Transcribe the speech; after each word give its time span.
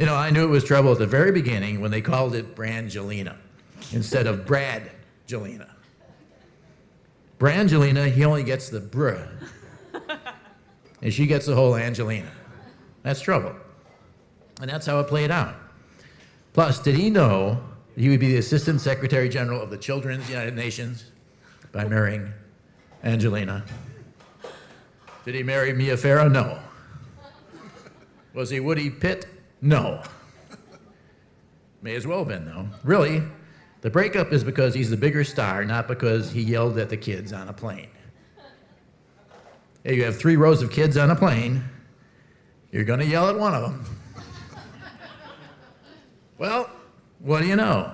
You 0.00 0.06
know, 0.06 0.16
I 0.16 0.30
knew 0.30 0.42
it 0.44 0.48
was 0.48 0.64
trouble 0.64 0.92
at 0.92 0.98
the 0.98 1.06
very 1.06 1.30
beginning 1.30 1.82
when 1.82 1.90
they 1.90 2.00
called 2.00 2.34
it 2.34 2.56
Brangelina 2.56 3.36
instead 3.92 4.26
of 4.26 4.46
Brad 4.46 4.90
Jelena. 5.28 5.68
Brangelina, 7.38 8.10
he 8.10 8.24
only 8.24 8.42
gets 8.42 8.70
the 8.70 8.80
br. 8.80 9.16
and 11.02 11.12
she 11.12 11.26
gets 11.26 11.44
the 11.44 11.54
whole 11.54 11.76
Angelina. 11.76 12.30
That's 13.02 13.20
trouble. 13.20 13.54
And 14.62 14.70
that's 14.70 14.86
how 14.86 15.00
it 15.00 15.06
played 15.06 15.30
out. 15.30 15.54
Plus, 16.54 16.78
did 16.78 16.94
he 16.94 17.10
know 17.10 17.62
he 17.94 18.08
would 18.08 18.20
be 18.20 18.28
the 18.28 18.38
Assistant 18.38 18.80
Secretary 18.80 19.28
General 19.28 19.60
of 19.60 19.68
the 19.68 19.76
Children's 19.76 20.26
United 20.30 20.56
Nations 20.56 21.10
by 21.72 21.84
marrying 21.84 22.32
Angelina? 23.04 23.64
Did 25.26 25.34
he 25.34 25.42
marry 25.42 25.74
Mia 25.74 25.98
Farrow? 25.98 26.26
No. 26.26 26.58
Was 28.32 28.48
he 28.48 28.60
Woody 28.60 28.88
Pitt? 28.88 29.26
No. 29.62 30.02
May 31.82 31.94
as 31.94 32.06
well 32.06 32.20
have 32.20 32.28
been, 32.28 32.44
though. 32.44 32.68
Really, 32.84 33.22
the 33.80 33.90
breakup 33.90 34.32
is 34.32 34.44
because 34.44 34.74
he's 34.74 34.90
the 34.90 34.96
bigger 34.96 35.24
star, 35.24 35.64
not 35.64 35.88
because 35.88 36.32
he 36.32 36.42
yelled 36.42 36.78
at 36.78 36.90
the 36.90 36.96
kids 36.96 37.32
on 37.32 37.48
a 37.48 37.52
plane. 37.52 37.88
Hey, 39.84 39.96
you 39.96 40.04
have 40.04 40.18
three 40.18 40.36
rows 40.36 40.60
of 40.62 40.70
kids 40.70 40.96
on 40.98 41.10
a 41.10 41.16
plane, 41.16 41.64
you're 42.70 42.84
going 42.84 43.00
to 43.00 43.06
yell 43.06 43.28
at 43.28 43.38
one 43.38 43.54
of 43.54 43.62
them. 43.62 43.84
well, 46.38 46.70
what 47.18 47.40
do 47.40 47.48
you 47.48 47.56
know? 47.56 47.92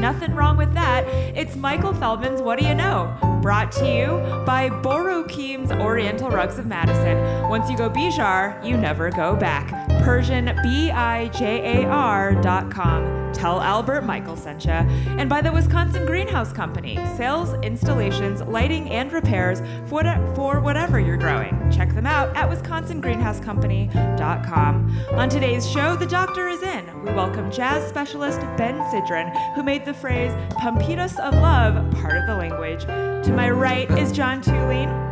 Nothing 0.00 0.34
wrong 0.34 0.56
with 0.56 0.72
that, 0.74 1.04
it's 1.36 1.56
Michael 1.56 1.92
Feldman's 1.92 2.40
What 2.40 2.58
Do 2.58 2.66
You 2.66 2.74
Know? 2.74 3.16
Brought 3.42 3.72
to 3.72 3.86
you 3.86 4.06
by 4.44 4.68
Borukeem's 4.70 5.72
Oriental 5.72 6.30
Rugs 6.30 6.58
of 6.58 6.66
Madison. 6.66 7.48
Once 7.48 7.68
you 7.68 7.76
go 7.76 7.90
Bijar, 7.90 8.64
you 8.64 8.76
never 8.76 9.10
go 9.10 9.34
back. 9.34 9.97
Persian 10.08 10.58
B 10.62 10.90
I 10.90 11.28
J 11.28 11.82
A 11.82 11.86
R 11.86 12.34
dot 12.36 12.70
com. 12.70 13.30
Tell 13.34 13.60
Albert 13.60 14.06
Michael 14.06 14.38
sent 14.38 14.64
ya. 14.64 14.86
And 15.18 15.28
by 15.28 15.42
the 15.42 15.52
Wisconsin 15.52 16.06
Greenhouse 16.06 16.50
Company. 16.50 16.96
Sales, 17.18 17.52
installations, 17.62 18.40
lighting, 18.40 18.88
and 18.88 19.12
repairs 19.12 19.60
for, 19.84 20.02
what, 20.02 20.34
for 20.34 20.60
whatever 20.60 20.98
you're 20.98 21.18
growing. 21.18 21.70
Check 21.70 21.94
them 21.94 22.06
out 22.06 22.34
at 22.34 22.48
wisconsingreenhousecompany.com. 22.48 24.96
On 25.12 25.28
today's 25.28 25.70
show, 25.70 25.94
the 25.94 26.06
doctor 26.06 26.48
is 26.48 26.62
in. 26.62 26.86
We 27.04 27.12
welcome 27.12 27.50
jazz 27.50 27.86
specialist 27.86 28.40
Ben 28.56 28.78
Sidran, 28.90 29.30
who 29.54 29.62
made 29.62 29.84
the 29.84 29.92
phrase 29.92 30.32
Pompatus 30.52 31.18
of 31.18 31.34
Love 31.34 31.74
part 32.00 32.16
of 32.16 32.26
the 32.26 32.34
language. 32.34 32.86
To 33.26 33.32
my 33.34 33.50
right 33.50 33.90
is 33.98 34.10
John 34.12 34.42
Thulin 34.42 35.07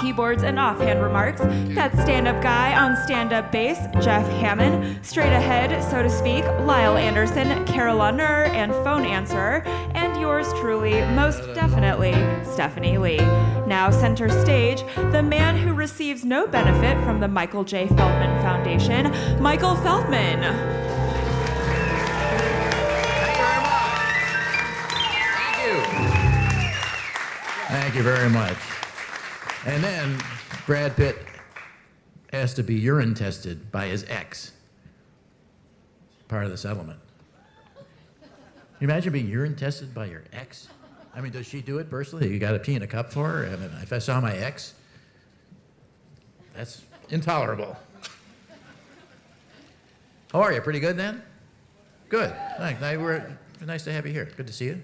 keyboards 0.00 0.42
and 0.42 0.58
offhand 0.58 1.02
remarks. 1.02 1.40
That 1.74 1.92
stand 1.92 2.28
up 2.28 2.42
guy 2.42 2.78
on 2.78 2.96
stand 3.04 3.32
up 3.32 3.50
bass, 3.52 3.78
Jeff 4.04 4.26
Hammond. 4.40 5.04
Straight 5.04 5.32
ahead, 5.32 5.82
so 5.90 6.02
to 6.02 6.10
speak, 6.10 6.44
Lyle 6.66 6.96
Anderson, 6.96 7.64
Carolina 7.66 8.48
and 8.52 8.72
phone 8.84 9.04
answerer. 9.04 9.62
And 9.94 10.20
yours 10.20 10.52
truly, 10.54 11.00
most 11.14 11.42
definitely, 11.54 12.12
Stephanie 12.44 12.98
Lee. 12.98 13.18
Now, 13.66 13.90
center 13.90 14.28
stage, 14.28 14.82
the 15.12 15.22
man 15.22 15.56
who 15.56 15.74
receives 15.74 16.24
no 16.24 16.46
benefit 16.46 17.02
from 17.04 17.20
the 17.20 17.28
Michael 17.28 17.64
J. 17.64 17.88
Feldman 17.88 18.40
Foundation, 18.42 19.12
Michael 19.42 19.76
Feldman. 19.76 20.40
Thank 25.34 25.66
you. 25.66 26.08
Thank 27.68 27.94
you 27.94 28.02
very 28.02 28.30
much. 28.30 28.56
And 29.66 29.82
then 29.82 30.18
Brad 30.66 30.96
Pitt 30.96 31.18
has 32.32 32.54
to 32.54 32.62
be 32.62 32.74
urine 32.74 33.14
tested 33.14 33.70
by 33.72 33.86
his 33.86 34.04
ex. 34.08 34.52
Part 36.28 36.44
of 36.44 36.50
the 36.50 36.56
settlement. 36.56 37.00
Can 37.78 38.86
you 38.86 38.86
imagine 38.86 39.12
being 39.12 39.28
urine 39.28 39.56
tested 39.56 39.94
by 39.94 40.06
your 40.06 40.24
ex? 40.32 40.68
I 41.14 41.20
mean, 41.20 41.32
does 41.32 41.46
she 41.46 41.60
do 41.60 41.78
it 41.78 41.90
personally? 41.90 42.30
You 42.30 42.38
got 42.38 42.52
to 42.52 42.58
pee 42.58 42.74
in 42.74 42.82
a 42.82 42.86
cup 42.86 43.12
for 43.12 43.26
her? 43.26 43.46
I 43.46 43.56
mean, 43.56 43.70
if 43.82 43.92
I 43.92 43.98
saw 43.98 44.20
my 44.20 44.36
ex, 44.36 44.74
that's 46.54 46.82
intolerable. 47.08 47.76
How 50.32 50.42
are 50.42 50.52
you? 50.52 50.60
Pretty 50.60 50.80
good 50.80 50.96
then? 50.96 51.22
Good. 52.08 52.34
Thanks. 52.58 52.80
Nice 53.66 53.84
to 53.84 53.92
have 53.92 54.06
you 54.06 54.12
here. 54.12 54.30
Good 54.36 54.46
to 54.46 54.52
see 54.52 54.66
you. 54.66 54.82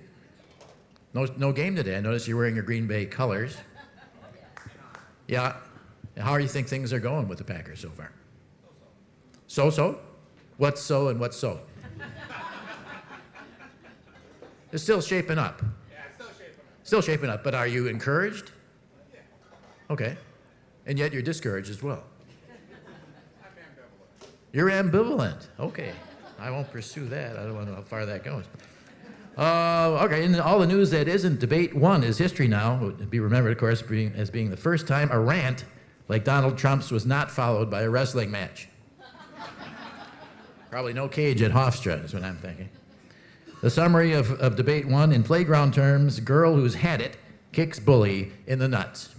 No, 1.12 1.26
no 1.36 1.52
game 1.52 1.76
today. 1.76 1.96
I 1.96 2.00
noticed 2.00 2.26
you're 2.26 2.36
wearing 2.36 2.56
your 2.56 2.64
Green 2.64 2.86
Bay 2.86 3.06
colors. 3.06 3.56
Yeah. 5.26 5.56
How 6.18 6.36
do 6.36 6.42
you 6.42 6.48
think 6.48 6.68
things 6.68 6.92
are 6.92 7.00
going 7.00 7.28
with 7.28 7.38
the 7.38 7.44
Packers 7.44 7.80
so 7.80 7.90
far? 7.90 8.12
So 9.46 9.70
so? 9.70 9.98
What's 10.56 10.80
so 10.80 11.08
and 11.08 11.18
what's 11.18 11.36
so? 11.36 11.60
it's 14.72 14.82
still 14.82 15.00
shaping 15.00 15.38
up. 15.38 15.62
Yeah, 15.90 15.98
it's 16.06 16.14
still 16.14 16.28
shaping 16.28 16.60
up. 16.60 16.86
Still 16.86 17.02
shaping 17.02 17.30
up, 17.30 17.44
but 17.44 17.54
are 17.54 17.66
you 17.66 17.86
encouraged? 17.88 18.52
Yeah. 19.12 19.20
Okay. 19.90 20.16
And 20.86 20.98
yet 20.98 21.12
you're 21.12 21.22
discouraged 21.22 21.70
as 21.70 21.82
well. 21.82 22.04
I'm 23.42 23.50
ambivalent. 23.62 24.28
You're 24.52 24.70
ambivalent. 24.70 25.46
Okay. 25.58 25.92
I 26.38 26.50
won't 26.50 26.70
pursue 26.70 27.06
that. 27.06 27.36
I 27.36 27.44
don't 27.44 27.66
know 27.66 27.74
how 27.74 27.82
far 27.82 28.06
that 28.06 28.22
goes. 28.22 28.44
Uh, 29.36 29.98
okay, 30.04 30.24
and 30.24 30.40
all 30.40 30.60
the 30.60 30.66
news 30.66 30.90
that 30.90 31.08
isn't 31.08 31.40
debate 31.40 31.74
one 31.74 32.04
is 32.04 32.18
history 32.18 32.46
now. 32.46 32.76
Would 32.76 33.10
be 33.10 33.18
remembered, 33.18 33.52
of 33.52 33.58
course, 33.58 33.82
being, 33.82 34.12
as 34.14 34.30
being 34.30 34.50
the 34.50 34.56
first 34.56 34.86
time 34.86 35.10
a 35.10 35.18
rant 35.18 35.64
like 36.08 36.24
Donald 36.24 36.56
Trump's 36.56 36.90
was 36.90 37.04
not 37.04 37.30
followed 37.30 37.70
by 37.70 37.82
a 37.82 37.90
wrestling 37.90 38.30
match. 38.30 38.68
Probably 40.70 40.92
no 40.92 41.08
cage 41.08 41.40
at 41.42 41.52
Hofstra 41.52 42.04
is 42.04 42.14
what 42.14 42.24
I'm 42.24 42.36
thinking. 42.36 42.68
The 43.62 43.70
summary 43.70 44.12
of, 44.12 44.32
of 44.32 44.56
debate 44.56 44.86
one 44.86 45.12
in 45.12 45.22
playground 45.22 45.72
terms 45.72 46.20
girl 46.20 46.54
who's 46.54 46.74
had 46.74 47.00
it 47.00 47.16
kicks 47.52 47.78
bully 47.78 48.32
in 48.46 48.58
the 48.58 48.68
nuts. 48.68 49.14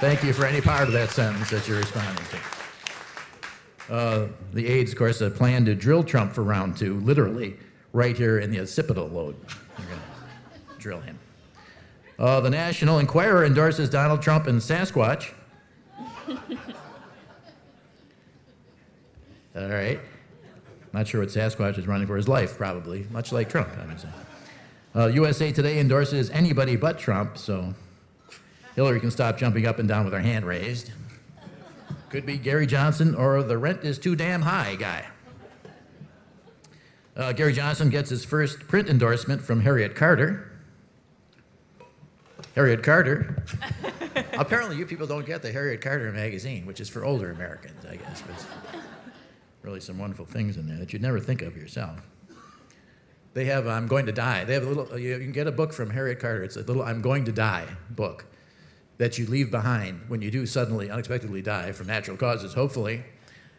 Thank 0.00 0.24
you 0.24 0.32
for 0.32 0.44
any 0.46 0.60
part 0.60 0.88
of 0.88 0.92
that 0.92 1.10
sentence 1.10 1.50
that 1.50 1.68
you're 1.68 1.78
responding 1.78 2.24
to. 2.24 2.59
Uh, 3.90 4.28
the 4.52 4.68
aides, 4.68 4.92
of 4.92 4.98
course, 4.98 5.18
have 5.18 5.34
planned 5.34 5.66
to 5.66 5.74
drill 5.74 6.04
Trump 6.04 6.32
for 6.32 6.44
round 6.44 6.76
two, 6.76 7.00
literally, 7.00 7.56
right 7.92 8.16
here 8.16 8.38
in 8.38 8.50
the 8.50 8.60
occipital 8.60 9.08
lobe. 9.08 9.36
Drill 10.78 11.00
him. 11.00 11.18
Uh, 12.18 12.40
the 12.40 12.50
National 12.50 12.98
Enquirer 13.00 13.44
endorses 13.44 13.90
Donald 13.90 14.22
Trump 14.22 14.46
and 14.46 14.60
Sasquatch. 14.60 15.32
All 19.56 19.68
right. 19.68 19.98
Not 20.92 21.08
sure 21.08 21.20
what 21.20 21.30
Sasquatch 21.30 21.78
is 21.78 21.86
running 21.86 22.06
for 22.06 22.16
his 22.16 22.28
life, 22.28 22.56
probably, 22.56 23.06
much 23.10 23.32
like 23.32 23.48
Trump, 23.48 23.68
I 23.76 23.86
would 23.86 24.00
say. 24.00 24.08
Uh, 24.94 25.06
USA 25.06 25.50
Today 25.50 25.78
endorses 25.78 26.30
anybody 26.30 26.76
but 26.76 26.98
Trump, 26.98 27.38
so 27.38 27.74
Hillary 28.76 29.00
can 29.00 29.10
stop 29.10 29.36
jumping 29.38 29.66
up 29.66 29.78
and 29.78 29.88
down 29.88 30.04
with 30.04 30.12
her 30.14 30.20
hand 30.20 30.44
raised. 30.44 30.92
Could 32.10 32.26
be 32.26 32.38
Gary 32.38 32.66
Johnson 32.66 33.14
or 33.14 33.42
the 33.44 33.56
rent 33.56 33.84
is 33.84 33.96
too 33.98 34.16
damn 34.16 34.42
high 34.42 34.74
guy. 34.74 35.06
Uh, 37.16 37.32
Gary 37.32 37.52
Johnson 37.52 37.88
gets 37.88 38.10
his 38.10 38.24
first 38.24 38.66
print 38.66 38.88
endorsement 38.88 39.42
from 39.42 39.60
Harriet 39.60 39.94
Carter. 39.94 40.50
Harriet 42.56 42.82
Carter. 42.82 43.44
Apparently, 44.32 44.76
you 44.76 44.86
people 44.86 45.06
don't 45.06 45.24
get 45.24 45.40
the 45.40 45.52
Harriet 45.52 45.80
Carter 45.82 46.10
magazine, 46.10 46.66
which 46.66 46.80
is 46.80 46.88
for 46.88 47.04
older 47.04 47.30
Americans, 47.30 47.84
I 47.88 47.96
guess. 47.96 48.22
But 48.22 48.80
really 49.62 49.80
some 49.80 49.98
wonderful 49.98 50.24
things 50.24 50.56
in 50.56 50.66
there 50.66 50.78
that 50.78 50.92
you'd 50.92 51.02
never 51.02 51.20
think 51.20 51.42
of 51.42 51.56
yourself. 51.56 52.00
They 53.34 53.44
have 53.44 53.68
I'm 53.68 53.86
Going 53.86 54.06
to 54.06 54.12
Die. 54.12 54.44
They 54.44 54.54
have 54.54 54.64
a 54.64 54.68
little, 54.68 54.98
you 54.98 55.16
can 55.18 55.30
get 55.30 55.46
a 55.46 55.52
book 55.52 55.72
from 55.72 55.90
Harriet 55.90 56.18
Carter. 56.18 56.42
It's 56.42 56.56
a 56.56 56.62
little 56.62 56.82
I'm 56.82 57.02
Going 57.02 57.24
to 57.26 57.32
Die 57.32 57.66
book 57.90 58.26
that 59.00 59.16
you 59.16 59.24
leave 59.24 59.50
behind 59.50 59.98
when 60.08 60.20
you 60.20 60.30
do 60.30 60.44
suddenly, 60.44 60.90
unexpectedly 60.90 61.40
die 61.40 61.72
from 61.72 61.86
natural 61.86 62.18
causes, 62.18 62.52
hopefully. 62.52 63.02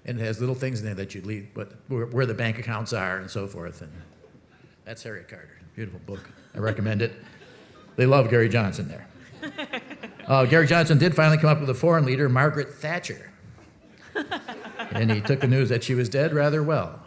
And 0.06 0.20
it 0.20 0.24
has 0.24 0.40
little 0.40 0.54
things 0.54 0.80
in 0.80 0.86
there 0.86 0.94
that 0.94 1.16
you 1.16 1.22
leave, 1.24 1.50
but 1.56 1.72
where, 1.88 2.06
where 2.06 2.28
the 2.28 2.36
bank 2.36 2.60
accounts 2.60 2.94
are 2.94 3.18
and 3.18 3.28
so 3.28 3.48
forth. 3.48 3.82
And 3.82 3.92
that's 4.86 5.02
Harriet 5.02 5.28
Carter. 5.28 5.58
Beautiful 5.76 6.00
book. 6.06 6.30
I 6.54 6.60
recommend 6.60 7.02
it. 7.02 7.14
They 7.96 8.06
love 8.06 8.30
Gary 8.30 8.50
Johnson 8.50 8.88
there. 8.88 9.08
Uh, 10.28 10.46
Gary 10.46 10.68
Johnson 10.68 10.98
did 11.00 11.14
finally 11.14 11.38
come 11.38 11.50
up 11.50 11.60
with 11.60 11.70
a 11.70 11.74
foreign 11.74 12.06
leader, 12.06 12.30
Margaret 12.30 12.76
Thatcher. 12.76 13.32
and 14.92 15.12
he 15.12 15.20
took 15.20 15.42
the 15.42 15.48
news 15.48 15.68
that 15.68 15.84
she 15.84 15.94
was 15.94 16.08
dead 16.08 16.32
rather 16.32 16.64
well. 16.64 17.02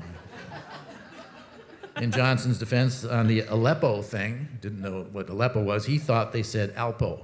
In 1.97 2.11
Johnson's 2.11 2.59
defense 2.59 3.03
on 3.05 3.29
the 3.29 3.43
Aleppo 3.43 4.03
thing, 4.03 4.49
didn't 4.61 4.83
know 4.83 5.07
what 5.13 5.31
Aleppo 5.31 5.63
was, 5.63 5.87
he 5.87 5.97
thought 5.97 6.33
they 6.33 6.43
said 6.43 6.75
Alpo. 6.75 7.23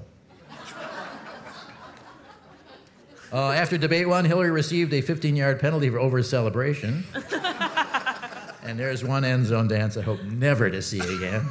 Uh, 3.33 3.51
after 3.51 3.79
debate 3.79 4.09
one, 4.09 4.25
Hillary 4.25 4.51
received 4.51 4.93
a 4.93 5.01
15 5.01 5.37
yard 5.37 5.61
penalty 5.61 5.89
for 5.89 5.99
over 5.99 6.23
celebration. 6.23 7.05
And 8.63 8.79
there's 8.79 9.03
one 9.03 9.25
end 9.25 9.47
zone 9.47 9.67
dance 9.69 9.97
I 9.97 10.03
hope 10.03 10.23
never 10.23 10.71
to 10.71 10.81
see 10.81 11.01
again. 11.01 11.47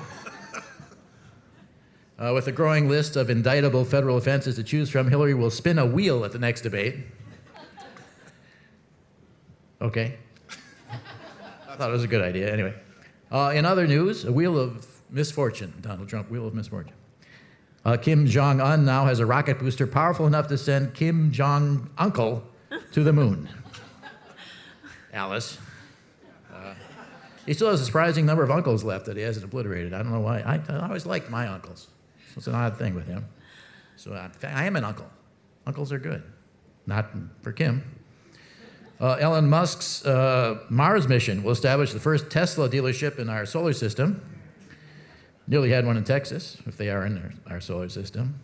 Uh, 2.17 2.33
with 2.33 2.47
a 2.47 2.51
growing 2.51 2.87
list 2.87 3.15
of 3.15 3.29
indictable 3.29 3.83
federal 3.83 4.17
offenses 4.17 4.55
to 4.55 4.63
choose 4.63 4.89
from, 4.89 5.09
Hillary 5.09 5.33
will 5.33 5.49
spin 5.49 5.79
a 5.79 5.85
wheel 5.85 6.23
at 6.23 6.31
the 6.31 6.39
next 6.39 6.61
debate. 6.61 6.95
Okay. 9.81 10.17
I 11.69 11.75
thought 11.75 11.89
it 11.89 11.93
was 11.93 12.03
a 12.03 12.07
good 12.07 12.21
idea. 12.21 12.51
Anyway, 12.51 12.73
uh, 13.31 13.51
in 13.55 13.65
other 13.65 13.87
news, 13.87 14.25
a 14.25 14.31
wheel 14.31 14.57
of 14.57 14.85
misfortune. 15.09 15.73
Donald 15.81 16.09
Trump, 16.09 16.29
wheel 16.29 16.45
of 16.45 16.53
misfortune. 16.53 16.95
Uh, 17.89 17.97
Kim 17.97 18.27
Jong 18.27 18.61
Un 18.61 18.85
now 18.85 19.05
has 19.05 19.19
a 19.19 19.25
rocket 19.25 19.57
booster 19.57 19.87
powerful 19.87 20.27
enough 20.27 20.47
to 20.49 20.59
send 20.59 20.93
Kim 20.93 21.31
Jong 21.31 21.89
Uncle 21.97 22.43
to 22.91 23.03
the 23.03 23.11
moon. 23.11 23.49
Alice. 25.13 25.57
Uh, 26.53 26.75
he 27.47 27.53
still 27.55 27.71
has 27.71 27.81
a 27.81 27.85
surprising 27.85 28.27
number 28.27 28.43
of 28.43 28.51
uncles 28.51 28.83
left 28.83 29.07
that 29.07 29.17
he 29.17 29.23
hasn't 29.23 29.43
obliterated. 29.43 29.91
I 29.91 30.03
don't 30.03 30.11
know 30.11 30.19
why. 30.19 30.41
I, 30.41 30.61
I 30.71 30.85
always 30.85 31.07
liked 31.07 31.31
my 31.31 31.47
uncles. 31.47 31.87
So 32.27 32.33
it's 32.37 32.45
an 32.45 32.53
odd 32.53 32.77
thing 32.77 32.93
with 32.93 33.07
him. 33.07 33.25
So 33.95 34.13
I, 34.13 34.29
I 34.45 34.65
am 34.65 34.75
an 34.75 34.83
uncle. 34.83 35.09
Uncles 35.65 35.91
are 35.91 35.97
good. 35.97 36.21
Not 36.85 37.09
for 37.41 37.51
Kim. 37.51 37.83
Uh, 39.01 39.13
Elon 39.13 39.49
Musk's 39.49 40.05
uh, 40.05 40.59
Mars 40.69 41.07
mission 41.07 41.41
will 41.41 41.53
establish 41.53 41.91
the 41.91 41.99
first 41.99 42.29
Tesla 42.29 42.69
dealership 42.69 43.17
in 43.17 43.29
our 43.29 43.47
solar 43.47 43.73
system. 43.73 44.38
Nearly 45.49 45.71
had 45.71 45.83
one 45.83 45.97
in 45.97 46.03
Texas, 46.03 46.57
if 46.67 46.77
they 46.77 46.91
are 46.91 47.07
in 47.07 47.17
our, 47.17 47.55
our 47.55 47.59
solar 47.59 47.89
system. 47.89 48.39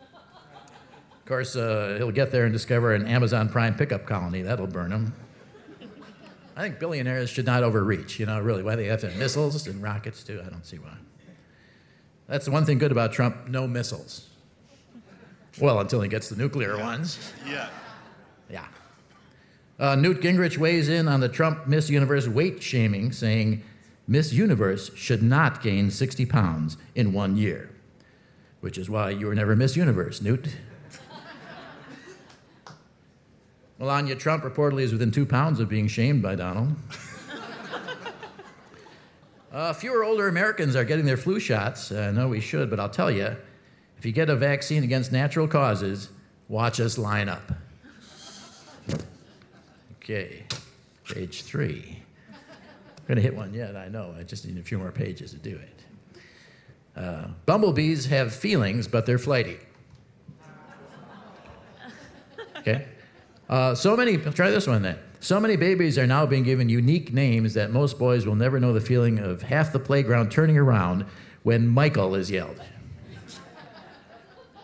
Of 0.00 1.24
course, 1.24 1.54
uh, 1.54 1.94
he'll 1.98 2.10
get 2.10 2.32
there 2.32 2.44
and 2.44 2.52
discover 2.52 2.94
an 2.94 3.06
Amazon 3.06 3.48
Prime 3.48 3.76
pickup 3.76 4.06
colony. 4.06 4.42
That'll 4.42 4.66
burn 4.66 4.90
him. 4.90 5.14
I 6.56 6.62
think 6.62 6.80
billionaires 6.80 7.30
should 7.30 7.46
not 7.46 7.62
overreach. 7.62 8.18
You 8.18 8.26
know, 8.26 8.40
really, 8.40 8.64
why 8.64 8.74
they 8.74 8.86
have 8.86 9.00
to 9.02 9.08
have 9.08 9.16
missiles 9.16 9.68
and 9.68 9.80
rockets 9.80 10.24
too? 10.24 10.42
I 10.44 10.50
don't 10.50 10.66
see 10.66 10.78
why. 10.78 10.96
That's 12.26 12.46
the 12.46 12.50
one 12.50 12.64
thing 12.64 12.78
good 12.78 12.90
about 12.90 13.12
Trump: 13.12 13.46
no 13.46 13.68
missiles. 13.68 14.26
Well, 15.60 15.78
until 15.78 16.00
he 16.00 16.08
gets 16.08 16.28
the 16.28 16.36
nuclear 16.36 16.76
ones. 16.76 17.32
Yeah. 17.46 17.68
Yeah. 18.50 18.66
Uh, 19.78 19.94
Newt 19.94 20.20
Gingrich 20.20 20.58
weighs 20.58 20.88
in 20.88 21.06
on 21.06 21.20
the 21.20 21.28
Trump 21.28 21.68
Miss 21.68 21.88
Universe 21.88 22.26
weight 22.26 22.60
shaming, 22.60 23.12
saying 23.12 23.62
Miss 24.10 24.32
Universe 24.32 24.90
should 24.96 25.22
not 25.22 25.62
gain 25.62 25.90
60 25.90 26.24
pounds 26.24 26.78
in 26.94 27.12
one 27.12 27.36
year, 27.36 27.68
which 28.60 28.78
is 28.78 28.88
why 28.88 29.10
you 29.10 29.26
were 29.26 29.34
never 29.34 29.54
Miss 29.54 29.76
Universe, 29.76 30.22
Newt. 30.22 30.48
Melania 33.78 34.16
Trump 34.16 34.44
reportedly 34.44 34.80
is 34.80 34.92
within 34.92 35.10
two 35.10 35.26
pounds 35.26 35.60
of 35.60 35.68
being 35.68 35.86
shamed 35.86 36.22
by 36.22 36.34
Donald. 36.34 36.74
Uh, 39.50 39.72
fewer 39.72 40.04
older 40.04 40.28
Americans 40.28 40.76
are 40.76 40.84
getting 40.84 41.06
their 41.06 41.16
flu 41.16 41.40
shots. 41.40 41.90
I 41.90 42.10
know 42.10 42.28
we 42.28 42.38
should, 42.38 42.68
but 42.68 42.78
I'll 42.78 42.90
tell 42.90 43.10
you 43.10 43.34
if 43.96 44.04
you 44.04 44.12
get 44.12 44.28
a 44.28 44.36
vaccine 44.36 44.84
against 44.84 45.10
natural 45.10 45.48
causes, 45.48 46.10
watch 46.48 46.78
us 46.80 46.98
line 46.98 47.28
up. 47.30 47.50
Okay, 50.02 50.44
page 51.04 51.42
three. 51.42 52.02
Going 53.08 53.16
to 53.16 53.22
hit 53.22 53.34
one 53.34 53.54
yet, 53.54 53.74
I 53.74 53.88
know. 53.88 54.14
I 54.18 54.22
just 54.22 54.46
need 54.46 54.58
a 54.58 54.62
few 54.62 54.78
more 54.78 54.92
pages 54.92 55.30
to 55.30 55.38
do 55.38 55.56
it. 55.58 55.82
Uh, 56.94 57.28
bumblebees 57.46 58.04
have 58.06 58.34
feelings, 58.34 58.86
but 58.86 59.06
they're 59.06 59.18
flighty. 59.18 59.56
Okay? 62.58 62.84
Uh, 63.48 63.74
so 63.74 63.96
many, 63.96 64.18
try 64.18 64.50
this 64.50 64.66
one 64.66 64.82
then. 64.82 64.98
So 65.20 65.40
many 65.40 65.56
babies 65.56 65.96
are 65.96 66.06
now 66.06 66.26
being 66.26 66.42
given 66.42 66.68
unique 66.68 67.12
names 67.14 67.54
that 67.54 67.70
most 67.70 67.98
boys 67.98 68.26
will 68.26 68.34
never 68.34 68.60
know 68.60 68.74
the 68.74 68.80
feeling 68.80 69.18
of 69.18 69.40
half 69.40 69.72
the 69.72 69.78
playground 69.78 70.30
turning 70.30 70.58
around 70.58 71.06
when 71.44 71.66
Michael 71.66 72.14
is 72.14 72.30
yelled. 72.30 72.60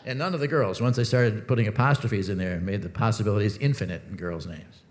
And 0.05 0.19
none 0.19 0.35
of 0.35 0.41
the 0.41 0.49
girls, 0.49 0.83
once 0.83 0.97
they 0.97 1.05
started 1.05 1.49
putting 1.49 1.67
apostrophes 1.67 2.29
in 2.29 2.37
there, 2.37 2.61
made 2.61 2.83
the 2.83 2.91
possibilities 2.91 3.57
infinite 3.57 4.03
in 4.11 4.17
girls' 4.17 4.47
names. 4.47 4.84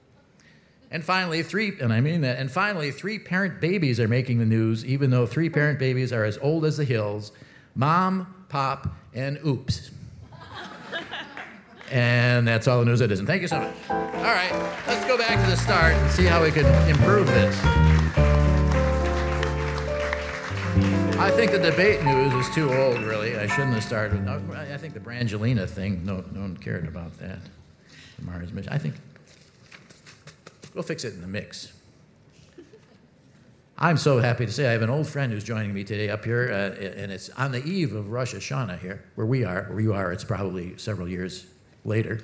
And 0.94 1.04
finally, 1.04 1.42
three, 1.42 1.74
and 1.82 1.92
I 1.92 2.02
mean 2.02 2.22
that, 2.22 2.38
and 2.38 2.52
finally, 2.52 2.92
three 2.92 3.18
parent 3.18 3.60
babies 3.60 4.00
are 4.00 4.08
making 4.08 4.38
the 4.38 4.46
news, 4.46 4.86
even 4.86 5.10
though 5.10 5.26
three 5.26 5.50
parent 5.50 5.80
babies 5.80 6.14
are 6.14 6.24
as 6.24 6.38
old 6.38 6.66
as 6.66 6.78
the 6.78 6.86
hills 6.86 7.32
mom, 7.74 8.46
pop, 8.48 8.96
and 9.12 9.40
oops. 9.44 9.90
and 11.92 12.48
that's 12.48 12.68
all 12.68 12.82
the 12.82 12.86
news 12.86 13.02
it 13.02 13.12
is. 13.12 13.18
And 13.18 13.28
thank 13.28 13.42
you 13.42 13.48
so 13.48 13.60
much. 13.60 13.74
All 13.90 14.22
right, 14.22 14.52
let's 14.88 15.04
go 15.08 15.18
back 15.18 15.44
to 15.44 15.50
the 15.50 15.58
start 15.58 15.96
and 15.96 16.12
see 16.12 16.26
how 16.26 16.44
we 16.44 16.52
can 16.52 16.68
improve 16.88 17.26
this. 17.26 17.60
I 21.18 21.32
think 21.32 21.54
the 21.54 21.58
debate 21.58 22.04
news 22.04 22.34
is 22.34 22.54
too 22.54 22.72
old, 22.72 23.02
really. 23.02 23.36
I 23.36 23.48
shouldn't 23.48 23.74
have 23.74 23.84
started. 23.84 24.28
I 24.28 24.78
think 24.78 24.94
the 24.94 25.00
Brangelina 25.00 25.68
thing, 25.68 26.06
no, 26.06 26.24
no 26.32 26.42
one 26.42 26.56
cared 26.58 26.88
about 26.88 27.18
that. 27.18 27.40
The 28.20 28.26
Mars 28.26 28.54
mission. 28.54 28.72
I 28.72 28.78
think 28.78 28.94
we'll 30.74 30.84
fix 30.84 31.04
it 31.04 31.14
in 31.14 31.22
the 31.22 31.28
mix. 31.28 31.74
I'm 33.78 33.98
so 33.98 34.20
happy 34.20 34.46
to 34.46 34.52
say 34.52 34.68
I 34.68 34.72
have 34.72 34.82
an 34.82 34.90
old 34.90 35.08
friend 35.08 35.34
who's 35.34 35.44
joining 35.44 35.74
me 35.74 35.84
today 35.84 36.10
up 36.10 36.24
here, 36.24 36.52
uh, 36.52 36.82
and 36.82 37.12
it's 37.12 37.30
on 37.32 37.52
the 37.52 37.64
eve 37.64 37.94
of 37.94 38.12
Rosh 38.12 38.34
Hashanah 38.34 38.80
here, 38.80 39.04
where 39.16 39.26
we 39.26 39.44
are. 39.44 39.64
Where 39.64 39.80
you 39.80 39.94
are, 39.94 40.12
it's 40.14 40.24
probably 40.24 40.78
several 40.78 41.08
years 41.08 41.48
later. 41.84 42.22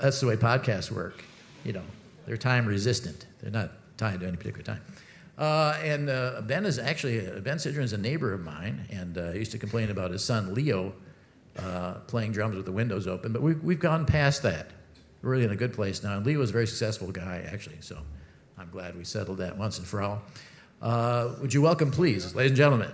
That's 0.00 0.20
the 0.20 0.26
way 0.26 0.36
podcasts 0.36 0.90
work. 0.90 1.24
You 1.64 1.72
know, 1.72 1.82
they're 2.26 2.36
time 2.36 2.66
resistant. 2.66 3.26
They're 3.40 3.50
not 3.50 3.70
tied 3.96 4.20
to 4.20 4.26
any 4.26 4.36
particular 4.36 4.64
time. 4.64 4.82
Uh, 5.38 5.78
and 5.82 6.10
uh, 6.10 6.42
Ben 6.42 6.64
is 6.64 6.78
actually 6.78 7.26
uh, 7.26 7.40
Ben 7.40 7.58
Sidran 7.58 7.82
is 7.82 7.92
a 7.92 7.98
neighbor 7.98 8.32
of 8.32 8.42
mine, 8.42 8.86
and 8.90 9.16
uh, 9.16 9.32
he 9.32 9.40
used 9.40 9.52
to 9.52 9.58
complain 9.58 9.90
about 9.90 10.10
his 10.10 10.24
son 10.24 10.52
Leo 10.52 10.94
uh, 11.58 11.94
playing 12.06 12.32
drums 12.32 12.56
with 12.56 12.66
the 12.66 12.72
windows 12.72 13.06
open. 13.06 13.32
But 13.32 13.42
we've 13.42 13.62
we've 13.62 13.80
gone 13.80 14.04
past 14.04 14.42
that. 14.42 14.72
We're 15.22 15.30
really 15.30 15.44
in 15.44 15.50
a 15.50 15.56
good 15.56 15.72
place 15.72 16.02
now. 16.02 16.16
And 16.16 16.26
Lee 16.26 16.36
was 16.36 16.50
a 16.50 16.52
very 16.52 16.66
successful 16.66 17.10
guy, 17.10 17.44
actually. 17.50 17.78
So 17.80 17.98
I'm 18.58 18.70
glad 18.70 18.96
we 18.96 19.04
settled 19.04 19.38
that 19.38 19.56
once 19.56 19.78
and 19.78 19.86
for 19.86 20.02
all. 20.02 20.22
Uh, 20.80 21.34
would 21.40 21.52
you 21.54 21.62
welcome, 21.62 21.90
please, 21.90 22.34
ladies 22.34 22.50
and 22.50 22.56
gentlemen, 22.56 22.92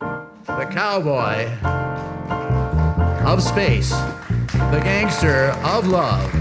the 0.00 0.68
cowboy 0.70 1.46
of 3.26 3.42
space, 3.42 3.90
the 3.90 4.80
gangster 4.82 5.46
of 5.64 5.88
love, 5.88 6.32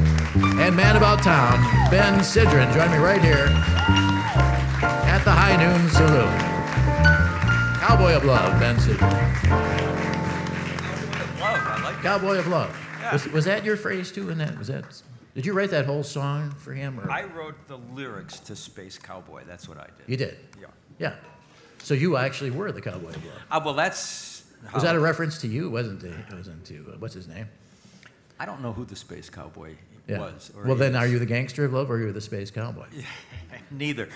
and 0.59 0.75
man 0.75 0.95
about 0.95 1.23
town, 1.23 1.59
Ben 1.89 2.19
Sidran. 2.19 2.71
Join 2.73 2.91
me 2.91 2.97
right 2.97 3.21
here 3.21 3.47
at 4.85 5.23
the 5.23 5.31
High 5.31 5.57
Noon 5.57 5.89
Saloon. 5.89 6.53
Cowboy 7.79 8.15
of 8.15 8.25
love, 8.25 8.59
Ben 8.59 8.75
Sidran. 8.77 9.01
Love, 11.39 11.59
I 11.59 11.81
like 11.83 11.95
that. 11.95 12.03
Cowboy 12.03 12.37
of 12.37 12.47
love. 12.47 12.77
Yeah. 13.03 13.11
Was, 13.13 13.27
was 13.27 13.45
that 13.45 13.63
your 13.65 13.75
phrase 13.77 14.11
too? 14.11 14.29
In 14.29 14.37
that 14.37 14.57
was 14.57 14.67
that? 14.67 14.85
Did 15.35 15.45
you 15.45 15.53
write 15.53 15.71
that 15.71 15.85
whole 15.85 16.03
song 16.03 16.51
for 16.51 16.73
him? 16.73 16.99
Or? 16.99 17.11
I 17.11 17.23
wrote 17.23 17.67
the 17.67 17.77
lyrics 17.93 18.39
to 18.41 18.55
Space 18.55 18.97
Cowboy. 18.97 19.43
That's 19.47 19.67
what 19.67 19.77
I 19.77 19.85
did. 19.97 20.07
You 20.07 20.17
did. 20.17 20.37
Yeah. 20.61 20.67
Yeah. 20.99 21.15
So 21.79 21.93
you 21.93 22.15
actually 22.17 22.51
were 22.51 22.71
the 22.71 22.81
cowboy 22.81 23.09
of. 23.09 23.17
Uh, 23.51 23.61
well, 23.65 23.73
that's. 23.73 24.43
Was 24.73 24.83
that 24.83 24.95
a 24.95 24.99
reference 24.99 25.41
to 25.41 25.47
you? 25.47 25.69
Wasn't 25.69 26.01
it 26.03 26.13
wasn't 26.31 26.63
to 26.65 26.93
uh, 26.93 26.97
what's 26.99 27.13
his 27.13 27.27
name? 27.27 27.47
I 28.39 28.45
don't 28.45 28.61
know 28.61 28.71
who 28.71 28.85
the 28.85 28.95
Space 28.95 29.29
Cowboy 29.29 29.75
Yeah. 30.07 30.19
was. 30.19 30.51
well, 30.55 30.75
then 30.75 30.91
is. 30.91 30.97
are 30.97 31.07
you 31.07 31.19
the 31.19 31.25
gangster 31.25 31.65
of 31.65 31.73
love 31.73 31.91
or 31.91 31.95
are 31.95 31.99
you 31.99 32.11
the 32.13 32.21
space 32.21 32.49
cowboy? 32.51 32.87
Neither, 33.73 34.07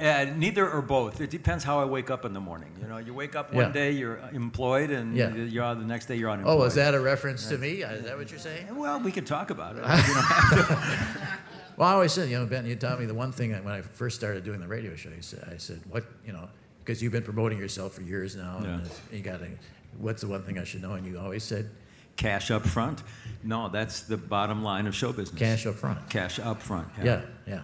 uh, 0.00 0.24
neither 0.36 0.68
or 0.68 0.82
both. 0.82 1.20
It 1.20 1.30
depends 1.30 1.62
how 1.64 1.80
I 1.80 1.84
wake 1.84 2.10
up 2.10 2.24
in 2.24 2.32
the 2.32 2.40
morning. 2.40 2.70
You 2.80 2.88
know, 2.88 2.98
you 2.98 3.14
wake 3.14 3.36
up 3.36 3.52
one 3.52 3.66
Yeah. 3.66 3.72
day 3.72 3.90
you're 3.92 4.18
uh, 4.20 4.30
employed, 4.32 4.90
and 4.90 5.16
Yeah. 5.16 5.34
you're 5.34 5.64
on 5.64 5.78
the 5.78 5.86
next 5.86 6.06
day 6.06 6.16
you're 6.16 6.30
unemployed. 6.30 6.60
Oh, 6.60 6.64
is 6.64 6.74
that 6.74 6.94
a 6.94 7.00
reference 7.00 7.46
to 7.48 7.58
me? 7.58 7.82
Uh, 7.82 7.92
is 7.92 8.04
that 8.04 8.16
what 8.18 8.30
you're 8.30 8.40
saying? 8.40 8.68
Uh, 8.70 8.74
well, 8.74 9.00
we 9.00 9.12
could 9.12 9.26
talk 9.26 9.50
about 9.50 9.76
it. 9.76 9.84
You 10.08 10.14
know, 10.14 10.82
Well, 11.76 11.88
I 11.88 11.92
always 11.94 12.12
said, 12.12 12.28
you 12.30 12.38
know, 12.38 12.46
Ben, 12.46 12.66
you 12.66 12.76
taught 12.76 13.00
me 13.00 13.06
the 13.06 13.14
one 13.14 13.32
thing 13.32 13.50
that 13.50 13.64
when 13.64 13.74
I 13.74 13.80
first 13.80 14.14
started 14.16 14.44
doing 14.44 14.60
the 14.60 14.68
radio 14.68 14.94
show. 14.94 15.08
You 15.10 15.22
said, 15.22 15.48
I 15.52 15.56
said, 15.56 15.80
what, 15.88 16.04
you 16.24 16.32
know, 16.32 16.48
because 16.84 17.02
you've 17.02 17.10
been 17.12 17.24
promoting 17.24 17.58
yourself 17.58 17.94
for 17.94 18.02
years 18.02 18.36
now, 18.36 18.58
and 18.58 18.66
Yeah. 18.66 19.16
you 19.16 19.22
got 19.22 19.40
to. 19.40 19.48
What's 19.98 20.20
the 20.20 20.28
one 20.28 20.42
thing 20.44 20.56
I 20.58 20.62
should 20.64 20.82
know? 20.82 20.92
And 20.92 21.04
you 21.04 21.18
always 21.18 21.42
said, 21.42 21.70
cash 22.16 22.52
up 22.52 22.64
front. 22.64 23.02
No, 23.42 23.68
that's 23.68 24.02
the 24.02 24.16
bottom 24.16 24.62
line 24.62 24.86
of 24.86 24.94
show 24.94 25.12
business. 25.12 25.36
cash 25.38 25.66
up 25.66 25.74
front. 25.74 26.08
Cash 26.08 26.38
up 26.38 26.62
front. 26.62 26.86
Yeah, 27.02 27.22
yeah. 27.44 27.62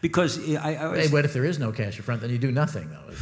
Because 0.00 0.38
I, 0.38 0.56
I 0.56 0.72
Hey, 0.72 0.76
always, 0.76 1.10
but 1.10 1.24
if 1.24 1.32
there 1.32 1.44
is 1.44 1.58
no 1.58 1.72
cash 1.72 1.98
up 1.98 2.04
front, 2.04 2.20
then 2.20 2.30
you 2.30 2.38
do 2.38 2.50
nothing, 2.50 2.90
though. 2.90 3.14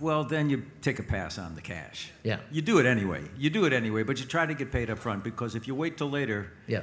well, 0.00 0.24
then 0.24 0.50
you 0.50 0.64
take 0.82 0.98
a 0.98 1.02
pass 1.02 1.38
on 1.38 1.54
the 1.54 1.60
cash. 1.62 2.10
Yeah. 2.22 2.38
You 2.50 2.62
do 2.62 2.78
it 2.78 2.86
anyway. 2.86 3.22
You 3.38 3.50
do 3.50 3.64
it 3.64 3.72
anyway, 3.72 4.02
but 4.02 4.18
you 4.20 4.26
try 4.26 4.46
to 4.46 4.54
get 4.54 4.70
paid 4.72 4.90
up 4.90 4.98
front 4.98 5.24
because 5.24 5.54
if 5.54 5.66
you 5.66 5.74
wait 5.74 5.96
till 5.98 6.10
later, 6.10 6.52
Yeah. 6.66 6.82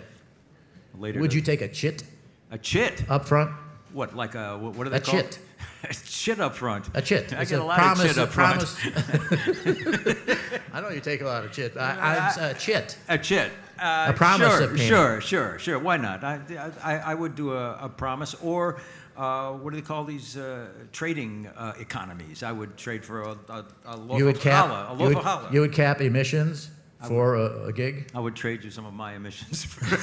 later. 0.97 1.19
Would 1.19 1.33
you 1.33 1.41
take 1.41 1.61
a 1.61 1.67
chit 1.67 2.03
a 2.51 2.57
chit? 2.57 3.03
up 3.09 3.25
front? 3.25 3.51
What 3.93 4.15
like 4.15 4.35
a 4.35 4.57
what, 4.57 4.75
what 4.75 4.87
are 4.87 4.89
they 4.89 4.99
called? 4.99 5.19
A 5.19 5.21
called? 5.21 5.31
chit. 5.31 5.39
a 5.89 5.93
chit 5.93 6.39
up 6.39 6.55
front. 6.55 6.89
A 6.95 7.01
chit. 7.01 7.33
I 7.33 7.41
It's 7.41 7.51
get 7.51 7.59
a, 7.59 7.63
lot 7.63 7.99
of 7.99 8.05
chit 8.05 8.17
up 8.17 8.29
front. 8.29 8.63
I 10.73 10.81
know 10.81 10.89
you 10.89 10.99
take 10.99 11.21
a 11.21 11.25
lot 11.25 11.45
of 11.45 11.51
chit. 11.51 11.77
I, 11.77 11.99
I, 11.99 12.17
uh, 12.49 12.53
chit. 12.53 12.97
A 13.07 13.17
chit. 13.17 13.51
Uh, 13.79 14.07
A 14.09 14.13
promise 14.13 14.57
sure. 14.57 14.77
Sure, 14.77 15.21
sure, 15.21 15.59
sure. 15.59 15.79
Why 15.79 15.97
not? 15.97 16.23
I, 16.23 16.39
I, 16.83 16.97
I 16.97 17.13
would 17.15 17.35
do 17.35 17.53
a, 17.53 17.77
a 17.81 17.89
promise, 17.89 18.33
or 18.35 18.79
uh, 19.15 19.51
what 19.53 19.71
do 19.71 19.75
they 19.79 19.85
call 19.85 20.03
these 20.03 20.37
uh, 20.37 20.67
trading 20.91 21.47
uh, 21.55 21.73
economies? 21.79 22.43
I 22.43 22.51
would 22.51 22.77
trade 22.77 23.03
for 23.05 23.21
a, 23.21 23.37
a, 23.49 23.65
a 23.85 23.97
loaf 23.97 24.19
You 24.19 24.25
would 24.25 24.35
of 24.37 24.41
cap. 24.41 24.65
challah. 24.69 24.89
A 24.95 24.99
you, 24.99 25.07
would, 25.09 25.17
of 25.17 25.23
challah. 25.23 25.53
you 25.53 25.61
would 25.61 25.73
cap 25.73 26.01
emissions 26.01 26.69
for 27.07 27.35
a, 27.35 27.65
a 27.65 27.73
gig. 27.73 28.09
I 28.15 28.19
would 28.19 28.35
trade 28.35 28.63
you 28.63 28.71
some 28.71 28.85
of 28.85 28.93
my 28.93 29.13
emissions. 29.15 29.63
For 29.73 29.97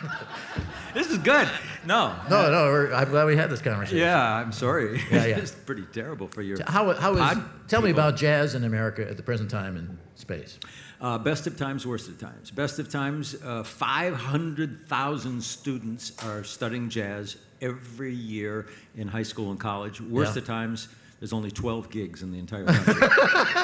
this 0.94 1.10
is 1.10 1.18
good. 1.18 1.48
No. 1.84 2.14
No, 2.30 2.50
no. 2.52 2.64
We're, 2.66 2.92
I'm 2.94 3.10
glad 3.10 3.24
we 3.26 3.36
had 3.36 3.50
this 3.50 3.60
conversation. 3.60 3.98
Yeah, 3.98 4.22
I'm 4.34 4.52
sorry. 4.52 5.00
Yeah, 5.10 5.24
yeah. 5.26 5.38
it's 5.38 5.50
pretty 5.50 5.86
terrible 5.92 6.28
for 6.28 6.40
your. 6.40 6.58
How, 6.68 6.92
how 6.94 7.14
is? 7.14 7.18
pod 7.18 7.42
Tell 7.68 7.80
me 7.82 7.88
people. 7.88 8.04
about 8.04 8.16
jazz 8.16 8.54
in 8.54 8.62
America 8.62 9.08
at 9.08 9.16
the 9.16 9.24
present 9.24 9.50
time 9.50 9.76
in 9.76 9.98
space. 10.14 10.60
Uh, 11.00 11.18
best 11.18 11.46
of 11.46 11.56
times, 11.56 11.86
worst 11.86 12.08
of 12.08 12.18
times. 12.18 12.50
Best 12.50 12.78
of 12.78 12.88
times, 12.90 13.36
uh, 13.44 13.62
500,000 13.62 15.42
students 15.42 16.12
are 16.24 16.42
studying 16.44 16.88
jazz 16.88 17.36
every 17.60 18.14
year 18.14 18.66
in 18.96 19.08
high 19.08 19.22
school 19.22 19.50
and 19.50 19.58
college. 19.60 20.00
Worst 20.00 20.34
Yeah. 20.36 20.42
of 20.42 20.46
times, 20.46 20.88
there's 21.20 21.32
only 21.32 21.50
12 21.50 21.90
gigs 21.90 22.22
in 22.22 22.30
the 22.32 22.38
entire 22.38 22.64
country. 22.64 22.94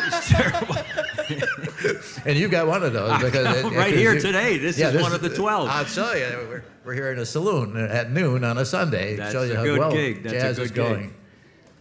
it's 0.06 0.28
terrible. 0.30 0.76
And 2.26 2.38
you 2.38 2.48
got 2.48 2.66
one 2.66 2.82
of 2.82 2.92
those 2.92 3.22
because 3.22 3.56
it- 3.64 3.72
right 3.72 3.94
here 3.94 4.14
you- 4.14 4.20
today. 4.20 4.58
This 4.58 4.78
Yeah, 4.78 4.90
is 4.90 5.02
one 5.02 5.12
of 5.12 5.20
the 5.22 5.28
12. 5.30 5.68
I'll 5.68 5.84
tell 5.84 6.16
you, 6.16 6.24
we're, 6.48 6.64
we're 6.84 6.94
here 6.94 7.12
in 7.12 7.18
a 7.18 7.26
saloon 7.26 7.76
at 7.76 8.10
noon 8.10 8.44
on 8.44 8.58
a 8.58 8.64
Sunday. 8.64 9.16
That's 9.16 9.32
show 9.32 9.42
you 9.42 9.52
a 9.52 9.56
how 9.56 9.62
good 9.64 9.78
well 9.78 9.92
gig. 9.92 10.22
That's 10.22 10.34
a 10.34 10.38
jazz 10.40 10.56
good 10.56 10.62
is 10.64 10.70
gig. 10.70 10.76
going. 10.76 11.14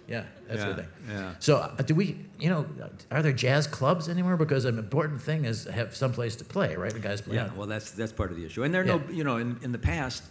Yeah, 0.08 0.24
that's 0.48 0.62
a 0.62 0.67
Yeah, 0.67 0.74
good 0.74 0.86
thing. 0.86 0.88
yeah. 1.10 1.34
So, 1.39 1.58
uh, 1.58 1.75
do 1.82 1.96
we? 1.96 2.17
You 2.39 2.50
know, 2.50 2.65
are 3.10 3.22
there 3.22 3.32
jazz 3.32 3.67
clubs 3.67 4.10
anywhere? 4.10 4.36
Because 4.38 4.65
an 4.65 4.77
important 4.77 5.22
thing 5.22 5.46
is 5.46 5.63
have 5.65 5.96
some 5.96 6.12
place 6.12 6.36
to 6.38 6.43
play, 6.46 6.75
right? 6.75 6.91
The 6.93 7.00
guys 7.00 7.22
play. 7.22 7.36
Yeah, 7.36 7.50
well, 7.55 7.67
that's 7.67 7.91
that's 7.91 8.12
part 8.12 8.29
of 8.32 8.38
the 8.38 8.46
issue. 8.46 8.63
And 8.63 8.74
there 8.74 8.82
are 8.82 8.86
no, 8.86 9.01
you 9.10 9.24
know, 9.24 9.38
in, 9.38 9.58
in 9.62 9.72
the 9.72 9.77
past, 9.79 10.24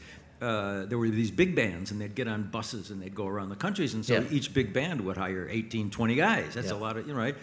uh, 0.42 0.84
there 0.86 0.98
were 0.98 1.08
these 1.08 1.30
big 1.30 1.54
bands, 1.54 1.90
and 1.92 2.00
they'd 2.00 2.14
get 2.14 2.26
on 2.28 2.42
buses 2.50 2.90
and 2.90 3.00
they'd 3.00 3.14
go 3.14 3.26
around 3.26 3.48
the 3.48 3.56
countries, 3.56 3.94
and 3.94 4.04
so 4.04 4.14
Yeah. 4.14 4.24
each 4.30 4.52
big 4.52 4.72
band 4.72 5.00
would 5.02 5.16
hire 5.16 5.48
18, 5.50 5.90
20 5.90 6.14
guys. 6.16 6.54
That's 6.54 6.68
Yeah. 6.68 6.74
a 6.74 6.80
lot 6.84 6.96
of, 6.96 7.06
you 7.06 7.12
know, 7.14 7.18
right? 7.18 7.36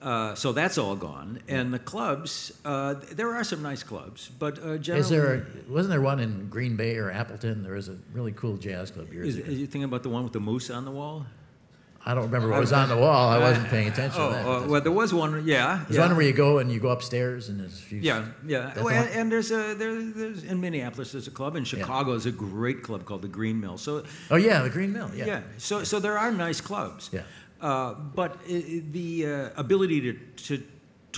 Uh, 0.00 0.34
so 0.34 0.52
that's 0.52 0.76
all 0.78 0.94
gone. 0.94 1.40
And 1.48 1.72
the 1.72 1.78
clubs, 1.78 2.52
uh, 2.64 2.94
there 3.12 3.34
are 3.34 3.42
some 3.44 3.62
nice 3.62 3.82
clubs, 3.82 4.30
but 4.38 4.58
uh, 4.62 4.76
generally, 4.76 5.00
Is 5.00 5.08
there? 5.08 5.34
A, 5.34 5.72
wasn't 5.72 5.90
there 5.90 6.02
one 6.02 6.20
in 6.20 6.48
Green 6.50 6.76
Bay 6.76 6.96
or 6.98 7.10
Appleton? 7.10 7.62
There 7.62 7.72
was 7.74 7.88
a 7.88 7.96
really 8.12 8.32
cool 8.32 8.56
jazz 8.58 8.90
club 8.90 9.12
years 9.12 9.28
Is, 9.28 9.36
ago. 9.38 9.50
is 9.50 9.58
you 9.58 9.66
thinking 9.66 9.84
about 9.84 10.02
the 10.02 10.10
one 10.10 10.22
with 10.22 10.34
the 10.34 10.40
moose 10.40 10.68
on 10.70 10.84
the 10.84 10.90
wall? 10.90 11.26
I 12.08 12.14
don't 12.14 12.24
remember 12.26 12.48
what 12.48 12.60
was 12.60 12.72
on 12.72 12.88
the 12.88 12.96
wall. 12.96 13.28
I 13.28 13.38
wasn't 13.38 13.66
paying 13.68 13.88
attention 13.88 14.20
Oh, 14.22 14.28
to 14.28 14.34
that. 14.34 14.46
uh, 14.46 14.66
well, 14.68 14.80
there 14.80 14.92
was 14.92 15.12
one. 15.12 15.44
Yeah, 15.44 15.82
There's 15.88 15.96
yeah. 15.96 16.06
one 16.06 16.16
where 16.16 16.24
you 16.24 16.32
go 16.32 16.58
and 16.58 16.70
you 16.70 16.78
go 16.78 16.90
upstairs 16.90 17.48
and 17.48 17.58
there's 17.58 17.80
a 17.80 17.82
few. 17.82 17.98
Yeah, 17.98 18.26
yeah. 18.46 18.72
Oh, 18.76 18.88
and, 18.88 19.10
and 19.10 19.32
there's 19.32 19.50
a 19.50 19.74
there, 19.74 20.00
there's 20.00 20.44
in 20.44 20.60
Minneapolis 20.60 21.10
there's 21.10 21.26
a 21.26 21.32
club. 21.32 21.56
In 21.56 21.64
Chicago 21.64 22.12
is 22.12 22.24
a 22.24 22.30
great 22.30 22.84
club 22.84 23.04
called 23.04 23.22
the 23.22 23.28
Green 23.28 23.60
Mill. 23.60 23.76
So 23.76 24.04
Oh 24.30 24.36
yeah, 24.36 24.62
the 24.62 24.70
Green 24.70 24.92
Mill. 24.92 25.10
Yeah. 25.16 25.26
Yeah. 25.26 25.40
So, 25.58 25.82
so 25.82 25.98
there 25.98 26.16
are 26.16 26.30
nice 26.30 26.60
clubs. 26.60 27.10
Yeah. 27.12 27.22
Uh, 27.60 27.94
but 27.94 28.36
i 28.48 28.82
the 28.92 29.26
uh, 29.26 29.48
ability 29.56 30.00
to, 30.02 30.12
to 30.44 30.62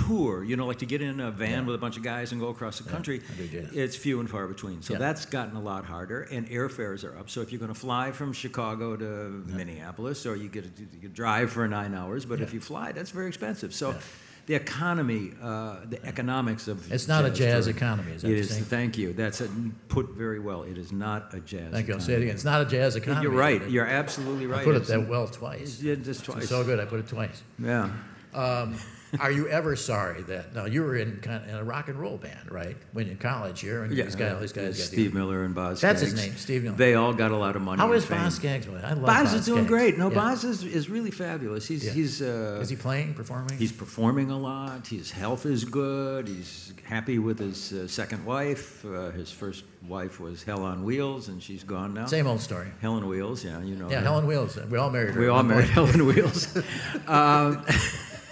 tour, 0.07 0.45
you 0.45 0.57
know, 0.57 0.67
like 0.67 0.79
to 0.79 0.87
get 0.87 1.03
in 1.03 1.21
a 1.21 1.31
van 1.31 1.51
Yeah. 1.51 1.61
with 1.67 1.75
a 1.75 1.79
bunch 1.79 1.97
of 1.97 2.03
guys 2.03 2.33
and 2.33 2.41
go 2.41 2.49
across 2.49 2.79
the 2.79 2.89
country, 2.89 3.21
I 3.39 3.43
it's 3.73 3.97
few 3.97 4.21
and 4.21 4.29
far 4.31 4.47
between. 4.47 4.83
So 4.83 4.93
Yeah. 4.95 4.99
that's 5.01 5.27
gotten 5.27 5.57
a 5.57 5.61
lot 5.61 5.85
harder, 5.85 6.23
and 6.23 6.49
airfares 6.49 7.05
are 7.05 7.17
up. 7.19 7.29
So 7.31 7.41
if 7.41 7.51
you're 7.53 7.59
going 7.59 7.73
to 7.73 7.79
fly 7.79 8.13
from 8.13 8.33
Chicago 8.33 8.97
to 8.97 9.43
Minneapolis, 9.47 10.25
or 10.27 10.37
you 10.37 10.49
get 10.49 10.65
a, 10.65 10.69
you 10.95 11.01
could 11.03 11.15
drive 11.15 11.51
for 11.51 11.67
nine 11.69 11.95
hours, 11.95 12.25
but 12.25 12.41
if 12.41 12.55
you 12.55 12.61
fly, 12.61 12.93
that's 12.93 13.11
very 13.11 13.29
expensive. 13.29 13.75
So. 13.75 13.91
Yeah. 13.91 13.99
The 14.47 14.55
economy, 14.55 15.33
uh, 15.43 15.81
the 15.91 16.03
economics 16.07 16.69
of 16.69 16.91
It's 16.91 17.07
not 17.07 17.27
a 17.27 17.29
jazz 17.31 17.67
touring. 17.67 17.77
economy, 17.77 18.13
is 18.13 18.23
that 18.23 18.31
It 18.31 18.35
you're 18.37 18.45
saying? 18.45 18.65
Thank 18.65 18.97
you. 18.97 19.13
That's 19.13 19.43
a, 19.43 19.49
put 19.89 20.17
very 20.17 20.39
well. 20.39 20.63
It 20.63 20.79
is 20.79 20.91
not 20.91 21.35
a 21.35 21.41
jazz. 21.41 21.71
Thank 21.71 21.87
you. 21.87 21.93
I'll 21.93 21.99
economy. 21.99 22.01
say 22.01 22.13
it 22.15 22.23
again. 22.23 22.35
It's 22.35 22.47
not 22.47 22.63
a 22.63 22.65
jazz 22.65 22.97
economy. 22.97 23.25
You're 23.25 23.33
right. 23.39 23.61
It- 23.61 23.69
You're 23.71 23.85
absolutely 23.87 24.47
right. 24.47 24.63
I 24.63 24.65
put 24.65 24.77
it 24.77 24.87
that 24.87 25.07
well 25.07 25.27
twice. 25.29 25.83
Yeah, 25.83 25.97
just 25.97 26.27
It's 26.31 26.49
so 26.49 26.65
good. 26.65 26.81
I 26.81 26.87
put 26.87 26.99
it 27.01 27.09
twice. 27.09 27.43
Yeah. 27.59 27.91
Um, 28.33 28.77
are 29.21 29.31
you 29.31 29.49
ever 29.49 29.77
sorry 29.77 30.23
that 30.23 30.55
now 30.55 30.65
you 30.67 30.83
were 30.83 30.97
in 30.97 31.19
kind 31.21 31.43
of 31.43 31.49
in 31.49 31.55
a 31.55 31.65
rock 31.65 31.89
and 31.89 31.99
roll 31.99 32.17
band, 32.17 32.51
right? 32.51 32.77
When 32.93 33.07
you're 33.07 33.13
in 33.13 33.19
college 33.19 33.61
here, 33.61 33.83
and 33.85 33.93
these 33.97 34.15
guys, 34.15 34.41
these 34.41 34.53
guys 34.53 34.85
Steve 34.85 35.13
the, 35.13 35.19
Miller 35.19 35.45
and 35.45 35.55
Boz. 35.55 35.81
That's 35.81 36.01
his 36.01 36.15
name, 36.15 36.37
Steve 36.37 36.65
Miller. 36.65 36.77
They 36.77 36.95
all 36.95 37.13
got 37.13 37.31
a 37.31 37.37
lot 37.37 37.57
of 37.57 37.63
money. 37.63 37.81
How 37.81 37.93
is. 37.93 38.05
Boz 38.07 38.37
Scaggs 38.37 38.67
doing? 38.67 38.85
I 38.85 38.93
love 38.93 39.07
Boz 39.07 39.25
Boz 39.25 39.35
is 39.35 39.47
doing 39.47 39.65
Scaggs. 39.65 39.69
great. 39.69 39.99
No, 39.99 40.09
Yeah. 40.09 40.15
Boz 40.15 40.45
is, 40.45 40.65
is 40.65 40.89
really 40.89 41.11
fabulous. 41.11 41.67
He's 41.67 41.85
Yeah. 41.85 41.93
he's 41.93 42.23
uh, 42.23 42.59
Is 42.61 42.69
he 42.69 42.77
playing, 42.77 43.15
performing? 43.15 43.59
he's 43.59 43.73
performing 43.73 44.31
a 44.31 44.39
lot. 44.39 44.87
His 44.87 45.11
health 45.11 45.47
is 45.47 45.65
good. 45.65 46.29
He's 46.29 46.73
happy 46.85 47.19
with 47.19 47.39
his 47.39 47.73
uh, 47.73 47.87
second 47.89 48.25
wife. 48.25 48.85
Uh, 48.85 49.11
his 49.11 49.31
first 49.31 49.65
wife 49.87 50.21
was 50.21 50.43
Hell 50.43 50.63
on 50.65 50.85
Wheels, 50.85 51.29
and 51.29 51.43
she's 51.43 51.65
gone 51.65 51.95
now. 51.95 52.07
Same 52.07 52.27
old 52.27 52.41
story. 52.41 52.69
Helen 52.81 53.07
Wheels, 53.07 53.45
yeah, 53.45 53.61
you 53.63 53.77
know. 53.77 53.91
Yeah, 53.91 53.99
her. 53.99 54.05
Helen 54.05 54.27
Wheels. 54.27 54.59
We 54.71 54.79
all 54.79 54.91
married 54.91 55.15
her. 55.15 55.21
We 55.21 55.29
all 55.29 55.43
married. 55.43 55.69
Helen 55.69 56.07
Wheels. 56.07 56.57
um, 57.07 57.65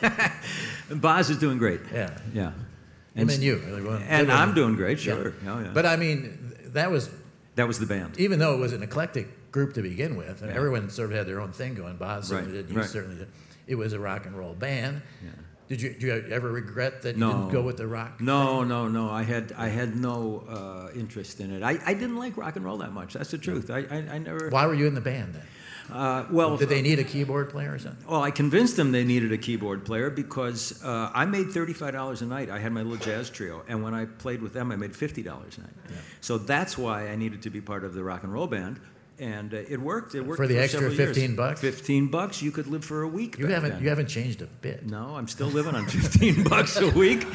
Boz 0.91 1.31
is 1.31 1.39
doing 1.39 1.59
great. 1.59 1.81
Yeah. 1.93 2.17
Yeah. 2.33 2.53
Him 3.15 3.29
and 3.31 3.43
you. 3.43 3.57
Like, 3.69 3.85
well, 3.85 4.01
And 4.09 4.31
I'm 4.31 4.55
doing 4.55 4.75
great, 4.77 4.99
Yeah. 5.05 5.15
sure. 5.15 5.35
Oh, 5.47 5.61
yeah. 5.61 5.71
But 5.73 5.87
I 5.87 5.97
mean, 5.97 6.55
that 6.73 6.91
was 6.91 7.11
that 7.55 7.67
was 7.67 7.79
the 7.79 7.87
band. 7.87 8.19
even 8.19 8.39
though 8.39 8.55
it 8.55 8.59
was 8.59 8.73
an 8.75 8.83
eclectic 8.83 9.51
group 9.51 9.73
to 9.75 9.83
begin 9.83 10.17
with, 10.17 10.43
and 10.43 10.51
Yeah. 10.51 10.57
everyone 10.57 10.91
sort 10.91 11.11
of 11.11 11.17
had 11.17 11.27
their 11.27 11.41
own 11.41 11.53
thing 11.53 11.75
going. 11.75 11.97
Boz 11.97 12.29
certainly 12.29 12.57
Right, 12.59 12.67
did. 12.67 12.75
You 12.75 12.81
right. 12.81 12.89
certainly 12.89 13.17
did. 13.17 13.29
It 13.67 13.77
was 13.77 13.95
a 13.95 13.99
rock 13.99 14.27
and 14.27 14.37
roll 14.37 14.55
band. 14.55 15.01
Yeah. 15.25 15.31
Did 15.69 15.83
you, 15.83 15.95
do 15.99 16.07
you 16.07 16.13
ever 16.31 16.53
regret 16.53 17.03
that 17.03 17.17
you 17.17 17.21
No. 17.21 17.33
didn't 17.33 17.51
go 17.53 17.63
with 17.63 17.79
the 17.79 17.89
rock? 17.89 18.21
No, 18.21 18.63
no, 18.63 18.87
no. 18.87 19.11
I 19.11 19.23
had 19.25 19.53
I 19.57 19.69
had 19.69 19.97
no 19.97 20.45
uh, 20.49 20.91
interest 20.97 21.41
in 21.41 21.51
it. 21.51 21.63
I, 21.65 21.79
I 21.85 21.95
didn't 21.95 22.17
like 22.19 22.37
rock 22.37 22.55
and 22.55 22.65
roll 22.65 22.77
that 22.79 22.93
much. 22.93 23.15
That's 23.15 23.31
the 23.33 23.39
truth. 23.39 23.69
I, 23.71 23.79
I, 23.91 23.97
I 24.13 24.19
never. 24.19 24.49
Why 24.51 24.67
were 24.67 24.75
you 24.75 24.87
in 24.87 24.95
the 24.95 25.01
band 25.01 25.35
then? 25.35 25.43
Uh, 25.93 26.25
well, 26.31 26.57
Did 26.57 26.69
they 26.69 26.83
need 26.83 26.99
a 26.99 27.05
keyboard 27.05 27.51
player 27.51 27.73
or 27.75 27.79
something? 27.79 28.05
well, 28.09 28.23
I 28.23 28.31
convinced 28.31 28.77
them 28.77 28.91
they 28.93 29.05
needed 29.05 29.31
a 29.33 29.39
keyboard 29.39 29.85
player 29.85 30.11
because 30.11 30.83
uh, 30.85 31.11
I 31.15 31.27
made 31.27 31.51
thirty-five 31.53 31.93
dollars 31.93 32.23
a 32.23 32.27
night. 32.27 32.51
I 32.51 32.59
had 32.59 32.73
my 32.73 32.83
little 32.83 32.99
jazz 33.05 33.31
trio, 33.31 33.63
and 33.69 33.83
when 33.85 33.95
I 33.95 34.05
played 34.07 34.43
with 34.43 34.53
them, 34.53 34.73
I 34.73 34.77
made 34.77 34.97
fifty 34.97 35.23
dollars 35.23 35.59
a 35.59 35.61
night. 35.63 35.71
So 36.21 36.39
that's 36.39 36.77
why 36.77 37.09
I 37.09 37.17
needed 37.17 37.43
to 37.43 37.51
be 37.51 37.61
part 37.61 37.85
of 37.85 37.95
the 37.95 38.03
rock 38.03 38.25
and 38.25 38.33
roll 38.33 38.49
band, 38.49 38.81
and 39.21 39.55
uh, 39.55 39.59
it 39.69 39.81
worked. 39.81 40.15
It 40.17 40.23
worked 40.23 40.39
For 40.39 40.47
the 40.49 40.59
extra 40.59 40.81
several 40.81 40.97
years. 40.97 41.17
15 41.17 41.37
bucks? 41.37 41.61
Fifteen 41.61 42.09
bucks, 42.09 42.43
you 42.43 42.51
could 42.51 42.67
live 42.67 42.85
for 42.85 43.03
a 43.03 43.09
week. 43.09 43.39
You 43.39 43.47
haven't 43.47 43.71
then. 43.75 43.83
you 43.83 43.89
haven't 43.89 44.09
changed 44.09 44.43
a 44.43 44.47
bit. 44.47 44.87
No, 44.87 45.15
I'm 45.17 45.29
still 45.29 45.49
living 45.49 45.75
on 45.77 45.87
fifteen 45.87 46.43
bucks 46.49 46.77
a 46.79 46.91
week. 46.91 47.25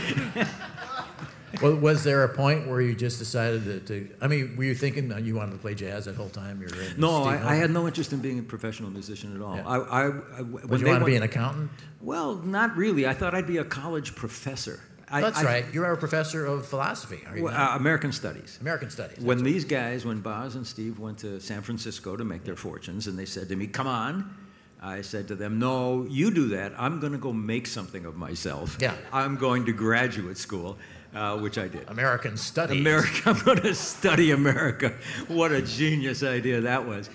Well, 1.61 1.75
was 1.75 2.03
there 2.03 2.23
a 2.23 2.29
point 2.29 2.67
where 2.67 2.81
you 2.81 2.95
just 2.95 3.19
decided 3.19 3.63
to, 3.65 3.79
to 3.81 4.09
I 4.21 4.27
mean, 4.27 4.55
were 4.55 4.63
you 4.63 4.75
thinking 4.75 5.11
you 5.25 5.35
wanted 5.35 5.53
to 5.53 5.57
play 5.57 5.75
jazz 5.75 6.05
that 6.05 6.15
whole 6.15 6.29
time 6.29 6.61
you 6.61 6.67
were 6.67 6.81
in? 6.81 6.99
No, 6.99 7.23
I, 7.23 7.53
I 7.53 7.55
had 7.55 7.71
no 7.71 7.87
interest 7.87 8.13
in 8.13 8.19
being 8.19 8.39
a 8.39 8.43
professional 8.43 8.89
musician 8.89 9.35
at 9.35 9.41
all. 9.41 9.55
Yeah. 9.55 9.67
I, 9.67 9.77
I, 9.77 10.03
I, 10.05 10.09
when 10.41 10.67
Would 10.67 10.81
you 10.81 10.87
want 10.87 10.99
to 10.99 11.05
be 11.05 11.15
an 11.15 11.23
accountant? 11.23 11.71
Well, 11.99 12.35
not 12.35 12.75
really. 12.77 13.05
I 13.07 13.13
thought 13.13 13.35
I'd 13.35 13.47
be 13.47 13.57
a 13.57 13.65
college 13.65 14.15
professor. 14.15 14.79
I, 15.09 15.19
That's 15.21 15.39
I- 15.39 15.43
right. 15.43 15.65
You're 15.73 15.91
a 15.91 15.97
professor 15.97 16.45
of 16.45 16.65
philosophy, 16.65 17.19
are 17.27 17.35
you? 17.37 17.43
well, 17.43 17.53
uh, 17.53 17.75
American 17.75 18.13
Studies. 18.13 18.57
American 18.61 18.89
Studies. 18.89 19.19
When 19.19 19.39
that's 19.39 19.45
these 19.45 19.65
guys, 19.65 20.05
when 20.05 20.21
Boz 20.21 20.55
and 20.55 20.65
Steve 20.65 20.99
went 20.99 21.17
to 21.19 21.39
San 21.41 21.61
Francisco 21.61 22.15
to 22.15 22.23
make 22.23 22.45
their 22.45 22.55
fortunes, 22.55 23.07
and 23.07 23.19
they 23.19 23.25
said 23.25 23.49
to 23.49 23.55
me, 23.57 23.67
"Come 23.67 23.87
on," 23.87 24.33
I 24.81 25.01
said 25.01 25.27
to 25.27 25.35
them, 25.35 25.59
"No, 25.59 26.07
you 26.09 26.31
do 26.31 26.47
that. 26.49 26.71
I'm 26.77 27.01
going 27.01 27.11
to 27.11 27.19
go 27.19 27.33
make 27.33 27.67
something 27.67 28.05
of 28.05 28.15
myself. 28.15 28.77
Yeah. 28.79 28.95
I'm 29.11 29.35
going 29.35 29.65
to 29.65 29.73
graduate 29.73 30.37
school, 30.37 30.77
uh, 31.13 31.37
which 31.37 31.57
I 31.57 31.67
did. 31.67 31.89
American 31.89 32.37
Studies. 32.37 32.79
America. 32.79 33.21
I'm 33.29 33.39
going 33.43 33.61
to 33.61 33.75
study 33.75 34.31
America. 34.31 34.93
What 35.27 35.51
a 35.51 35.61
genius 35.61 36.23
idea 36.23 36.61
that 36.61 36.85
was. 36.87 37.07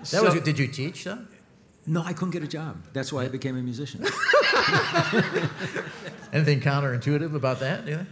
That 0.00 0.06
So- 0.06 0.24
was. 0.24 0.40
Did 0.42 0.58
you 0.58 0.68
teach 0.68 1.04
though? 1.04 1.18
no, 1.86 2.02
I 2.02 2.12
couldn't 2.14 2.30
get 2.30 2.42
a 2.42 2.48
job. 2.48 2.76
That's 2.94 3.12
why 3.12 3.24
I 3.24 3.28
became 3.28 3.56
a 3.58 3.62
musician. 3.62 4.00
Anything 6.32 6.60
counterintuitive 6.60 7.34
about 7.34 7.60
that? 7.60 7.86
You 7.86 7.96
think? 7.96 8.08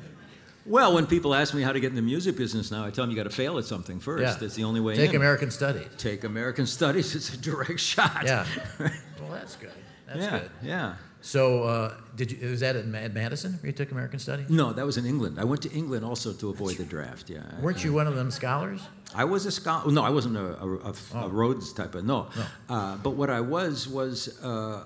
Well, 0.65 0.95
when 0.95 1.07
people 1.07 1.35
ask 1.35 1.55
me 1.55 1.63
how 1.63 1.73
to 1.73 1.81
get 1.81 1.89
in 1.89 1.97
the 1.97 2.03
music 2.03 2.37
business 2.37 2.71
now, 2.71 2.85
I 2.85 2.91
tell 2.91 3.03
them 3.05 3.11
you 3.11 3.17
got 3.17 3.25
to 3.25 3.31
fail 3.31 3.59
at 3.59 3.65
something 3.65 3.99
first. 3.99 4.23
Yeah. 4.23 4.35
That's 4.39 4.55
the 4.55 4.63
only 4.65 4.81
way 4.81 4.95
Take 4.95 5.11
in. 5.11 5.17
American 5.17 5.51
Studies. 5.51 5.89
Take 5.99 6.23
American 6.25 6.67
Studies. 6.67 7.15
It's 7.17 7.35
a 7.35 7.37
direct 7.37 7.81
shot. 7.81 8.23
Yeah. 8.25 8.47
well, 8.79 9.31
that's 9.33 9.57
good. 9.57 9.73
That's 10.07 10.21
yeah. 10.21 10.39
good. 10.39 10.51
Yeah. 10.63 10.95
So, 11.25 11.63
uh, 11.63 11.95
did 12.17 12.33
you? 12.33 12.49
Was 12.51 12.61
that 12.61 12.75
at 12.77 12.87
Madison 12.87 13.53
where 13.63 13.69
you 13.69 13.73
took 13.73 13.91
American 13.93 14.19
Studies? 14.19 14.51
No, 14.51 14.73
that 14.73 14.85
was 14.85 14.97
in 14.97 15.07
England. 15.07 15.39
I 15.39 15.45
went 15.45 15.63
to 15.63 15.71
England 15.71 16.05
also 16.05 16.33
to 16.33 16.51
avoid 16.51 16.77
the 16.77 16.85
draft. 16.85 17.31
Yeah. 17.31 17.43
Weren't 17.61 17.85
you 17.85 17.93
one 17.93 18.07
of 18.09 18.17
them 18.17 18.31
scholars? 18.31 18.81
I 19.15 19.25
was 19.25 19.47
a 19.47 19.53
scholar. 19.53 19.91
No, 19.93 20.03
I 20.03 20.11
wasn't 20.11 20.37
a, 20.37 20.41
a, 20.61 20.69
a, 20.91 20.95
Oh. 21.15 21.27
a 21.27 21.29
Rhodes 21.29 21.73
type 21.73 21.95
of 21.95 22.05
no. 22.05 22.27
Uh, 22.69 22.97
but 22.97 23.11
what 23.11 23.31
I 23.31 23.41
was 23.41 23.87
was 23.89 24.43
uh, 24.43 24.85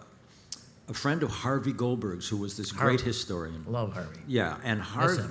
a 0.88 0.94
friend 0.94 1.22
of 1.22 1.30
Harvey 1.30 1.72
Goldberg's, 1.72 2.28
who 2.28 2.36
was 2.36 2.56
this 2.56 2.70
great 2.70 3.00
Harvey. 3.00 3.04
historian. 3.04 3.64
Love 3.66 3.94
Harvey. 3.94 4.20
Yeah, 4.28 4.58
and 4.62 4.80
Harvey. 4.82 5.22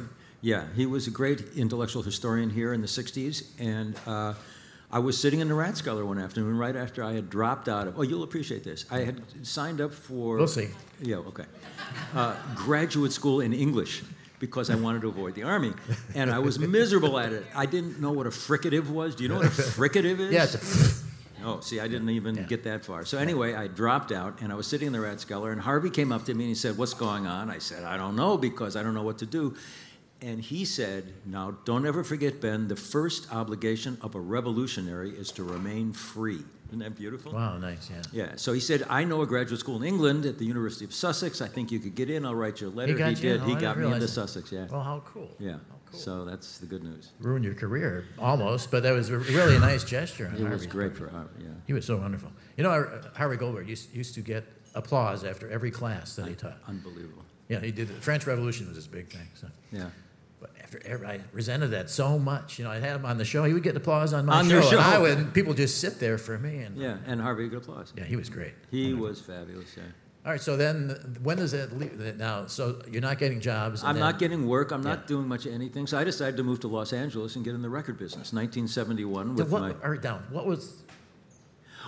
Yeah, 0.41 0.65
he 0.75 0.85
was 0.85 1.07
a 1.07 1.11
great 1.11 1.41
intellectual 1.55 2.03
historian 2.03 2.49
here 2.49 2.73
in 2.73 2.81
the 2.81 2.87
'60s, 2.87 3.43
and 3.59 3.95
uh, 4.07 4.33
I 4.91 4.99
was 4.99 5.17
sitting 5.17 5.39
in 5.39 5.47
the 5.49 5.55
Rathskeller 5.55 6.05
one 6.05 6.19
afternoon, 6.19 6.57
right 6.57 6.75
after 6.75 7.03
I 7.03 7.13
had 7.13 7.29
dropped 7.29 7.67
out 7.67 7.87
of. 7.87 7.97
Oh, 7.99 8.03
you'll 8.03 8.23
appreciate 8.23 8.63
this. 8.63 8.85
I 8.91 8.99
had 8.99 9.21
signed 9.45 9.81
up 9.81 9.93
for. 9.93 10.37
We'll 10.37 10.47
see. 10.47 10.69
Yeah, 11.01 11.17
okay. 11.17 11.45
Uh, 12.13 12.35
graduate 12.55 13.11
school 13.11 13.41
in 13.41 13.51
English 13.53 14.03
because 14.39 14.69
I 14.69 14.75
wanted 14.75 15.01
to 15.01 15.07
avoid 15.09 15.33
the 15.35 15.43
army, 15.43 15.73
and 16.13 16.31
I 16.31 16.39
was 16.39 16.59
miserable 16.59 17.17
at 17.19 17.33
it. 17.33 17.43
I 17.55 17.65
didn't 17.65 17.99
know 17.99 18.11
what 18.11 18.27
a 18.27 18.29
fricative 18.29 18.89
was. 18.89 19.15
Do 19.15 19.23
you 19.23 19.29
know 19.29 19.37
what 19.37 19.45
a 19.47 19.49
fricative 19.49 20.19
is? 20.19 20.31
Yeah, 20.33 20.43
it's 20.43 20.55
a, 21.01 21.05
Oh, 21.47 21.59
see, 21.59 21.79
I 21.79 21.87
didn't 21.87 22.09
even 22.09 22.35
Yeah. 22.35 22.43
get 22.43 22.63
that 22.63 22.83
far. 22.83 23.05
So 23.05 23.19
anyway, 23.19 23.53
I 23.53 23.67
dropped 23.67 24.11
out, 24.11 24.41
and 24.41 24.51
I 24.51 24.55
was 24.55 24.65
sitting 24.65 24.87
in 24.87 24.93
the 24.93 24.99
Rathskeller, 24.99 25.51
and 25.51 25.61
Harvey 25.61 25.91
came 25.91 26.11
up 26.11 26.25
to 26.25 26.33
me 26.33 26.45
and 26.45 26.49
he 26.49 26.55
said, 26.55 26.75
"What's 26.77 26.95
going 26.95 27.27
on?" 27.27 27.51
I 27.51 27.59
said, 27.59 27.83
"I 27.83 27.97
don't 27.97 28.15
know 28.15 28.35
because 28.37 28.75
I 28.75 28.81
don't 28.83 28.93
know 28.95 29.03
what 29.03 29.19
to 29.19 29.25
do." 29.27 29.55
And 30.21 30.41
he 30.41 30.65
said, 30.65 31.13
"Now, 31.25 31.57
don't 31.65 31.85
ever 31.85 32.03
forget, 32.03 32.39
Ben. 32.41 32.67
The 32.67 32.75
first 32.75 33.31
obligation 33.33 33.97
of 34.01 34.15
a 34.15 34.19
revolutionary 34.19 35.11
is 35.11 35.31
to 35.33 35.43
remain 35.43 35.91
free." 35.93 36.43
Isn't 36.69 36.79
that 36.79 36.95
beautiful? 36.97 37.31
Wow, 37.33 37.57
nice, 37.57 37.89
yeah. 37.91 38.01
Yeah. 38.11 38.31
So 38.37 38.53
he 38.53 38.59
said, 38.59 38.85
"I 38.89 39.03
know 39.03 39.21
a 39.21 39.27
graduate 39.27 39.59
school 39.59 39.75
in 39.75 39.83
England 39.83 40.25
at 40.25 40.39
the 40.39 40.45
University 40.45 40.83
of 40.85 40.93
Sussex. 40.93 41.41
I 41.41 41.47
think 41.47 41.71
you 41.71 41.79
could 41.79 41.95
get 41.95 42.09
in. 42.09 42.25
I'll 42.25 42.33
write 42.33 42.61
you 42.61 42.69
a 42.69 42.69
letter." 42.69 42.93
got 42.93 43.09
you 43.09 43.15
did. 43.17 43.41
Oh, 43.41 43.43
he 43.43 43.51
didn't 43.51 43.61
got 43.61 43.77
me 43.77 43.85
into 43.85 43.99
that. 43.99 44.07
Sussex. 44.07 44.51
Yeah. 44.51 44.67
Well, 44.71 44.81
how 44.81 45.03
cool. 45.05 45.35
Yeah. 45.37 45.51
How 45.51 45.59
cool. 45.91 45.99
So 45.99 46.25
that's 46.25 46.57
the 46.57 46.65
good 46.65 46.83
news. 46.83 47.11
Ruined 47.19 47.45
your 47.45 47.53
career 47.53 48.05
almost, 48.17 48.71
but 48.71 48.83
that 48.83 48.93
was 48.93 49.09
a 49.09 49.19
really 49.19 49.57
a 49.57 49.59
nice 49.59 49.83
gesture. 49.83 50.33
It 50.37 50.49
was 50.49 50.65
great 50.65 50.95
for 50.95 51.09
Harvey. 51.09 51.43
Yeah. 51.43 51.49
He 51.67 51.73
was 51.73 51.85
so 51.85 51.97
wonderful. 51.97 52.31
You 52.57 52.63
know, 52.63 53.01
Harvey 53.15 53.37
Goldberg 53.37 53.69
used, 53.69 53.93
used 53.93 54.15
to 54.15 54.21
get 54.21 54.45
applause 54.73 55.23
after 55.23 55.49
every 55.51 55.71
class 55.71 56.15
that 56.15 56.27
he 56.27 56.35
taught. 56.35 56.57
Unbelievable. 56.67 57.23
Yeah, 57.47 57.59
he 57.59 57.71
did. 57.71 57.89
The 57.89 57.93
French 58.01 58.25
Revolution 58.25 58.67
was 58.67 58.75
his 58.75 58.87
big 58.87 59.09
thing. 59.09 59.27
So. 59.35 59.47
Yeah. 59.71 59.89
After 60.65 60.81
every, 60.83 61.05
I 61.05 61.19
resented 61.31 61.69
that 61.71 61.91
so 61.91 62.17
much. 62.17 62.57
You 62.57 62.65
know, 62.65 62.71
I 62.71 62.79
had 62.79 62.95
him 62.95 63.05
on 63.05 63.19
the 63.19 63.23
show. 63.25 63.43
He 63.43 63.53
would 63.53 63.61
get 63.61 63.77
applause 63.77 64.13
on 64.13 64.25
my 64.25 64.39
On 64.39 64.45
show, 64.45 64.49
your 64.53 64.61
and 64.61 64.69
show. 64.71 64.79
I 64.79 64.97
would. 64.97 65.31
People 65.31 65.53
just 65.53 65.79
sit 65.79 65.99
there 65.99 66.17
for 66.17 66.39
me. 66.39 66.57
And 66.57 66.75
Yeah. 66.75 66.97
And 67.05 67.21
Harvey 67.21 67.47
got 67.49 67.57
applause. 67.57 67.93
yeah, 67.95 68.03
he 68.03 68.15
was 68.15 68.29
great. 68.29 68.55
He 68.71 68.91
was 68.95 69.21
fabulous. 69.21 69.67
Yeah. 69.77 69.83
All 70.25 70.31
right, 70.31 70.41
so 70.41 70.57
then 70.57 71.19
when 71.21 71.37
does 71.37 71.51
that 71.51 71.77
leave? 71.77 72.17
Now, 72.17 72.47
so 72.47 72.81
you're 72.89 73.03
not 73.03 73.19
getting 73.19 73.39
jobs. 73.41 73.83
I'm 73.83 73.93
then- 73.93 73.99
not 73.99 74.17
getting 74.17 74.47
work. 74.47 74.71
I'm 74.71 74.81
Yeah. 74.81 74.89
not 74.95 75.05
doing 75.05 75.27
much 75.27 75.45
of 75.45 75.53
anything. 75.53 75.85
So 75.85 75.99
I 75.99 76.03
decided 76.03 76.35
to 76.37 76.43
move 76.43 76.61
to 76.61 76.67
Los 76.67 76.93
Angeles 76.93 77.35
and 77.35 77.45
get 77.45 77.53
in 77.53 77.61
the 77.61 77.69
record 77.69 77.99
business. 77.99 78.33
1971 78.33 79.35
with 79.35 79.49
what, 79.51 79.61
my. 79.61 79.71
all 79.83 79.91
right, 79.91 80.01
down. 80.01 80.23
What 80.31 80.47
was 80.47 80.81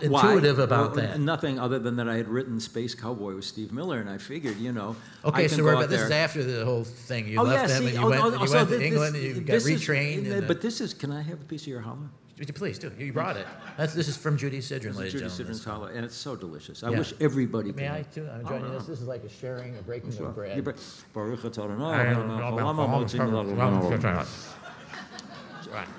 Why? 0.02 0.22
intuitive 0.22 0.60
about 0.60 0.96
Well, 0.96 1.08
that? 1.08 1.20
Nothing 1.20 1.60
other 1.60 1.80
than 1.80 1.96
that 1.98 2.08
I 2.08 2.18
had 2.18 2.28
written 2.28 2.60
Space 2.60 2.94
Cowboy 2.94 3.36
with 3.36 3.46
Steve 3.46 3.72
Miller, 3.72 4.00
and 4.00 4.10
I 4.10 4.18
figured, 4.18 4.58
you 4.58 4.72
know, 4.72 4.96
I 5.24 5.28
Okay, 5.30 5.48
so 5.48 5.58
go 5.58 5.64
we're, 5.66 5.76
out 5.76 5.80
but 5.82 5.90
this 5.90 6.02
is 6.02 6.12
after 6.12 6.44
the 6.44 6.66
whole 6.66 6.84
thing. 6.84 7.28
You 7.28 7.40
oh, 7.40 7.44
left 7.44 7.70
yeah, 7.70 7.74
them 7.76 7.84
see, 7.84 7.90
and 7.90 7.96
you 8.00 8.06
oh, 8.06 8.10
went, 8.10 8.22
oh, 8.24 8.46
you 8.46 8.52
went 8.52 8.70
to 8.70 8.86
England 8.86 9.16
and 9.16 9.24
you 9.24 9.34
got 9.36 9.46
this 9.54 9.68
is- 9.68 9.82
retrained. 9.82 10.32
and, 10.32 10.48
but 10.48 10.62
this 10.62 10.82
is, 10.82 10.94
can 10.94 11.12
I 11.12 11.22
have 11.22 11.42
a 11.42 11.46
piece 11.46 11.62
of 11.64 11.68
your 11.68 11.82
challah? 11.82 12.08
please 12.54 12.78
do. 12.78 12.92
You 13.00 13.12
brought 13.12 13.36
it. 13.36 13.48
That's, 13.78 13.96
this 13.96 14.08
is 14.08 14.16
from 14.16 14.38
Judy 14.38 14.60
Sidran, 14.60 14.96
ladies 14.96 15.14
Judy 15.14 15.26
and 15.26 15.34
gentlemen. 15.34 15.56
Sidran's 15.56 15.66
challah, 15.66 15.96
and 15.96 16.06
it's 16.06 16.16
so 16.16 16.36
delicious. 16.36 16.84
I 16.84 16.92
Yeah. 16.92 17.00
wish 17.00 17.14
everybody 17.20 17.72
May 17.72 17.88
could. 17.88 17.92
I 17.92 18.02
too? 18.04 18.30
I'm 18.32 18.48
joining 18.48 18.72
this. 18.72 18.86
This 18.86 19.02
is 19.02 19.08
like 19.08 19.24
a 19.24 19.30
sharing, 19.30 19.76
a 19.76 19.82
breaking 19.82 20.16
of 20.20 20.36
bread. 20.36 20.56
You 20.56 20.62
bet. 20.62 20.76
Baruch 21.14 21.40
I 21.44 21.50
don't 21.50 21.72
Adonai, 21.72 21.82
know 21.82 22.52
Olam 22.52 22.74
about 22.74 22.90
hamotzim 22.90 23.34
all- 23.34 23.44
l'olam. 23.44 24.26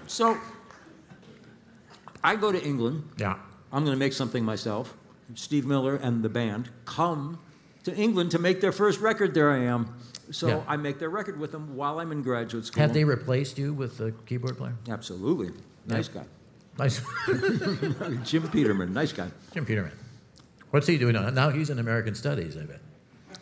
So, 0.07 0.39
I 2.23 2.37
go 2.37 2.53
to 2.53 2.63
England. 2.65 3.03
Yeah. 3.19 3.37
I'm 3.73 3.85
going 3.85 3.95
to 3.95 3.99
make 3.99 4.13
something 4.13 4.45
myself. 4.45 4.95
Steve 5.35 5.67
Miller 5.67 5.97
and 5.97 6.23
the 6.23 6.29
band 6.29 6.71
come 6.85 7.39
to 7.85 7.95
England 7.95 8.31
to 8.33 8.39
make 8.39 8.61
their 8.61 8.73
first 8.73 9.01
record. 9.01 9.35
There 9.35 9.51
I 9.51 9.59
am. 9.59 9.95
So 10.31 10.49
Yeah. 10.49 10.63
I 10.67 10.77
make 10.77 10.99
their 10.99 11.11
record 11.11 11.39
with 11.39 11.53
them 11.53 11.75
while 11.77 12.01
I'm 12.01 12.13
in 12.13 12.23
graduate 12.23 12.65
school. 12.67 12.81
Have 12.83 12.93
they 12.95 13.05
replaced 13.05 13.59
you 13.59 13.73
with 13.75 13.99
the 13.99 14.13
keyboard 14.27 14.57
player? 14.59 14.75
Absolutely. 14.89 15.51
Nice 15.87 16.09
guy. 16.09 16.25
Nice. 16.79 17.01
Jim 18.25 18.49
Peterman, 18.49 18.93
nice 18.93 19.13
guy. 19.13 19.29
Jim 19.53 19.65
Peterman. 19.67 19.93
What's 20.71 20.87
he 20.87 20.99
doing 20.99 21.15
now? 21.15 21.29
Now 21.31 21.51
he's 21.51 21.71
in 21.71 21.79
American 21.79 22.15
Studies, 22.15 22.57
I 22.57 22.65
bet. 22.65 22.81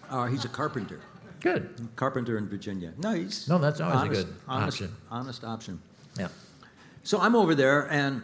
Uh, 0.08 0.26
he's 0.26 0.44
a 0.44 0.48
carpenter. 0.48 1.00
Good. 1.40 1.88
Carpenter 1.96 2.38
in 2.38 2.48
Virginia. 2.48 2.92
He's 3.14 3.48
No, 3.48 3.58
that's 3.58 3.80
always 3.80 4.02
a 4.02 4.08
good 4.24 4.34
honest, 4.48 4.76
option. 4.82 4.96
Honest 5.10 5.44
option. 5.44 5.82
Yeah. 6.18 6.28
So 7.02 7.20
I'm 7.20 7.34
over 7.36 7.54
there, 7.54 7.90
and 7.92 8.22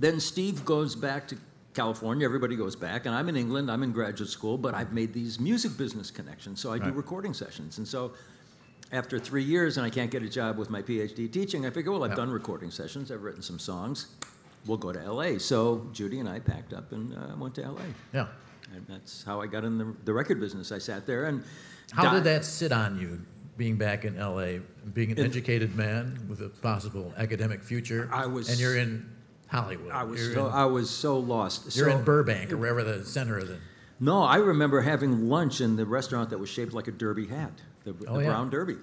then 0.00 0.20
Steve 0.20 0.64
goes 0.64 0.94
back 0.94 1.28
to 1.28 1.36
California. 1.74 2.24
Everybody 2.24 2.56
goes 2.56 2.76
back, 2.76 3.06
and 3.06 3.14
I'm 3.14 3.28
in 3.28 3.36
England. 3.36 3.70
I'm 3.70 3.82
in 3.82 3.92
graduate 3.92 4.28
school, 4.30 4.58
but 4.58 4.74
I've 4.74 4.92
made 4.92 5.12
these 5.12 5.38
music 5.38 5.76
business 5.76 6.10
connections, 6.10 6.60
so 6.60 6.72
I 6.72 6.78
do 6.78 6.90
recording 6.90 7.34
sessions. 7.34 7.78
And 7.78 7.86
so, 7.86 8.12
after 8.90 9.18
three 9.18 9.42
years, 9.44 9.76
and 9.76 9.84
I 9.86 9.90
can't 9.90 10.10
get 10.10 10.22
a 10.22 10.28
job 10.28 10.56
with 10.58 10.70
my 10.70 10.80
PhD 10.82 11.30
teaching, 11.30 11.66
I 11.66 11.70
figure, 11.70 11.92
well, 11.92 12.04
I've 12.04 12.10
Yeah. 12.12 12.16
done 12.16 12.30
recording 12.30 12.70
sessions. 12.70 13.12
I've 13.12 13.22
written 13.22 13.42
some 13.42 13.58
songs. 13.58 14.06
We'll 14.66 14.78
go 14.78 14.92
to 14.92 14.98
LA. 15.12 15.38
So 15.38 15.86
Judy 15.92 16.20
and 16.20 16.28
I 16.28 16.40
packed 16.40 16.72
up 16.72 16.90
and 16.92 17.14
uh, 17.14 17.36
went 17.36 17.54
to 17.56 17.62
LA, 17.62 17.82
Yeah. 18.14 18.28
and 18.74 18.84
that's 18.88 19.22
how 19.24 19.40
I 19.40 19.46
got 19.46 19.64
in 19.64 19.78
the, 19.78 19.94
the 20.04 20.12
record 20.12 20.40
business. 20.40 20.72
I 20.72 20.78
sat 20.78 21.06
there 21.06 21.26
and. 21.26 21.42
How 21.92 22.04
di- 22.04 22.14
did 22.16 22.24
that 22.24 22.44
sit 22.44 22.72
on 22.72 22.98
you, 22.98 23.20
being 23.56 23.76
back 23.76 24.04
in 24.04 24.16
LA, 24.18 24.58
being 24.94 25.12
an 25.12 25.18
educated 25.18 25.76
man 25.76 26.18
with 26.28 26.40
a 26.40 26.48
possible 26.48 27.12
academic 27.16 27.62
future? 27.62 28.08
I 28.12 28.26
was- 28.26 28.48
And 28.48 28.58
you're 28.58 28.76
in 28.76 29.08
Hollywood. 29.48 29.90
I 29.90 30.04
was 30.04 30.32
so 30.32 30.46
in, 30.46 30.52
I 30.52 30.66
was 30.66 30.90
so 30.90 31.18
lost. 31.18 31.76
you're 31.76 31.90
so, 31.90 31.96
in 31.98 32.04
Burbank 32.04 32.52
or 32.52 32.56
wherever 32.56 32.84
the 32.84 33.04
center 33.04 33.38
of 33.38 33.48
the. 33.48 33.58
No, 34.00 34.22
I 34.22 34.36
remember 34.36 34.80
having 34.80 35.28
lunch 35.28 35.60
in 35.60 35.76
the 35.76 35.84
restaurant 35.84 36.30
that 36.30 36.38
was 36.38 36.48
shaped 36.48 36.72
like 36.72 36.86
a 36.86 36.92
derby 36.92 37.26
hat, 37.26 37.52
the, 37.84 37.94
Oh, 38.06 38.14
the 38.14 38.20
yeah. 38.20 38.28
brown 38.28 38.50
derby. 38.50 38.76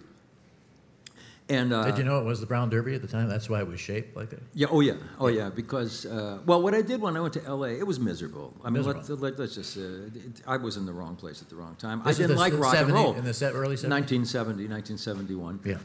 And 1.48 1.72
uh, 1.74 1.86
Did 1.86 2.00
you 2.00 2.04
know 2.04 2.20
it 2.20 2.26
was 2.26 2.40
the 2.40 2.48
Brown 2.48 2.72
Derby 2.72 2.96
at 2.96 3.04
the 3.04 3.08
time? 3.08 3.30
That's 3.30 3.48
why 3.48 3.60
it 3.60 3.68
was 3.68 3.80
shaped 3.80 4.16
like 4.18 4.32
that. 4.32 4.42
Yeah, 4.56 4.66
oh 4.72 4.80
yeah, 4.80 4.94
oh 5.20 5.28
yeah. 5.28 5.52
Because 5.52 6.04
uh, 6.08 6.40
well, 6.48 6.60
what 6.60 6.74
I 6.74 6.82
did 6.82 7.00
when 7.00 7.16
I 7.16 7.20
went 7.20 7.36
to 7.36 7.44
L.A., 7.46 7.74
it 7.78 7.86
was 7.86 8.00
miserable. 8.00 8.52
I 8.64 8.72
mean, 8.72 8.82
let's, 8.82 9.08
let, 9.10 9.40
us 9.40 9.54
just. 9.54 9.78
Uh, 9.78 10.08
it, 10.16 10.42
I 10.48 10.58
was 10.58 10.76
in 10.76 10.88
the 10.88 10.92
wrong 10.92 11.16
place 11.16 11.44
at 11.44 11.50
the 11.50 11.56
wrong 11.56 11.76
time. 11.76 12.02
This 12.04 12.18
I 12.18 12.22
didn't 12.24 12.38
the- 12.38 12.42
like 12.42 12.54
the 12.54 12.58
rock 12.58 12.76
and 12.76 12.92
roll. 12.92 13.14
in 13.14 13.24
the 13.26 13.52
early 13.54 13.76
70s? 13.76 13.90
1970, 13.90 14.68
1971. 14.68 15.60
Yeah. 15.64 15.78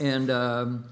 And 0.00 0.30
um, 0.30 0.84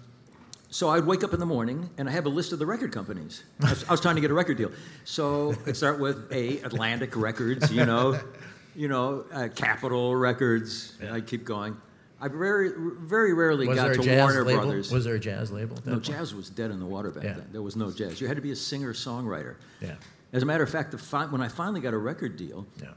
so 0.72 0.88
I'd 0.88 1.04
wake 1.04 1.22
up 1.22 1.34
in 1.34 1.38
the 1.40 1.46
morning 1.46 1.90
and 1.98 2.08
I 2.08 2.12
have 2.12 2.24
a 2.26 2.30
list 2.30 2.52
of 2.52 2.58
the 2.58 2.64
record 2.66 2.92
companies. 2.92 3.44
I 3.62 3.70
was, 3.70 3.84
I 3.88 3.90
was 3.92 4.00
trying 4.00 4.14
to 4.14 4.20
get 4.22 4.30
a 4.30 4.34
record 4.34 4.56
deal. 4.56 4.72
So 5.04 5.54
I'd 5.66 5.76
start 5.76 6.00
with 6.00 6.32
A, 6.32 6.58
Atlantic 6.62 7.14
Records, 7.14 7.70
you 7.70 7.84
know, 7.84 8.18
you 8.74 8.88
know, 8.88 9.24
uh, 9.32 9.48
Capitol 9.54 10.16
Records. 10.16 10.94
and 11.00 11.10
I'd 11.10 11.26
keep 11.26 11.44
going. 11.44 11.76
I 12.20 12.28
very, 12.28 12.70
very 13.00 13.34
rarely 13.34 13.66
Was 13.68 13.76
got 13.76 13.94
to 13.94 14.16
Warner 14.16 14.44
label? 14.44 14.62
Brothers. 14.62 14.90
Was 14.90 15.04
there 15.04 15.16
a 15.16 15.20
jazz 15.20 15.50
label? 15.52 15.76
no, 15.84 15.92
point? 15.92 16.04
jazz 16.04 16.34
was 16.34 16.48
dead 16.48 16.70
in 16.70 16.78
the 16.80 16.86
water 16.86 17.10
back 17.10 17.24
Yeah. 17.24 17.34
then. 17.34 17.48
There 17.52 17.62
was 17.62 17.76
no 17.76 17.90
jazz. 17.90 18.20
You 18.20 18.26
had 18.28 18.36
to 18.36 18.42
be 18.42 18.52
a 18.52 18.56
singer-songwriter. 18.56 19.56
Yeah. 19.80 19.94
As 20.32 20.42
a 20.42 20.46
matter 20.46 20.62
of 20.64 20.70
fact, 20.70 20.92
the 20.92 20.98
fi- 20.98 21.26
when 21.26 21.42
I 21.42 21.48
finally 21.48 21.80
got 21.80 21.92
a 21.94 21.98
record 21.98 22.36
deal, 22.36 22.66
Yeah. 22.80 22.92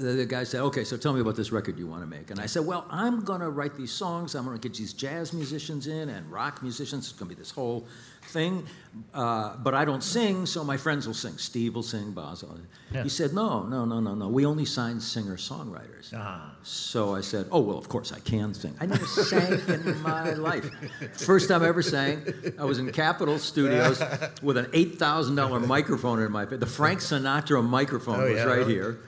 The, 0.00 0.26
guy 0.26 0.44
said, 0.44 0.60
"Okay, 0.62 0.84
so 0.84 0.96
tell 0.96 1.12
me 1.12 1.20
about 1.20 1.36
this 1.36 1.52
record 1.52 1.78
you 1.78 1.86
want 1.86 2.02
to 2.02 2.06
make." 2.06 2.30
And 2.30 2.40
I 2.40 2.46
said, 2.46 2.64
"Well, 2.66 2.86
I'm 2.90 3.24
going 3.24 3.40
to 3.40 3.50
write 3.50 3.76
these 3.76 3.92
songs. 3.92 4.34
I'm 4.34 4.44
going 4.44 4.58
to 4.58 4.68
get 4.68 4.76
these 4.78 4.92
jazz 4.92 5.32
musicians 5.32 5.86
in 5.86 6.08
and 6.08 6.30
rock 6.30 6.62
musicians. 6.62 7.08
It's 7.10 7.18
going 7.18 7.28
to 7.30 7.34
be 7.36 7.38
this 7.40 7.50
whole 7.50 7.86
thing. 8.24 8.66
Uh, 9.14 9.56
but 9.58 9.74
I 9.74 9.84
don't 9.84 10.02
sing, 10.02 10.44
so 10.46 10.62
my 10.64 10.76
friends 10.76 11.06
will 11.06 11.14
sing. 11.14 11.36
Steve 11.38 11.74
will 11.74 11.82
sing. 11.82 12.12
Boz. 12.12 12.42
will- 12.42 12.58
Yeah. 12.92 13.02
He 13.02 13.08
said, 13.08 13.32
"No, 13.34 13.64
no, 13.64 13.84
no, 13.84 14.00
no, 14.00 14.14
no. 14.14 14.28
We 14.28 14.44
only 14.46 14.64
sign 14.64 15.00
singer-songwriters." 15.00 16.12
Ah. 16.14 16.54
So 16.62 17.14
I 17.14 17.20
said, 17.20 17.46
"Oh 17.52 17.60
well, 17.60 17.78
of 17.78 17.88
course 17.88 18.12
I 18.12 18.20
can 18.20 18.54
sing. 18.54 18.74
I 18.80 18.86
never 18.86 19.06
sang 19.30 19.60
in 19.68 20.02
my 20.02 20.32
life. 20.34 20.68
First 21.14 21.48
time 21.48 21.62
I 21.62 21.68
ever 21.68 21.82
sang, 21.82 22.22
I 22.58 22.64
was 22.64 22.78
in 22.78 22.90
Capitol 22.92 23.38
Studios 23.38 24.02
with 24.42 24.56
an 24.56 24.68
eight 24.72 24.98
thousand 24.98 25.36
dollar 25.36 25.60
microphone 25.60 26.20
in 26.20 26.32
my 26.32 26.46
face. 26.46 26.60
The 26.60 26.66
Frank 26.66 27.00
Sinatra 27.00 27.62
microphone 27.64 28.20
Oh, 28.20 28.24
was 28.24 28.34
yeah, 28.36 28.44
right 28.44 28.66
here, 28.66 28.98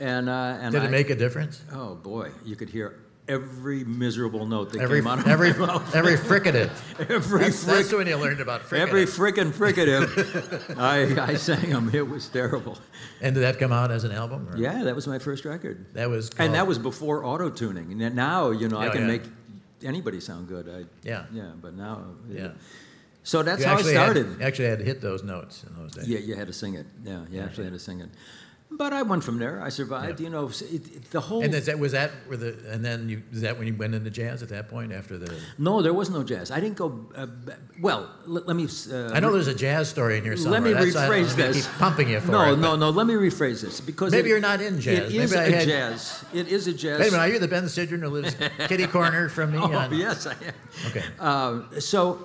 and 0.00 0.28
uh, 0.28 0.58
and 0.60 0.72
Did 0.72 0.82
I, 0.82 0.86
it 0.86 0.90
make 0.90 1.10
a 1.10 1.14
difference? 1.16 1.62
Oh 1.72 1.94
boy, 1.94 2.30
you 2.44 2.56
could 2.56 2.68
hear 2.70 2.98
every 3.28 3.82
miserable 3.82 4.46
note 4.46 4.72
that 4.72 4.80
Every 4.80 5.00
came 5.00 5.08
out 5.08 5.18
of 5.18 5.26
every 5.26 5.52
my 5.52 5.66
mouth. 5.66 5.96
every 5.96 6.14
fricative. 6.16 6.70
every 7.10 7.40
That's, 7.40 7.64
that's 7.64 7.92
when 7.92 8.06
you 8.06 8.16
learned 8.16 8.40
about 8.40 8.62
fricative. 8.62 8.78
every 8.88 9.04
frickin' 9.04 9.50
fricative. 9.50 10.78
I, 10.78 11.32
I 11.32 11.34
sang 11.34 11.70
them. 11.70 11.90
It 11.92 12.08
was 12.08 12.28
terrible. 12.28 12.78
and 13.20 13.34
did 13.34 13.40
that 13.42 13.58
come 13.58 13.72
out 13.72 13.90
as 13.90 14.04
an 14.04 14.12
album? 14.12 14.48
or- 14.48 14.56
Yeah, 14.56 14.84
that 14.84 14.94
was 14.94 15.08
my 15.08 15.18
first 15.18 15.44
record. 15.44 15.86
That 15.94 16.08
was. 16.08 16.30
And 16.38 16.54
that 16.54 16.68
was 16.68 16.78
before 16.78 17.24
auto 17.24 17.50
tuning. 17.50 18.00
And 18.00 18.14
now, 18.14 18.50
you 18.52 18.68
know, 18.68 18.78
I 18.78 18.88
Oh, 18.88 18.92
can 18.92 19.00
yeah. 19.02 19.06
make 19.08 19.22
anybody 19.82 20.20
sound 20.20 20.46
good. 20.46 20.68
I, 20.68 20.84
Yeah. 21.02 21.24
Yeah, 21.32 21.50
but 21.60 21.74
now. 21.74 22.04
Yeah. 22.30 22.50
So 23.24 23.42
that's 23.42 23.60
You 23.62 23.66
how 23.66 23.72
I 23.72 23.82
had- 23.82 23.86
started. 23.86 24.26
you 24.38 24.46
actually 24.46 24.68
had 24.68 24.78
to 24.78 24.84
hit 24.84 25.00
those 25.00 25.24
notes 25.24 25.64
in 25.64 25.74
those 25.74 25.94
days. 25.94 26.06
Yeah, 26.08 26.20
you 26.20 26.36
had 26.36 26.46
to 26.46 26.52
sing 26.52 26.74
it. 26.74 26.86
Yeah, 27.04 27.24
you 27.28 27.40
actually 27.40 27.64
had 27.64 27.72
to 27.72 27.80
sing 27.80 27.98
it. 28.02 28.10
But 28.68 28.92
I 28.92 29.02
went 29.02 29.22
from 29.22 29.38
there. 29.38 29.62
I 29.62 29.68
survived. 29.68 30.18
Yeah. 30.20 30.24
You 30.24 30.30
know, 30.32 30.48
it, 30.48 30.60
it, 30.72 31.10
the 31.12 31.20
whole. 31.20 31.40
And 31.42 31.54
is 31.54 31.66
that 31.66 31.78
was 31.78 31.92
that 31.92 32.10
where 32.26 32.36
the 32.36 32.58
and 32.68 32.84
then 32.84 33.08
you 33.08 33.22
is 33.32 33.40
that 33.42 33.56
when 33.58 33.68
you 33.68 33.74
went 33.74 33.94
into 33.94 34.10
jazz 34.10 34.42
at 34.42 34.48
that 34.48 34.68
point 34.68 34.92
after 34.92 35.16
the 35.16 35.32
no, 35.56 35.82
there 35.82 35.94
was 35.94 36.10
no 36.10 36.24
jazz. 36.24 36.50
I 36.50 36.58
didn't 36.58 36.76
go. 36.76 37.06
Uh, 37.14 37.28
well, 37.80 38.10
let, 38.26 38.46
let 38.48 38.56
me. 38.56 38.64
Uh, 38.92 39.12
I 39.14 39.20
know 39.20 39.32
there's 39.32 39.46
a 39.46 39.54
jazz 39.54 39.88
story 39.88 40.18
in 40.18 40.24
here 40.24 40.36
somewhere. 40.36 40.60
Let 40.60 40.66
me 40.66 40.72
That's- 40.90 40.94
rephrase 40.96 41.36
gonna 41.36 41.52
this. 41.52 41.66
Keep 41.68 41.76
pumping 41.78 42.08
you 42.10 42.18
for 42.20 42.32
no, 42.32 42.52
it. 42.52 42.56
no, 42.56 42.70
but- 42.72 42.76
no. 42.76 42.90
Let 42.90 43.06
me 43.06 43.14
rephrase 43.14 43.62
this 43.62 43.80
because 43.80 44.10
Maybe 44.10 44.28
it- 44.28 44.32
you're 44.32 44.40
not 44.40 44.60
in 44.60 44.80
jazz. 44.80 45.14
It 45.14 45.14
is 45.14 45.30
Maybe 45.30 45.40
I 45.40 45.44
a 45.46 45.56
had- 45.58 45.68
jazz. 45.68 46.24
It 46.34 46.48
is 46.48 46.66
a 46.66 46.72
jazz. 46.72 46.98
Wait 46.98 47.08
a 47.08 47.10
minute, 47.12 47.22
are 47.24 47.28
you 47.28 47.38
the 47.38 47.48
Ben 47.48 47.64
Sidran 47.64 48.00
who 48.00 48.08
lives 48.08 48.36
kitty 48.66 48.88
corner 48.88 49.28
from 49.28 49.52
me? 49.52 49.58
Oh 49.58 49.72
on- 49.72 49.94
yes, 49.96 50.26
I 50.26 50.32
am. 50.32 50.54
Okay. 50.88 51.04
Um, 51.20 51.68
so, 51.78 52.18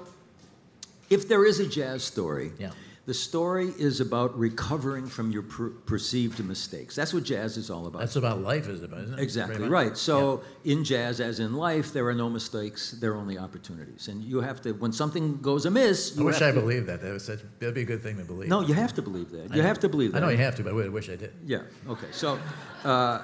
if 1.12 1.28
there 1.28 1.46
is 1.46 1.60
a 1.60 1.68
jazz 1.68 2.04
story, 2.04 2.52
Yeah. 2.58 2.72
The 3.08 3.16
story 3.16 3.74
is 3.80 4.00
about 4.00 4.38
recovering 4.38 5.08
from 5.08 5.32
your 5.32 5.42
per- 5.42 5.72
perceived 5.72 6.44
mistakes. 6.46 6.96
That's 6.96 7.16
what 7.16 7.24
jazz 7.24 7.58
is 7.58 7.72
all 7.72 7.88
about. 7.88 7.98
That's 8.00 8.16
about 8.16 8.42
life, 8.42 8.68
it? 8.70 8.76
Isn't 8.76 9.14
it? 9.14 9.20
Exactly 9.20 9.68
right. 9.68 9.98
So 9.98 10.44
in 10.66 10.84
jazz, 10.84 11.20
as 11.20 11.40
in 11.40 11.56
life, 11.56 11.94
there 11.94 12.08
are 12.08 12.14
no 12.14 12.30
mistakes; 12.30 12.92
there 12.92 13.14
are 13.14 13.18
only 13.18 13.40
opportunities. 13.40 14.08
And 14.08 14.24
you 14.24 14.40
have 14.42 14.62
to, 14.62 14.74
when 14.74 14.94
something 14.94 15.42
goes 15.42 15.66
amiss, 15.66 16.16
I 16.20 16.22
wish 16.22 16.42
I 16.44 16.52
to, 16.52 16.60
believed 16.62 16.86
that. 16.88 17.02
That 17.02 17.12
was 17.14 17.26
such. 17.26 17.40
That'd 17.58 17.74
be 17.74 17.82
a 17.82 17.86
good 17.86 18.04
thing 18.04 18.18
to 18.18 18.24
believe. 18.24 18.50
No, 18.50 18.62
you 18.62 18.76
have 18.76 18.94
to 18.94 19.02
believe 19.02 19.32
that. 19.32 19.52
I 19.52 19.56
You 19.56 19.62
know. 19.64 19.68
have 19.68 19.80
to 19.80 19.90
believe 19.90 20.12
that. 20.12 20.20
I 20.22 20.26
know 20.28 20.30
you 20.32 20.38
have 20.38 20.56
to, 20.58 20.64
but 20.64 20.76
I 20.76 20.88
wish 20.90 21.10
I 21.10 21.16
did. 21.16 21.34
Yeah. 21.44 21.64
Okay. 21.90 22.08
So, 22.12 22.38
uh, 22.84 23.24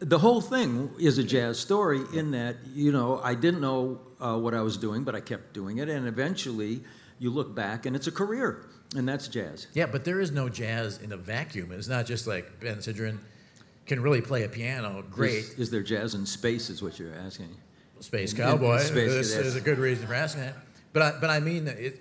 the 0.00 0.18
whole 0.18 0.42
thing 0.42 0.90
is 0.98 1.16
a 1.16 1.24
jazz 1.24 1.58
story 1.58 2.02
in 2.12 2.32
that 2.32 2.56
you 2.74 2.92
know 2.92 3.18
I 3.24 3.34
didn't 3.34 3.62
know 3.62 4.00
uh, 4.20 4.36
what 4.36 4.52
I 4.52 4.60
was 4.60 4.76
doing, 4.76 5.04
but 5.04 5.14
I 5.14 5.20
kept 5.20 5.54
doing 5.54 5.78
it, 5.78 5.88
and 5.88 6.06
eventually 6.06 6.84
you 7.18 7.30
look 7.30 7.54
back 7.54 7.86
and 7.86 7.96
it's 7.96 8.06
a 8.06 8.12
career, 8.12 8.66
and 8.96 9.08
that's 9.08 9.28
jazz. 9.28 9.66
Yeah, 9.74 9.86
but 9.86 10.04
there 10.04 10.20
is 10.20 10.30
no 10.30 10.48
jazz 10.48 10.98
in 10.98 11.12
a 11.12 11.16
vacuum. 11.16 11.72
It's 11.72 11.88
not 11.88 12.06
just 12.06 12.26
like 12.26 12.60
Ben 12.60 12.78
Sidran 12.78 13.18
can 13.86 14.00
really 14.02 14.20
play 14.20 14.44
a 14.44 14.48
piano 14.48 15.04
great. 15.10 15.36
Is, 15.36 15.58
is 15.58 15.70
there 15.70 15.82
jazz 15.82 16.14
in 16.14 16.26
space? 16.26 16.70
Is 16.70 16.82
what 16.82 16.98
you're 16.98 17.14
asking? 17.14 17.48
Space 18.00 18.32
Cowboy. 18.32 18.74
in 18.74 18.80
space, 18.80 19.12
this 19.12 19.36
is 19.36 19.56
a 19.56 19.60
good 19.60 19.78
reason 19.78 20.06
for 20.06 20.14
asking 20.14 20.42
that. 20.42 20.56
But 20.92 21.02
I, 21.02 21.20
but 21.20 21.30
I 21.30 21.40
mean, 21.40 21.68
it, 21.68 22.00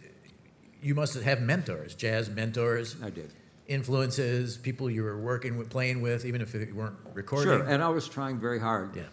you 0.82 0.96
must 0.96 1.16
have 1.22 1.42
mentors, 1.42 1.94
jazz 1.94 2.30
mentors, 2.30 2.96
I 3.04 3.10
did. 3.10 3.32
influences, 3.68 4.58
people 4.58 4.90
you 4.90 5.04
were 5.04 5.18
working 5.18 5.58
with, 5.58 5.70
playing 5.70 6.02
with, 6.02 6.26
even 6.26 6.42
if 6.42 6.54
you 6.54 6.74
weren't 6.74 6.96
recording. 7.14 7.50
Sure. 7.50 7.68
And 7.68 7.84
I 7.84 7.90
was 7.90 8.08
trying 8.08 8.40
very 8.40 8.60
hard. 8.60 8.96
yeah, 8.96 9.04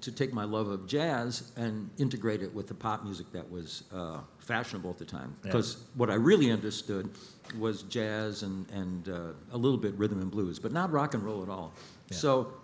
to 0.00 0.12
take 0.12 0.32
my 0.32 0.44
love 0.44 0.68
of 0.68 0.86
jazz 0.86 1.52
and 1.56 1.90
integrate 1.98 2.42
it 2.42 2.52
with 2.54 2.68
the 2.68 2.74
pop 2.74 3.04
music 3.04 3.30
that 3.32 3.50
was 3.50 3.84
uh, 3.92 4.18
fashionable 4.38 4.90
at 4.90 4.98
the 4.98 5.04
time. 5.04 5.34
Yeah. 5.42 5.48
Because 5.52 5.78
what 5.94 6.10
I 6.10 6.14
really 6.14 6.50
understood 6.50 7.10
was 7.58 7.82
jazz 7.84 8.42
and, 8.42 8.68
and 8.70 9.08
uh, 9.08 9.32
a 9.52 9.58
little 9.58 9.78
bit 9.78 9.94
rhythm 9.94 10.20
and 10.20 10.30
blues, 10.30 10.58
but 10.58 10.72
not 10.72 10.90
rock 10.90 11.14
and 11.14 11.22
roll 11.22 11.42
at 11.42 11.48
all. 11.48 11.72
Yeah. 12.08 12.16
So 12.16 12.54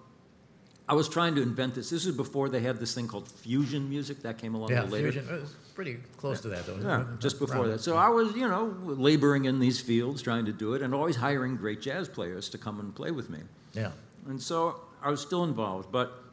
I 0.88 0.94
was 0.94 1.08
trying 1.08 1.36
to 1.36 1.42
invent 1.42 1.76
this. 1.76 1.88
This 1.88 2.04
is 2.04 2.16
before 2.16 2.48
they 2.48 2.60
had 2.60 2.78
this 2.78 2.94
thing 2.94 3.06
called 3.06 3.28
fusion 3.28 3.88
music 3.88 4.22
that 4.22 4.38
came 4.38 4.56
along 4.56 4.72
a 4.72 4.74
yeah, 4.74 4.82
later. 4.82 5.12
fusion. 5.12 5.34
It 5.34 5.40
was 5.40 5.54
pretty 5.74 5.98
close 6.16 6.40
to 6.40 6.48
that, 6.48 6.66
though. 6.66 6.78
Yeah, 6.82 7.04
just 7.20 7.38
before 7.38 7.68
that. 7.68 7.80
So 7.80 7.96
I 7.96 8.08
was, 8.08 8.34
you 8.34 8.48
know, 8.48 8.74
laboring 8.82 9.44
in 9.44 9.60
these 9.60 9.80
fields 9.80 10.20
trying 10.20 10.46
to 10.46 10.52
do 10.52 10.74
it 10.74 10.82
and 10.82 10.92
always 10.92 11.14
hiring 11.14 11.56
great 11.56 11.80
jazz 11.80 12.08
players 12.08 12.48
to 12.48 12.58
come 12.58 12.80
and 12.80 12.92
play 12.92 13.12
with 13.12 13.30
me. 13.30 13.38
Yeah, 13.72 13.92
And 14.26 14.42
so 14.42 14.80
I 15.00 15.10
was 15.10 15.20
still 15.20 15.44
involved, 15.44 15.92
but 15.92 16.24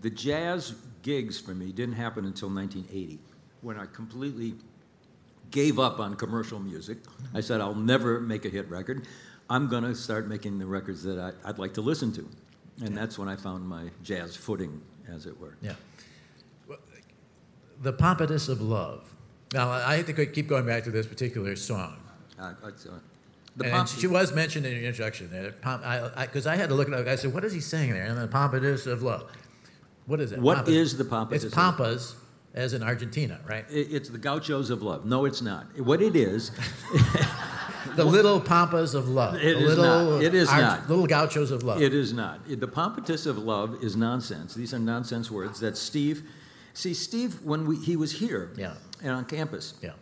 the 0.00 0.10
jazz 0.10 0.74
gigs 1.02 1.38
for 1.40 1.54
me 1.54 1.72
didn't 1.72 1.94
happen 1.94 2.24
until 2.24 2.48
1980 2.48 3.18
when 3.62 3.78
I 3.78 3.86
completely 3.86 4.54
gave 5.50 5.78
up 5.78 6.00
on 6.00 6.14
commercial 6.16 6.58
music. 6.58 6.98
I 7.34 7.40
said, 7.40 7.60
I'll 7.60 7.74
never 7.74 8.20
make 8.20 8.44
a 8.44 8.48
hit 8.48 8.68
record. 8.68 9.06
I'm 9.48 9.68
going 9.68 9.84
to 9.84 9.94
start 9.94 10.26
making 10.28 10.58
the 10.58 10.66
records 10.66 11.02
that 11.04 11.18
I, 11.18 11.48
I'd 11.48 11.58
like 11.58 11.74
to 11.74 11.80
listen 11.80 12.12
to. 12.14 12.28
And 12.84 12.96
that's 12.96 13.18
when 13.18 13.28
I 13.28 13.36
found 13.36 13.66
my 13.66 13.90
jazz 14.02 14.36
footing, 14.36 14.82
as 15.08 15.24
it 15.26 15.38
were. 15.40 15.56
yeah. 15.62 15.74
Well, 16.68 16.78
The 17.80 17.92
Pompatus 17.92 18.48
of 18.48 18.60
Love. 18.60 19.08
Now, 19.54 19.70
I 19.70 19.92
I 19.92 19.96
have 19.96 20.06
to 20.06 20.26
keep 20.26 20.48
going 20.48 20.66
back 20.66 20.84
to 20.84 20.90
this 20.90 21.06
particular 21.06 21.56
song. 21.56 21.96
Uh, 22.38 22.52
and 23.64 23.88
she 23.88 24.06
was 24.06 24.34
mentioned 24.34 24.66
in 24.66 24.72
your 24.72 24.82
introduction 24.82 25.30
there, 25.30 25.52
because 25.52 26.46
I, 26.46 26.50
I, 26.50 26.54
I 26.54 26.56
had 26.56 26.68
to 26.68 26.74
look 26.74 26.88
it 26.88 26.94
up. 26.94 27.06
I 27.06 27.16
said, 27.16 27.32
"What 27.32 27.44
is 27.44 27.54
he 27.54 27.60
saying 27.60 27.92
there?" 27.92 28.04
And 28.04 28.18
the 28.18 28.28
Pompatus 28.28 28.86
of 28.86 29.02
love. 29.02 29.30
What 30.06 30.20
is 30.20 30.32
it? 30.32 30.38
What 30.40 30.58
Pompatus? 30.58 30.68
is 30.74 30.96
the 30.98 31.04
Pampas? 31.04 31.44
It's? 31.44 31.54
Pampas, 31.54 32.14
as 32.54 32.72
in 32.72 32.82
Argentina, 32.82 33.40
right? 33.46 33.64
it- 33.70 33.88
it's 33.92 34.08
the 34.08 34.18
gauchos 34.18 34.70
of 34.70 34.82
love. 34.82 35.04
No, 35.04 35.24
it's 35.24 35.42
not. 35.42 35.66
What 35.80 36.00
it 36.02 36.16
is, 36.16 36.50
The 37.96 38.04
little 38.04 38.40
Pampas 38.40 38.94
of 38.94 39.08
love. 39.08 39.36
It 39.36 39.54
the 39.54 39.58
is 39.60 39.64
little 39.78 39.84
not. 40.12 40.22
It 40.22 40.34
is 40.34 40.50
not. 40.50 40.88
Little 40.88 41.06
gauchos 41.06 41.50
of 41.50 41.62
love. 41.62 41.80
It 41.80 41.94
is 41.94 42.12
not. 42.12 42.40
The 42.48 42.68
pompatus 42.68 43.26
of 43.26 43.38
love 43.38 43.82
is 43.82 43.96
nonsense. 43.96 44.54
These 44.54 44.74
are 44.74 44.78
nonsense 44.78 45.30
words 45.30 45.60
that 45.60 45.76
Steve. 45.78 46.22
See, 46.74 46.92
Steve, 46.92 47.40
when 47.42 47.66
we, 47.66 47.76
he 47.76 47.96
was 47.96 48.12
here 48.12 48.50
Yeah. 48.56 48.74
and 49.02 49.12
on 49.12 49.24
campus, 49.24 49.74
Yeah. 49.82 49.92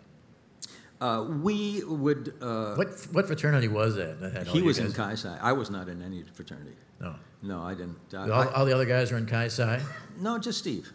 Uh, 1.05 1.23
we 1.49 1.59
would. 2.05 2.23
Uh, 2.41 2.75
What 2.81 2.89
what 3.17 3.25
fraternity 3.27 3.69
was 3.69 3.91
that? 3.97 4.21
that 4.21 4.47
he 4.49 4.63
was 4.63 4.79
in? 4.79 4.93
Chi 4.93 5.15
Psi. 5.15 5.37
I 5.51 5.53
was 5.61 5.69
not 5.77 5.89
in 5.89 5.99
any 6.03 6.23
fraternity. 6.39 6.77
No. 7.01 7.15
No, 7.43 7.57
I 7.71 7.75
didn't. 7.75 7.99
I- 8.15 8.31
All, 8.37 8.49
all 8.57 8.65
the 8.65 8.73
other 8.79 8.87
guys 8.95 9.07
were 9.13 9.19
in 9.19 9.27
Chi 9.27 9.49
Psi. 9.49 9.81
no, 10.27 10.39
just 10.39 10.59
Steve. 10.65 10.87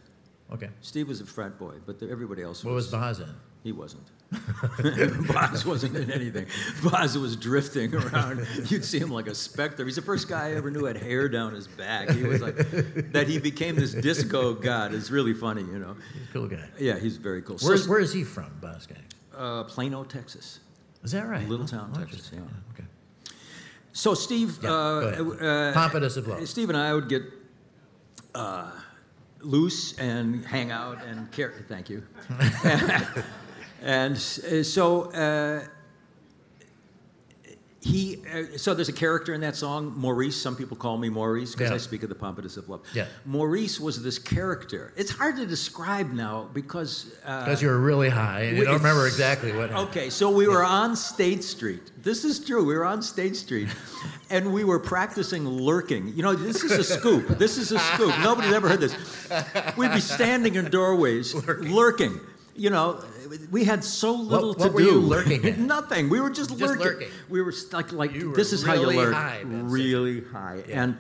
Okay. 0.56 0.70
Steve 0.82 1.08
was 1.08 1.22
a 1.22 1.26
frat 1.36 1.54
boy, 1.60 1.76
but 1.86 1.96
everybody 2.16 2.42
else 2.42 2.58
was. 2.64 2.66
What 2.70 2.76
was 2.82 2.88
Boz 2.88 3.20
in? 3.20 3.34
He 3.64 3.72
wasn't. 3.72 4.08
Boz 5.34 5.66
wasn't 5.66 5.96
in 5.98 6.12
anything. 6.12 6.46
Boz 6.84 7.18
was 7.18 7.36
drifting 7.36 7.96
around. 7.96 8.46
You'd 8.66 8.86
see 8.86 9.00
him 9.00 9.10
like 9.10 9.28
a 9.28 9.34
specter. 9.34 9.84
He's 9.86 9.96
the 9.96 10.02
first 10.04 10.28
guy 10.28 10.50
I 10.50 10.54
ever 10.56 10.70
knew 10.70 10.86
had 10.86 10.98
hair 10.98 11.28
down 11.28 11.54
his 11.54 11.68
back. 11.68 12.10
He 12.12 12.24
was 12.24 12.42
like 12.42 12.56
that. 13.12 13.28
He 13.28 13.40
became 13.40 13.76
this 13.76 13.94
disco 13.94 14.54
god. 14.54 14.94
It's 14.94 15.10
really 15.10 15.34
funny, 15.34 15.62
you 15.64 15.80
know. 15.80 15.96
Cool 16.32 16.48
guy. 16.48 16.64
Yeah, 16.80 17.00
he's 17.00 17.18
very 17.18 17.42
cool. 17.42 17.58
Where's, 17.62 17.86
so, 17.86 17.90
where 17.90 18.00
is 18.00 18.14
he 18.14 18.24
from, 18.24 18.52
Boz 18.62 18.86
Gang? 18.86 18.98
uh, 19.36 19.64
Plano, 19.64 20.04
Texas. 20.04 20.60
Is 21.04 21.12
that 21.14 21.28
right? 21.28 21.48
Little 21.48 21.66
Oh, 21.66 21.68
town, 21.68 21.92
oh, 21.96 22.00
Texas, 22.00 22.32
interesting. 22.32 22.40
yeah. 22.40 22.74
Okay. 22.74 22.90
So 23.94 24.14
Steve, 24.14 24.60
Yeah, 24.62 24.70
uh, 24.70 24.74
uh, 25.42 25.90
of 25.92 26.28
love. 26.28 26.48
Steve 26.48 26.70
and 26.70 26.78
I 26.78 26.94
would 26.94 27.10
get 27.10 27.24
uh, 28.36 28.70
loose 29.42 29.98
and 29.98 30.46
hang 30.46 30.72
out 30.72 31.04
and 31.06 31.32
care. 31.32 31.54
Thank 31.68 31.90
you. 31.90 32.04
and 33.82 34.16
uh, 34.16 34.64
so 34.64 35.04
uh, 35.12 35.64
he. 37.82 38.18
Uh, 38.32 38.58
so 38.58 38.74
there's 38.74 38.90
a 38.90 38.94
character 38.94 39.34
in 39.34 39.40
that 39.42 39.56
song, 39.56 39.94
Maurice. 39.96 40.36
Some 40.40 40.56
people 40.58 40.76
call 40.76 40.98
me 40.98 41.08
Maurice 41.08 41.54
because 41.54 41.70
Yeah. 41.70 41.76
I 41.76 41.78
speak 41.78 42.04
of 42.04 42.10
the 42.10 42.16
pompatus 42.16 42.58
of 42.58 42.68
love. 42.68 42.82
Yeah. 42.94 43.06
Maurice 43.26 43.80
was 43.80 44.04
this 44.04 44.20
character. 44.20 44.94
It's 44.98 45.12
hard 45.12 45.38
to 45.38 45.46
describe 45.46 46.12
now 46.12 46.50
because. 46.54 47.16
Uh, 47.26 47.46
Because 47.46 47.62
you 47.62 47.70
were 47.70 47.80
really 47.80 48.10
high 48.10 48.42
and 48.42 48.58
you 48.58 48.64
we- 48.64 48.66
don't 48.66 48.78
remember 48.78 49.08
exactly 49.08 49.54
what 49.54 49.70
happened. 49.70 49.90
Okay, 49.90 50.10
so 50.10 50.30
we 50.30 50.46
were 50.48 50.64
on 50.64 50.96
State 50.98 51.42
Street. 51.44 51.92
This 52.04 52.26
is 52.26 52.40
true. 52.42 52.66
We 52.66 52.76
were 52.76 52.86
on 52.86 53.02
State 53.02 53.38
Street, 53.38 53.70
and 54.30 54.52
we 54.54 54.66
were 54.66 54.80
practicing 54.80 55.48
lurking. 55.48 56.10
You 56.18 56.24
know, 56.24 56.34
this 56.36 56.64
is 56.66 56.72
a 56.74 56.84
scoop. 56.84 57.30
This 57.40 57.58
is 57.58 57.72
a 57.72 57.80
scoop. 57.80 58.14
Nobody's 58.20 58.52
ever 58.52 58.68
heard 58.68 58.82
this. 58.82 58.96
We'd 59.78 59.94
be 59.94 60.02
standing 60.02 60.56
in 60.56 60.66
doorways, 60.70 61.34
lurking. 61.48 62.20
You 62.58 62.72
know, 62.72 63.02
we 63.52 63.64
had 63.66 63.84
so 63.84 64.14
little 64.14 64.50
what 64.54 64.60
to 64.68 64.72
were 64.72 64.80
do. 64.80 64.86
you 64.86 65.00
lurking 65.00 65.46
at? 65.50 65.58
Nothing. 65.60 66.10
We 66.10 66.20
were 66.20 66.30
just, 66.30 66.50
Just 66.50 66.62
lurking. 66.62 66.86
lurking. 66.86 67.08
We 67.30 67.42
were 67.42 67.54
like, 67.72 67.92
like 67.92 68.14
You 68.14 68.34
this 68.34 68.54
is 68.54 68.64
how 68.64 68.74
you 68.74 68.88
lurk. 68.88 69.14
high, 69.14 69.42
really 69.44 70.24
high. 70.26 70.64
Yeah. 70.68 70.84
And 70.84 70.98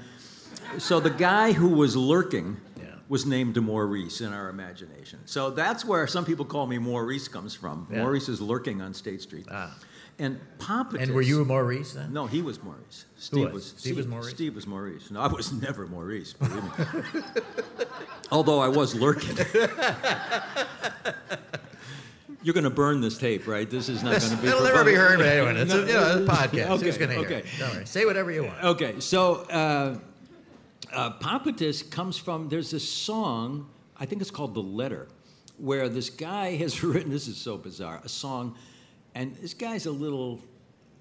so 0.77 0.99
the 0.99 1.09
guy 1.09 1.51
who 1.51 1.69
was 1.69 1.95
lurking 1.95 2.57
Yeah. 2.77 2.83
was 3.07 3.25
named 3.25 3.55
Maurice 3.61 4.21
in 4.21 4.33
our 4.33 4.49
imagination. 4.49 5.19
So 5.25 5.49
that's 5.49 5.83
where 5.85 6.05
some 6.07 6.25
people 6.25 6.45
call 6.45 6.67
me 6.67 6.77
Maurice 6.77 7.27
comes 7.27 7.55
from. 7.55 7.87
Yeah. 7.91 8.03
Maurice 8.03 8.29
is 8.29 8.39
lurking 8.41 8.81
on 8.81 8.93
State 8.93 9.21
Street. 9.21 9.47
Ah. 9.49 9.75
And 10.21 10.37
Pompatus. 10.57 11.03
And 11.03 11.13
were 11.13 11.21
you 11.21 11.45
Maurice 11.45 11.93
then? 11.93 12.11
No, 12.11 12.27
he 12.27 12.41
was 12.41 12.61
Maurice. 12.61 13.05
Steve 13.17 13.53
was? 13.53 13.73
Steve 13.77 13.95
was 13.95 14.05
Maurice? 14.05 14.29
Steve 14.31 14.53
was 14.53 14.67
Maurice. 14.67 15.09
No, 15.11 15.21
I 15.21 15.27
was 15.27 15.53
never 15.65 15.87
Maurice. 15.87 16.33
Believe 16.33 16.61
me. 16.61 16.69
Although 18.31 18.59
I 18.59 18.67
was 18.67 18.93
lurking. 18.95 19.37
You're 22.41 22.53
going 22.53 22.63
to 22.63 22.69
burn 22.69 23.01
this 23.01 23.17
tape, 23.17 23.47
right? 23.47 23.69
This 23.69 23.89
is 23.89 24.01
not 24.01 24.19
going 24.19 24.31
to 24.31 24.37
be. 24.41 24.47
It'll 24.49 24.63
never 24.63 24.83
be 24.85 24.93
heard 24.93 25.19
by 25.19 25.27
anyone. 25.27 25.57
It's 25.57 25.73
a, 25.73 25.77
No. 25.77 25.85
you 25.85 25.93
know, 25.93 26.17
it's 26.21 26.29
a 26.29 26.33
podcast. 26.33 26.69
Okay, 26.69 26.85
Who's 26.85 26.97
going 26.97 27.09
to 27.09 27.15
hear 27.17 27.25
okay. 27.25 27.43
Don't 27.59 27.75
worry. 27.75 27.85
Say 27.85 28.05
whatever 28.05 28.31
you 28.31 28.43
want. 28.45 28.63
Okay, 28.63 28.99
so 29.01 29.35
uh, 29.49 29.97
uh, 30.93 31.11
Pompatus 31.19 31.89
comes 31.89 32.17
from, 32.17 32.47
there's 32.49 32.71
this 32.71 32.87
song, 32.89 33.69
I 33.97 34.05
think 34.05 34.21
it's 34.21 34.31
called 34.31 34.53
The 34.53 34.61
Letter, 34.61 35.09
where 35.57 35.89
this 35.89 36.09
guy 36.09 36.55
has 36.55 36.81
written, 36.83 37.11
this 37.11 37.27
is 37.27 37.37
so 37.37 37.57
bizarre, 37.57 37.99
a 38.05 38.09
song, 38.09 38.55
and 39.15 39.35
this 39.35 39.53
guy's 39.53 39.85
a 39.85 39.91
little, 39.91 40.39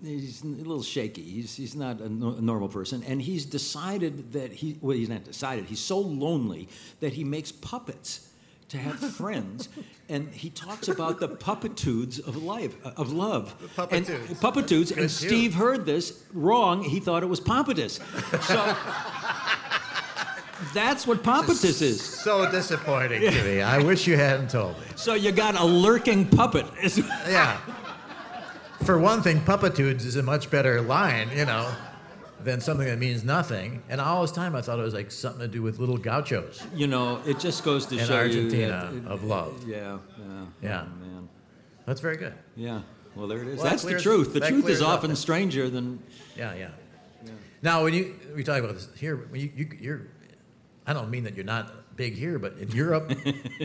he's 0.03 0.43
a 0.43 0.47
little 0.47 0.83
shaky. 0.83 1.23
He's, 1.23 1.55
he's 1.57 1.77
not 1.77 2.01
a, 2.01 2.09
no- 2.09 2.35
a 2.35 2.41
normal 2.41 2.69
person, 2.69 3.05
and 3.07 3.23
he's 3.23 3.47
decided 3.47 4.33
that 4.33 4.53
he, 4.53 4.77
well, 4.81 4.97
he's 4.97 5.09
not 5.09 5.23
decided, 5.23 5.67
he's 5.67 5.79
so 5.81 5.99
lonely 6.01 6.69
that 6.99 7.13
he 7.13 7.23
makes 7.23 7.53
puppets 7.53 8.28
to 8.69 8.79
have 8.79 8.99
friends, 8.99 9.69
and 10.09 10.29
he 10.33 10.51
talks 10.51 10.89
about 10.89 11.21
the 11.21 11.29
puppitudes 11.29 12.19
of 12.19 12.43
life, 12.43 12.75
uh, 12.85 12.93
of 12.97 13.13
love. 13.13 13.55
And 13.91 14.07
puppitudes. 14.41 14.91
and 14.91 15.01
too. 15.03 15.09
Steve 15.09 15.55
heard 15.55 15.87
this 15.87 16.23
wrong. 16.33 16.83
He 16.83 17.01
thought 17.01 17.23
it 17.23 17.27
was 17.27 17.41
pompatus. 17.41 18.01
So 18.43 18.77
that's 20.75 21.07
what 21.07 21.23
pompatus 21.23 21.81
is. 21.83 22.03
So 22.03 22.51
disappointing 22.51 23.23
to 23.23 23.45
me. 23.45 23.63
I 23.63 23.79
wish 23.79 24.07
you 24.07 24.17
hadn't 24.17 24.51
told 24.51 24.79
me. 24.81 24.87
So 24.97 25.15
you 25.15 25.33
got 25.33 25.55
a 25.55 25.65
lurking 25.65 26.27
puppet. 26.29 26.67
Yeah. 27.29 27.59
For 28.85 28.99
one 28.99 29.23
thing, 29.23 29.41
puppitudes 29.41 30.05
is 30.05 30.17
a 30.17 30.23
much 30.23 30.51
better 30.51 30.81
line, 30.81 31.31
you 31.37 31.45
know, 31.45 31.71
than 32.45 32.61
something 32.61 32.87
that 32.87 32.99
means 32.99 33.25
nothing. 33.25 33.83
And 33.89 34.01
all 34.01 34.23
this 34.23 34.33
time 34.33 34.55
I 34.55 34.61
thought 34.63 34.79
it 34.79 34.83
was 34.83 34.95
like 34.95 35.11
something 35.11 35.41
to 35.41 35.49
do 35.49 35.63
with 35.63 35.79
little 35.79 35.97
gauchos. 35.99 36.63
You 36.75 36.87
know, 36.87 37.21
it 37.27 37.39
just 37.41 37.65
goes 37.65 37.87
to 37.87 37.99
In 37.99 38.07
show 38.07 38.15
Argentina 38.17 38.91
you 38.93 39.01
that- 39.01 39.11
of 39.11 39.25
love. 39.25 39.65
Yeah, 39.67 39.99
yeah, 40.19 40.45
Yeah. 40.63 40.85
oh, 40.87 41.01
man, 41.05 41.29
That's 41.87 42.01
very 42.01 42.17
good. 42.17 42.35
yeah. 42.57 42.83
Well, 43.17 43.27
there 43.27 43.43
it 43.43 43.49
is. 43.49 43.57
Well, 43.57 43.65
that 43.65 43.71
That's 43.71 43.83
the 43.83 43.99
truth. 43.99 44.33
The 44.33 44.41
truth 44.41 44.69
is 44.69 44.81
often 44.81 45.11
then. 45.11 45.17
stranger 45.17 45.69
than. 45.69 46.01
Yeah, 46.37 46.55
yeah. 46.55 46.71
Now, 47.63 47.83
when 47.83 47.93
you 47.93 48.15
we 48.37 48.45
talk 48.45 48.59
about 48.63 48.75
this 48.75 48.89
here, 48.97 49.17
when 49.17 49.41
you, 49.41 49.51
you 49.57 49.69
you're, 49.81 50.01
I 50.87 50.93
don't 50.93 51.11
mean 51.11 51.25
that 51.25 51.35
you're 51.35 51.45
not 51.45 51.73
big 51.99 52.15
here, 52.15 52.39
but 52.39 52.53
in 52.59 52.71
Europe, 52.71 53.13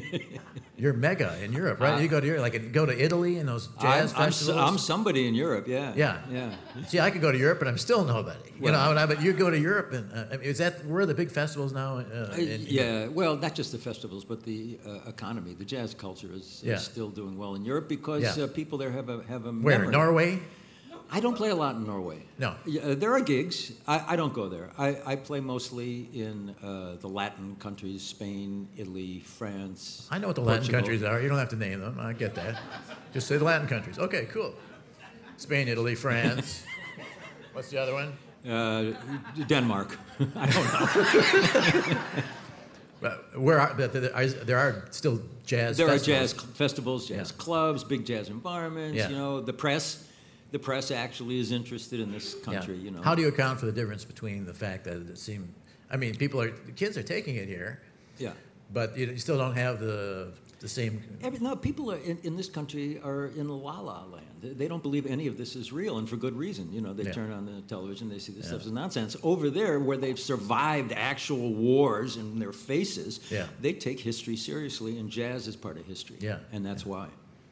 you're 0.78 0.93
mega 0.93 1.30
in 1.43 1.54
Europe, 1.54 1.80
right? 1.80 2.02
you 2.02 2.08
go 2.10 2.19
to 2.19 2.26
Europe, 2.28 2.41
like 2.41 2.72
go 2.74 2.86
to 2.86 2.96
Italy 3.06 3.38
and 3.38 3.48
those 3.48 3.69
I'm, 3.78 3.82
jazz 3.86 4.13
I'm, 4.13 4.26
festivals. 4.26 4.69
I'm 4.69 4.78
somebody 4.80 5.28
in 5.30 5.36
Europe. 5.36 5.65
Yeah. 5.67 5.93
yeah, 5.96 6.17
Yeah. 6.32 6.50
See, 6.88 7.00
I 7.00 7.12
could 7.12 7.22
go 7.22 7.32
to 7.32 7.38
Europe, 7.38 7.60
but 7.60 7.67
I'm 7.67 7.78
still 7.78 8.04
nobody. 8.04 8.39
You 8.58 8.63
Well- 8.63 8.74
know, 8.74 8.89
and 8.91 9.00
I- 9.00 9.06
but 9.06 9.22
you 9.22 9.32
go 9.34 9.50
to 9.50 9.58
Europe, 9.72 9.89
and 9.93 10.06
uh, 10.12 10.52
is 10.52 10.58
that 10.58 10.74
where 10.86 11.02
are 11.04 11.06
the 11.06 11.19
big 11.24 11.32
festivals 11.32 11.72
now? 11.74 11.91
Uh, 12.00 12.04
Uh, 12.34 12.38
in, 12.38 12.62
yeah, 12.80 13.08
well, 13.19 13.34
not 13.46 13.54
just 13.60 13.72
the 13.72 13.82
festivals, 13.89 14.24
but 14.32 14.39
the 14.52 14.62
uh, 14.86 15.10
economy. 15.15 15.54
The 15.63 15.65
jazz 15.76 15.93
culture 16.06 16.32
is, 16.39 16.48
Yeah. 16.65 16.76
is 16.78 16.84
still 16.93 17.10
doing 17.19 17.36
well 17.41 17.54
in 17.58 17.63
Europe 17.72 17.88
because 17.98 18.24
Yeah. 18.24 18.46
uh, 18.46 18.60
people 18.60 18.78
there 18.82 18.91
have 19.00 19.10
a 19.15 19.17
have 19.34 19.43
a 19.46 19.52
Where 19.67 19.78
memory. 19.80 19.91
Norway? 20.00 20.32
I 21.15 21.19
don't 21.19 21.38
play 21.38 21.49
a 21.49 21.56
lot 21.56 21.76
in 21.76 21.86
Norway. 21.86 22.23
No. 22.39 22.56
Yeah, 22.65 22.82
uh, 22.82 22.95
there 22.95 23.13
are 23.13 23.19
gigs. 23.19 23.71
I, 23.88 24.13
I 24.13 24.15
don't 24.15 24.34
go 24.34 24.49
there. 24.49 24.71
I, 24.80 24.97
I 25.06 25.15
play 25.15 25.41
mostly 25.41 26.10
in 26.12 26.56
uh, 26.63 26.95
the 26.99 27.08
Latin 27.08 27.56
countries: 27.60 28.02
Spain, 28.02 28.67
Italy, 28.78 29.19
France. 29.19 30.08
I 30.10 30.17
know 30.17 30.28
what 30.28 30.36
the 30.36 30.41
Latin 30.41 30.69
countries 30.69 31.04
are. 31.04 31.21
You 31.21 31.30
don't 31.30 31.38
have 31.38 31.49
to 31.49 31.56
name 31.56 31.82
them. 31.82 31.99
I 31.99 32.13
get 32.13 32.34
that. 32.34 32.60
Just 33.13 33.28
say 33.28 33.38
the 33.38 33.43
Latin 33.43 33.67
countries. 33.67 33.99
Okay, 33.99 34.26
cool. 34.34 34.56
Spain, 35.38 35.67
Italy, 35.67 35.93
France. 35.93 36.63
What's 37.54 37.69
the 37.69 37.78
other 37.78 37.93
one? 37.93 38.13
Uh, 38.52 38.93
Denmark. 39.47 39.95
I 40.36 40.47
don't 40.49 41.86
know. 41.86 41.95
But 43.04 43.38
where 43.38 43.60
are, 43.60 43.73
but 43.73 43.91
there 43.91 44.58
are, 44.58 44.86
still 44.91 45.19
jazz. 45.45 45.76
there 45.76 45.89
are 45.89 45.97
jazz 45.97 46.32
festivals, 46.32 47.06
jazz 47.10 47.32
Yeah. 47.32 47.38
clubs, 47.38 47.84
big 47.84 48.06
jazz 48.06 48.30
environments. 48.30 48.95
Yeah. 48.95 49.10
You 49.10 49.17
know, 49.17 49.41
the 49.41 49.52
press. 49.52 50.08
The 50.54 50.60
press 50.60 50.92
actually 50.92 51.39
is 51.39 51.52
interested 51.52 52.00
in 52.00 52.12
this 52.12 52.36
country. 52.36 52.76
Yeah. 52.76 52.84
You 52.86 52.92
know. 52.92 53.02
How 53.02 53.16
do 53.16 53.22
you 53.24 53.28
account 53.28 53.60
for 53.60 53.66
the 53.66 53.72
difference 53.72 54.06
between 54.06 54.46
the 54.46 54.54
fact 54.54 54.84
that 54.86 54.98
it 54.98 55.18
seemed? 55.18 55.52
I 55.89 55.98
mean, 55.98 56.16
people 56.16 56.39
are 56.39 56.52
the 56.52 56.72
kids 56.72 56.96
are 56.96 57.02
taking 57.16 57.36
it 57.38 57.48
here, 57.48 57.82
Yeah. 58.20 58.34
but 58.72 58.96
you, 58.96 59.08
you 59.08 59.18
still 59.18 59.38
don't 59.39 59.56
have 59.56 59.80
the 59.80 60.32
the 60.60 60.70
same. 60.70 61.04
Every, 61.22 61.39
no, 61.39 61.56
people 61.58 61.92
are 61.92 61.98
in, 61.98 62.18
in 62.24 62.38
this 62.38 62.50
country 62.50 62.98
are 63.04 63.26
in 63.36 63.50
la 63.50 63.80
la 63.82 64.06
land. 64.06 64.26
They, 64.44 64.50
they 64.60 64.68
don't 64.68 64.82
believe 64.84 65.06
any 65.08 65.26
of 65.28 65.38
this 65.38 65.56
is 65.56 65.74
real, 65.74 65.98
and 65.98 66.08
for 66.08 66.18
good 66.18 66.38
reason. 66.38 66.72
You 66.72 66.82
know, 66.82 66.94
they 66.94 67.04
Yeah. 67.04 67.12
turn 67.20 67.32
on 67.32 67.46
the 67.48 67.62
television, 67.68 68.08
they 68.08 68.20
see 68.20 68.32
this 68.32 68.44
Yeah. 68.46 68.50
stuff 68.52 68.66
is 68.68 68.72
nonsense. 68.72 69.18
Over 69.24 69.50
there, 69.50 69.80
where 69.80 69.98
they've 69.98 70.20
survived 70.34 70.92
actual 70.94 71.52
wars 71.54 72.16
in 72.16 72.38
their 72.39 72.54
faces, 72.54 73.20
Yeah. 73.32 73.48
they 73.60 73.74
take 73.74 74.00
history 74.00 74.38
seriously, 74.38 75.00
and 75.00 75.10
jazz 75.10 75.48
is 75.48 75.56
part 75.56 75.78
of 75.78 75.86
history. 75.88 76.18
Yeah. 76.22 76.38
and 76.54 76.63
that's 76.66 76.86
why, 76.86 77.08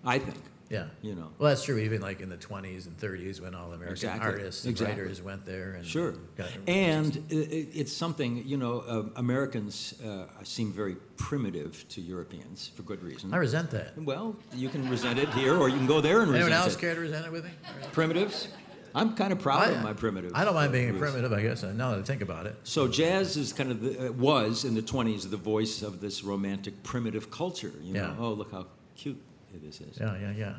I 0.06 0.20
think. 0.20 0.38
Yeah. 0.72 0.86
You 1.02 1.16
know. 1.16 1.30
Well, 1.38 1.50
that's 1.50 1.64
true. 1.66 1.78
Even 1.78 2.02
like 2.02 2.22
in 2.22 2.30
the 2.30 2.38
20s 2.38 2.86
and 2.88 2.98
30s, 2.98 3.42
when 3.42 3.54
all 3.54 3.68
American 3.74 3.92
Exactly. 3.92 4.26
artists 4.26 4.64
and 4.64 4.72
Exactly. 4.72 5.02
writers 5.02 5.22
went 5.22 5.46
there 5.46 5.74
and 5.74 5.86
Sure. 5.86 6.14
got- 6.38 6.48
And 6.68 7.12
i 7.30 7.36
i- 7.36 7.68
it's 7.82 7.92
something, 7.92 8.44
you 8.48 8.58
know, 8.58 8.80
uh, 8.80 9.10
Americans 9.18 9.94
uh, 10.06 10.26
seem 10.44 10.72
very 10.72 10.96
primitive 11.18 11.86
to 11.90 12.00
Europeans 12.02 12.72
for 12.76 12.84
good 12.84 13.04
reason. 13.04 13.34
I 13.34 13.38
resent 13.38 13.70
that. 13.72 13.98
well, 14.02 14.36
you 14.56 14.70
can 14.70 14.90
resent 14.90 15.20
it 15.20 15.30
here, 15.30 15.56
or 15.56 15.68
you 15.70 15.78
can 15.78 15.88
go 15.88 16.00
there 16.02 16.20
and 16.22 16.30
Anyone 16.30 16.46
resent 16.52 16.64
else 16.66 16.76
it. 16.76 16.80
care 16.80 16.96
to 16.96 17.02
resent 17.02 17.26
it 17.26 17.32
with 17.32 17.44
me? 17.44 17.52
primitives. 17.92 18.48
I'm 18.94 19.16
kind 19.16 19.32
of 19.32 19.40
proud 19.40 19.72
of 19.72 19.82
my 19.84 19.94
primitive. 19.94 20.32
I 20.36 20.44
don't 20.44 20.54
mind 20.54 20.72
being 20.74 20.90
a 20.90 20.94
roots. 20.94 21.12
primitive, 21.14 21.32
I 21.32 21.42
guess. 21.42 21.64
uh, 21.64 21.72
Now 21.72 21.92
that 21.92 22.00
I 22.00 22.04
think 22.04 22.22
about 22.22 22.46
it. 22.46 22.56
So 22.64 22.88
jazz 22.90 23.38
is 23.38 23.54
kind 23.54 23.72
of 23.72 23.82
the, 23.82 24.08
uh, 24.08 24.12
was 24.14 24.66
in 24.66 24.74
the 24.76 24.82
20s 24.82 25.30
the 25.30 25.38
voice 25.38 25.82
of 25.82 26.02
this 26.02 26.24
romantic 26.24 26.82
primitive 26.84 27.32
culture. 27.32 27.72
You 27.82 27.94
know, 27.94 28.00
Yeah. 28.02 28.16
oh 28.20 28.34
look 28.34 28.52
how 28.52 28.68
cute 28.96 29.18
it 29.54 29.64
is. 29.68 29.82
is. 29.82 29.98
Yeah, 30.00 30.18
yeah, 30.20 30.32
yeah. 30.36 30.54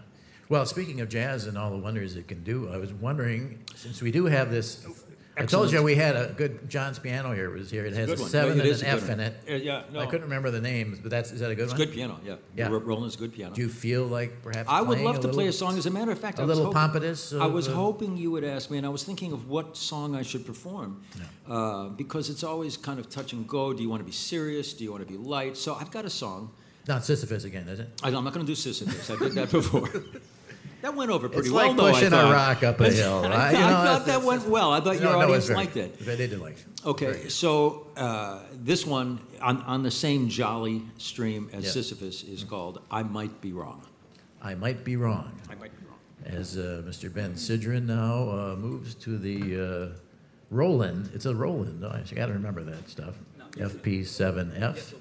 Well, 0.49 0.67
speaking 0.67 1.01
of 1.01 1.09
jazz 1.09 1.47
and 1.47 1.57
all 1.57 1.71
the 1.71 1.79
wonders 1.79 2.17
it 2.17 2.29
can 2.29 2.43
do, 2.45 2.69
I 2.73 2.77
was 2.77 2.93
wondering, 2.93 3.61
since 3.75 4.03
we 4.03 4.11
do 4.11 4.27
have 4.27 4.51
this, 4.51 4.85
I 5.35 5.47
told 5.47 5.73
you 5.73 5.83
we 5.83 5.95
had 5.95 6.15
a 6.15 6.35
good 6.37 6.69
John's 6.69 6.99
piano 6.99 7.33
here. 7.33 7.47
It 7.47 7.59
Was 7.59 7.71
here. 7.71 7.87
It 7.87 7.95
has 7.95 8.11
a 8.11 8.13
Good 8.13 8.21
one. 8.21 8.29
seven 8.29 8.61
It 8.61 8.67
and 8.67 8.83
an 8.83 8.87
a 8.87 8.89
F 8.91 9.01
good 9.01 9.11
in 9.13 9.21
it. 9.21 9.35
Uh, 9.49 9.55
yeah, 9.55 9.85
no. 9.91 10.01
I 10.01 10.05
couldn't 10.05 10.25
remember 10.25 10.51
the 10.51 10.61
names, 10.61 10.99
but 10.99 11.11
that's 11.11 11.33
is 11.33 11.41
that 11.41 11.51
a 11.51 11.55
good 11.55 11.63
It's 11.65 11.73
one? 11.73 11.79
good 11.81 11.93
piano. 11.93 12.21
Yeah, 12.23 12.35
Yeah. 12.55 12.69
Ro- 12.69 12.81
Roland's 12.81 13.17
good 13.17 13.33
piano. 13.33 13.55
Do 13.55 13.63
you 13.63 13.71
feel 13.71 14.05
like 14.05 14.43
perhaps 14.43 14.69
I 14.69 14.83
would 14.83 14.97
playing 14.99 15.07
love 15.07 15.21
to 15.21 15.29
play 15.29 15.47
a 15.47 15.53
song. 15.53 15.79
As 15.79 15.87
a 15.87 15.91
matter 15.91 16.11
of 16.11 16.19
fact, 16.19 16.39
a 16.39 16.43
I 16.43 16.45
little 16.45 16.65
hoping- 16.67 17.01
pompatus 17.01 17.33
I 17.41 17.47
was 17.47 17.67
uh, 17.69 17.73
hoping 17.73 18.19
you 18.19 18.31
would 18.31 18.45
ask 18.45 18.71
me, 18.71 18.77
and 18.77 18.85
I 18.85 18.91
was 18.91 19.05
thinking 19.05 19.33
of 19.33 19.49
what 19.49 19.75
song 19.75 20.15
I 20.15 20.21
should 20.23 20.45
perform, 20.45 21.01
uh, 21.49 21.89
because 21.89 22.29
it's 22.29 22.45
always 22.45 22.77
kind 22.77 22.99
of 23.01 23.09
touch 23.09 23.33
and 23.33 23.49
go. 23.49 23.73
Do 23.73 23.83
you 23.83 23.89
want 23.89 24.01
to 24.01 24.05
be 24.07 24.13
serious? 24.13 24.75
Do 24.75 24.85
you 24.85 24.93
want 24.93 25.07
to 25.07 25.11
be 25.11 25.17
light? 25.19 25.57
So 25.57 25.75
I've 25.75 25.91
got 25.91 26.05
a 26.05 26.11
song. 26.11 26.51
Not 26.89 27.05
Sisyphus 27.05 27.45
again, 27.45 27.69
is 27.69 27.81
it? 27.81 27.89
I, 28.03 28.09
I'm 28.09 28.25
not 28.25 28.33
going 28.33 28.45
to 28.45 28.51
do 28.51 28.57
Sisyphus. 28.57 29.11
I 29.11 29.17
did 29.17 29.33
that 29.33 29.51
before. 29.53 29.89
that 30.83 30.95
went 30.97 31.11
over 31.13 31.29
pretty 31.29 31.47
It's 31.49 31.51
well, 31.55 31.69
like 31.73 31.77
pushing 31.95 32.13
I 32.13 32.19
a 32.19 32.23
thought. 32.23 32.33
rock 32.33 32.63
up 32.65 32.81
a 32.81 32.91
hill. 32.91 33.19
I, 33.25 33.29
right? 33.29 33.31
thought- 33.31 33.53
You 33.53 33.59
know, 33.61 33.67
I 33.67 33.71
thought 33.71 33.85
it's- 33.85 34.07
that 34.07 34.09
it's- 34.17 34.27
went 34.27 34.47
well. 34.49 34.73
I 34.73 34.81
thought 34.81 34.97
No, 34.97 35.03
your 35.03 35.13
no, 35.13 35.19
audience 35.21 35.37
it's 35.39 35.47
very 35.47 35.57
liked 35.59 35.77
it. 35.77 35.99
They 36.01 36.17
did 36.17 36.41
like 36.41 36.55
it. 36.55 36.65
Okay, 36.85 37.29
so 37.29 37.87
uh, 37.97 38.41
this 38.53 38.85
one 38.85 39.21
on, 39.41 39.63
on 39.63 39.83
the 39.85 39.91
same 39.93 40.29
jolly 40.29 40.83
stream 40.99 41.49
as. 41.53 41.71
Sisyphus 41.73 42.25
is 42.25 42.43
called 42.43 42.81
"I 42.91 43.05
Might 43.05 43.41
Be 43.41 43.53
Wrong." 43.53 43.83
I 44.43 44.57
might 44.57 44.83
be 44.83 44.97
wrong. 44.97 45.41
I 45.49 45.55
might 45.55 45.71
be 45.79 45.87
wrong. 45.87 45.99
As 46.27 46.59
uh, 46.59 46.83
Mr. 46.85 47.13
Ben 47.15 47.35
Sidran 47.35 47.87
now 47.87 48.29
uh, 48.29 48.57
moves 48.57 48.97
to 48.97 49.17
the 49.17 49.93
uh, 49.93 49.99
Roland. 50.51 51.11
It's 51.15 51.27
a 51.27 51.35
Roland. 51.35 51.85
Oh, 51.85 51.91
I 51.91 52.03
got 52.13 52.27
to 52.27 52.33
remember 52.33 52.65
that 52.65 52.89
stuff. 52.91 53.15
FP7F. 53.53 54.95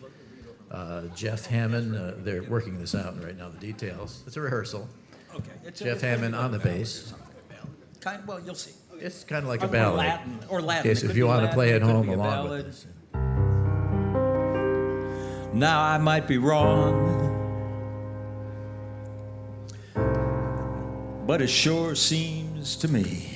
Uh, 0.72 1.02
Jeff 1.16 1.46
Hammond, 1.48 1.96
uh, 1.96 2.12
they're 2.20 2.44
working 2.44 2.80
this 2.80 2.96
out 2.96 3.22
right 3.24 3.38
now, 3.38 3.50
the 3.50 3.58
details. 3.60 4.24
It's 4.26 4.38
a 4.38 4.42
rehearsal. 4.42 4.88
Okay, 5.36 5.52
it's 5.66 5.80
Jeff 5.82 6.02
Hammond 6.02 6.36
on 6.36 6.52
the 6.52 6.60
bass. 6.60 7.14
Kind, 8.00 8.26
well, 8.26 8.40
you'll 8.40 8.56
see. 8.56 8.72
It's 9.00 9.24
kind 9.24 9.44
of 9.44 9.50
like 9.50 9.62
a 9.62 9.66
Or 9.66 9.70
ballad. 9.70 9.98
Latin, 9.98 10.40
or 10.50 10.62
Latin. 10.62 10.90
In 10.90 10.96
case 10.96 11.04
It 11.04 11.06
if 11.06 11.10
could 11.12 11.18
you 11.18 11.24
be 11.24 11.28
want 11.28 11.40
to 11.42 11.46
Latin, 11.46 11.56
play 11.56 11.70
it 11.72 11.76
at 11.76 11.82
could 11.82 11.92
home 11.92 12.06
be 12.08 12.14
a 12.14 12.16
along 12.16 12.50
with 12.50 12.86
ballad. 13.14 15.54
Now 15.54 15.82
I 15.84 15.98
might 15.98 16.28
be 16.28 16.38
wrong, 16.38 17.28
but 21.28 21.42
it 21.42 21.50
sure 21.50 21.94
seems 21.96 22.76
to 22.78 22.88
me 22.88 23.28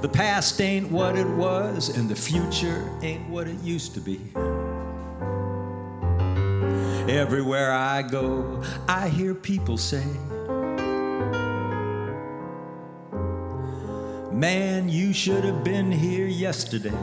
the 0.00 0.08
past 0.08 0.60
ain't 0.60 0.90
what 0.90 1.16
it 1.16 1.26
was, 1.26 1.96
and 1.96 2.08
the 2.08 2.16
future 2.16 2.90
ain't 3.02 3.28
what 3.28 3.46
it 3.46 3.60
used 3.60 3.94
to 3.94 4.00
be. 4.00 4.20
Everywhere 7.10 7.72
I 7.72 8.02
go, 8.02 8.62
I 8.88 9.08
hear 9.08 9.34
people 9.34 9.76
say, 9.76 10.04
Man, 14.32 14.88
you 14.88 15.12
should 15.12 15.44
have 15.44 15.62
been 15.62 15.92
here 15.92 16.26
yesterday. 16.26 16.96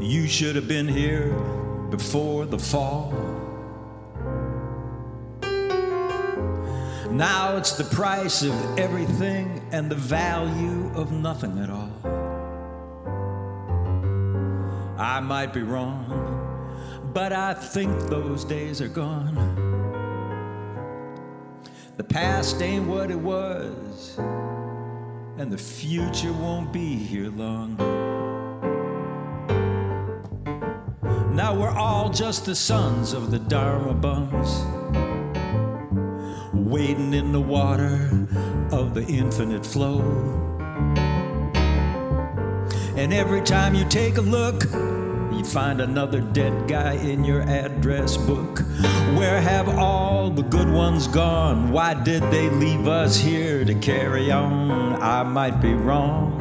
You 0.00 0.26
should 0.26 0.56
have 0.56 0.66
been 0.66 0.88
here 0.88 1.34
before 1.90 2.46
the 2.46 2.58
fall. 2.58 3.12
Now 7.16 7.56
it's 7.56 7.72
the 7.72 7.84
price 7.84 8.42
of 8.42 8.52
everything 8.78 9.66
and 9.72 9.90
the 9.90 9.94
value 9.94 10.92
of 10.94 11.12
nothing 11.12 11.58
at 11.60 11.70
all. 11.70 11.90
I 14.98 15.20
might 15.20 15.54
be 15.54 15.62
wrong, 15.62 16.04
but 17.14 17.32
I 17.32 17.54
think 17.54 17.98
those 18.10 18.44
days 18.44 18.82
are 18.82 18.88
gone. 18.88 19.34
The 21.96 22.04
past 22.04 22.60
ain't 22.60 22.86
what 22.86 23.10
it 23.10 23.18
was, 23.18 24.18
and 24.18 25.50
the 25.50 25.56
future 25.56 26.34
won't 26.34 26.70
be 26.70 26.96
here 26.96 27.30
long. 27.30 27.78
Now 31.34 31.54
we're 31.58 31.70
all 31.70 32.10
just 32.10 32.44
the 32.44 32.54
sons 32.54 33.14
of 33.14 33.30
the 33.30 33.38
Dharma 33.38 33.94
bums, 33.94 34.60
wading 36.66 37.14
in 37.14 37.30
the 37.30 37.40
water 37.40 38.10
of 38.72 38.92
the 38.92 39.04
infinite 39.06 39.64
flow. 39.64 40.00
And 42.96 43.14
every 43.14 43.42
time 43.42 43.74
you 43.76 43.84
take 43.84 44.16
a 44.16 44.20
look, 44.20 44.64
you 45.32 45.44
find 45.44 45.80
another 45.80 46.20
dead 46.20 46.66
guy 46.66 46.94
in 46.94 47.24
your 47.24 47.42
address 47.42 48.16
book. 48.16 48.60
Where 49.16 49.40
have 49.40 49.68
all 49.78 50.28
the 50.28 50.42
good 50.42 50.68
ones 50.68 51.06
gone? 51.06 51.70
Why 51.70 51.94
did 51.94 52.22
they 52.32 52.50
leave 52.50 52.88
us 52.88 53.16
here 53.16 53.64
to 53.64 53.74
carry 53.74 54.32
on? 54.32 55.00
I 55.00 55.22
might 55.22 55.60
be 55.60 55.74
wrong, 55.74 56.32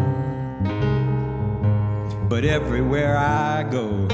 but 2.27 2.43
everywhere 2.45 3.15
I 3.15 3.63
go, 3.63 4.07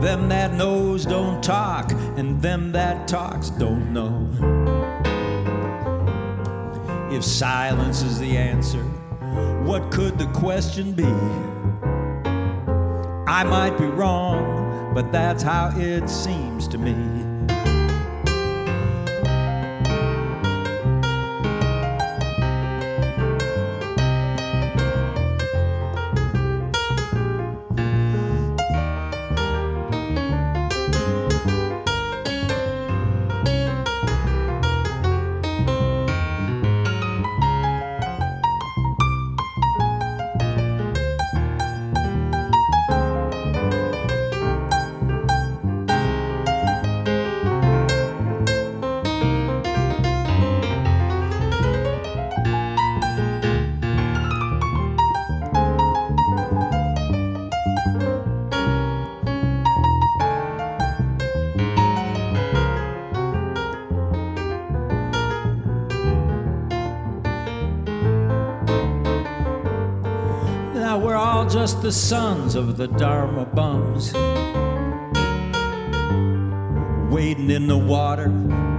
them 0.00 0.28
that 0.28 0.52
knows 0.54 1.04
don't 1.04 1.42
talk, 1.42 1.90
and 2.16 2.40
them 2.40 2.72
that 2.72 3.08
talks 3.08 3.50
don't 3.50 3.92
know. 3.92 4.28
If 7.10 7.24
silence 7.24 8.02
is 8.02 8.18
the 8.18 8.36
answer, 8.36 8.82
what 9.64 9.90
could 9.90 10.18
the 10.18 10.26
question 10.28 10.92
be? 10.92 11.04
I 13.26 13.44
might 13.44 13.76
be 13.76 13.86
wrong, 13.86 14.94
but 14.94 15.10
that's 15.12 15.42
how 15.42 15.72
it 15.76 16.08
seems 16.08 16.68
to 16.68 16.78
me. 16.78 17.27
The 71.88 71.92
sons 71.92 72.54
of 72.54 72.76
the 72.76 72.86
Dharma 72.86 73.46
bums, 73.46 74.12
wading 77.10 77.50
in 77.50 77.66
the 77.66 77.78
water 77.78 78.26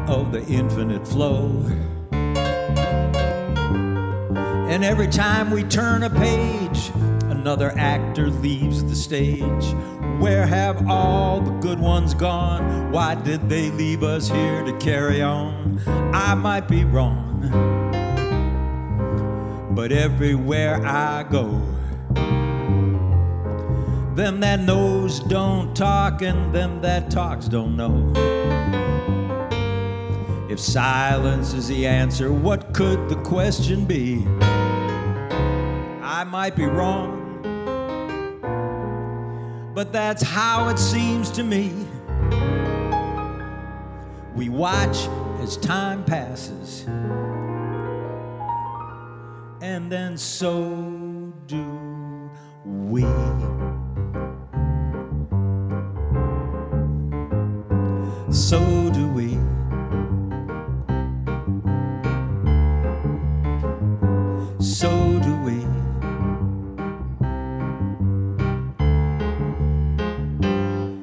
of 0.08 0.32
the 0.32 0.46
infinite 0.48 1.08
flow. 1.08 1.66
And 4.70 4.86
every 4.86 5.08
time 5.08 5.50
we 5.50 5.64
turn 5.64 6.04
a 6.04 6.10
page, 6.12 6.92
another 7.32 7.74
actor 7.76 8.30
leaves 8.30 8.84
the 8.84 8.96
stage. 8.96 9.74
Where 10.20 10.46
have 10.46 10.88
all 10.88 11.42
the 11.42 11.58
good 11.62 11.80
ones 11.80 12.14
gone? 12.14 12.92
Why 12.92 13.16
did 13.16 13.50
they 13.50 13.72
leave 13.72 14.04
us 14.04 14.30
here 14.30 14.64
to 14.64 14.78
carry 14.78 15.24
on? 15.24 15.82
I 16.14 16.36
might 16.36 16.68
be 16.68 16.84
wrong, 16.86 17.42
but 19.72 19.92
everywhere 19.92 20.86
I 20.86 21.24
go, 21.24 21.60
them 24.20 24.42
that 24.42 24.60
knows 24.60 25.22
don't 25.22 25.74
talk, 25.74 26.22
and 26.22 26.54
them 26.54 26.82
that 26.82 27.10
talks 27.10 27.48
don't 27.48 27.78
know. 27.78 28.12
If 30.50 30.60
silence 30.60 31.54
is 31.54 31.70
the 31.70 31.88
answer, 31.88 32.34
what 32.34 32.74
could 32.74 33.08
the 33.08 33.16
question 33.24 33.86
be? 33.86 34.26
I 36.04 36.26
might 36.30 36.58
be 36.58 36.66
wrong, 36.66 37.40
but 39.74 39.94
that's 39.94 40.22
how 40.22 40.68
it 40.68 40.78
seems 40.78 41.32
to 41.32 41.44
me. 41.44 41.72
We 44.36 44.50
watch 44.50 45.08
as 45.40 45.56
time 45.56 46.04
passes, 46.04 46.84
and 49.62 49.90
then 49.90 50.18
so 50.18 51.32
do 51.48 52.30
we. 52.66 53.06
So 58.32 58.92
do 58.92 59.08
we. 59.08 59.34
So 64.64 65.20
do 65.20 65.36
we. 65.42 65.66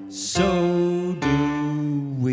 So 0.08 1.14
do 1.20 2.14
we. 2.20 2.32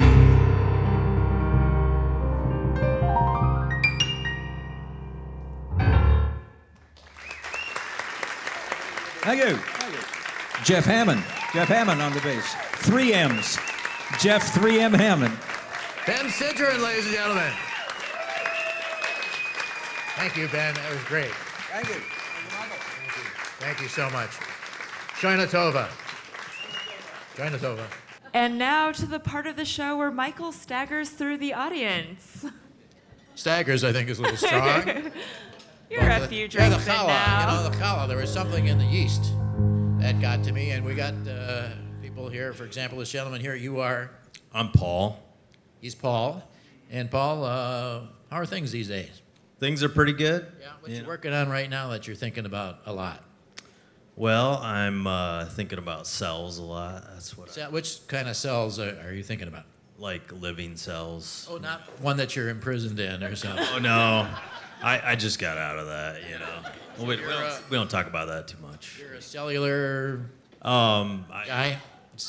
Thank 9.22 9.42
you. 9.42 9.58
Thank 9.58 9.94
you. 9.94 10.64
Jeff 10.64 10.86
Hammond. 10.86 11.24
Jeff 11.52 11.68
Hammond 11.68 12.00
on 12.02 12.14
the 12.14 12.22
bass. 12.22 12.56
Three 12.74 13.14
M's. 13.14 13.58
Jeff 14.20 14.54
3M 14.54 14.96
Hammond. 14.96 15.38
Ben 16.06 16.26
Sidran, 16.28 16.82
ladies 16.82 17.06
and 17.06 17.16
gentlemen. 17.16 17.52
Thank 20.16 20.38
you, 20.38 20.48
Ben. 20.50 20.74
That 20.76 20.92
was 20.92 21.04
great. 21.06 21.32
Thank 21.72 21.90
you. 21.90 21.96
Thank 23.60 23.82
you 23.82 23.88
so 23.88 24.10
much. 24.12 24.30
Shana 25.20 25.48
Tova. 25.48 25.88
Shana 27.36 27.58
Tova. 27.58 27.86
And 28.34 28.58
now 28.58 28.92
to 28.92 29.06
the 29.06 29.20
part 29.20 29.48
of 29.48 29.56
the 29.56 29.66
show 29.66 29.98
where 29.98 30.12
Michael 30.12 30.52
staggers 30.52 31.10
through 31.10 31.38
the 31.38 31.54
audience. 31.54 32.46
Staggers, 33.36 33.84
I 33.84 33.92
think, 33.92 34.10
is 34.10 34.20
a 34.20 34.22
little 34.22 34.38
strong. 34.48 35.12
You're 35.90 36.10
a 36.10 36.20
The- 36.22 36.28
few 36.28 36.48
yeah, 36.52 36.70
the 36.70 36.76
in 36.76 36.82
challah, 36.82 37.08
now. 37.08 37.40
You 37.42 37.64
know, 37.64 37.70
the 37.70 37.78
challah. 37.78 38.08
There 38.08 38.18
was 38.18 38.32
something 38.32 38.68
in 38.68 38.78
the 38.78 38.86
yeast 38.86 39.34
that 40.00 40.20
got 40.22 40.44
to 40.44 40.52
me, 40.52 40.72
and 40.72 40.86
we 40.86 40.96
got 40.96 41.14
uh, 41.28 41.70
people 41.70 41.83
here. 42.34 42.52
For 42.54 42.66
example, 42.66 42.98
this 43.00 43.12
gentleman 43.12 43.40
here. 43.40 43.56
You 43.56 43.80
are. 43.80 44.10
I'm 44.54 44.72
Paul. 44.72 45.22
He's 45.80 45.96
Paul. 45.96 46.44
And 46.92 47.10
Paul, 47.10 47.44
uh, 47.44 48.02
how 48.30 48.38
are 48.38 48.46
things 48.46 48.72
these 48.72 48.88
days? 48.88 49.22
Things 49.60 49.84
are 49.84 49.90
pretty 49.90 50.14
good. 50.14 50.48
Yeah. 50.60 50.68
What 50.80 50.92
Yeah. 50.92 51.02
you 51.02 51.08
working 51.08 51.32
on 51.34 51.50
right 51.50 51.70
now 51.70 51.90
that 51.90 52.08
you're 52.08 52.16
thinking 52.16 52.46
about 52.46 52.80
a 52.86 52.92
lot? 52.94 53.24
Well, 54.16 54.58
I'm 54.58 55.08
uh, 55.08 55.46
thinking 55.46 55.80
about 55.80 56.06
cells 56.06 56.58
a 56.58 56.64
lot. 56.64 57.04
That's 57.14 57.38
what 57.38 57.50
I 57.50 57.52
So 57.52 57.70
Which 57.70 58.06
kind 58.08 58.28
of 58.28 58.36
cells 58.36 58.80
are, 58.80 59.00
are 59.06 59.14
you 59.14 59.24
thinking 59.24 59.48
about? 59.48 59.66
like 60.00 60.32
living 60.34 60.76
cells. 60.76 61.48
Oh, 61.50 61.58
not 61.58 61.82
one 62.02 62.18
that 62.18 62.36
you're 62.36 62.50
imprisoned 62.50 63.00
in 63.00 63.24
or 63.24 63.36
something. 63.36 63.64
Oh 63.74 63.78
no, 63.80 64.28
I, 64.82 65.12
I 65.12 65.16
just 65.16 65.40
got 65.40 65.58
out 65.58 65.78
of 65.78 65.86
that. 65.88 66.18
You 66.30 66.40
know, 66.40 66.70
well, 66.98 67.08
we, 67.08 67.16
we, 67.16 67.22
don't, 67.22 67.32
uh, 67.32 67.58
we 67.70 67.78
don't 67.78 67.90
talk 67.90 68.08
about 68.08 68.28
that 68.28 68.48
too 68.48 68.58
much. 68.62 69.00
You're 69.00 69.14
a 69.14 69.22
cellular 69.22 70.26
Um, 70.64 71.26
I, 71.32 71.46
guy, 71.46 71.78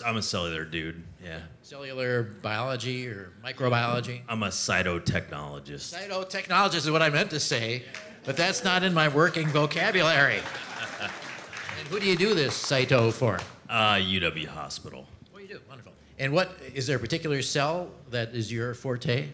I'm 0.02 0.16
a 0.16 0.22
cellular 0.22 0.64
dude. 0.64 1.02
Yeah, 1.22 1.40
cellular 1.62 2.22
biology 2.22 3.06
or 3.08 3.32
microbiology. 3.44 4.22
I'm 4.28 4.42
a 4.42 4.48
cytotechnologist. 4.48 5.94
Cytotechnologist 5.94 6.74
is 6.74 6.90
what 6.90 7.02
I 7.02 7.10
meant 7.10 7.30
to 7.30 7.40
say, 7.40 7.82
but 8.24 8.36
that's 8.36 8.64
not 8.64 8.82
in 8.82 8.94
my 8.94 9.08
working 9.08 9.48
vocabulary. 9.48 10.38
and 11.00 11.88
who 11.88 12.00
do 12.00 12.06
you 12.06 12.16
do 12.16 12.34
this 12.34 12.60
cyto 12.60 13.12
for? 13.12 13.38
Uh, 13.68 13.94
UW 13.94 14.46
Hospital. 14.46 15.06
What 15.30 15.40
do 15.40 15.44
you 15.46 15.54
do? 15.54 15.60
Wonderful. 15.68 15.92
And 16.18 16.32
what 16.32 16.58
is 16.74 16.86
there 16.86 16.96
a 16.96 17.00
particular 17.00 17.42
cell 17.42 17.90
that 18.10 18.34
is 18.34 18.52
your 18.52 18.74
forte? 18.74 19.28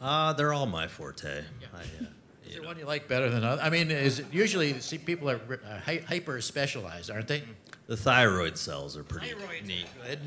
Uh, 0.00 0.32
they're 0.32 0.52
all 0.52 0.66
my 0.66 0.88
forte. 0.88 1.44
I, 1.74 1.78
uh, 1.78 2.06
Is 2.46 2.52
there 2.54 2.62
know. 2.62 2.68
one 2.68 2.78
you 2.78 2.84
like 2.86 3.08
better 3.08 3.28
than 3.28 3.44
other? 3.44 3.60
I 3.62 3.70
mean, 3.70 3.90
is 3.90 4.20
it 4.20 4.26
usually 4.32 4.78
see, 4.80 4.98
people 4.98 5.28
are 5.30 5.40
uh, 5.50 5.80
hyper 6.06 6.40
specialized, 6.40 7.10
aren't 7.10 7.28
they? 7.28 7.42
The 7.86 7.96
thyroid 7.96 8.56
cells 8.58 8.96
are 8.96 9.04
pretty 9.04 9.28
Thyroid. 9.32 9.66
neat. 9.66 9.86
Good. 10.06 10.18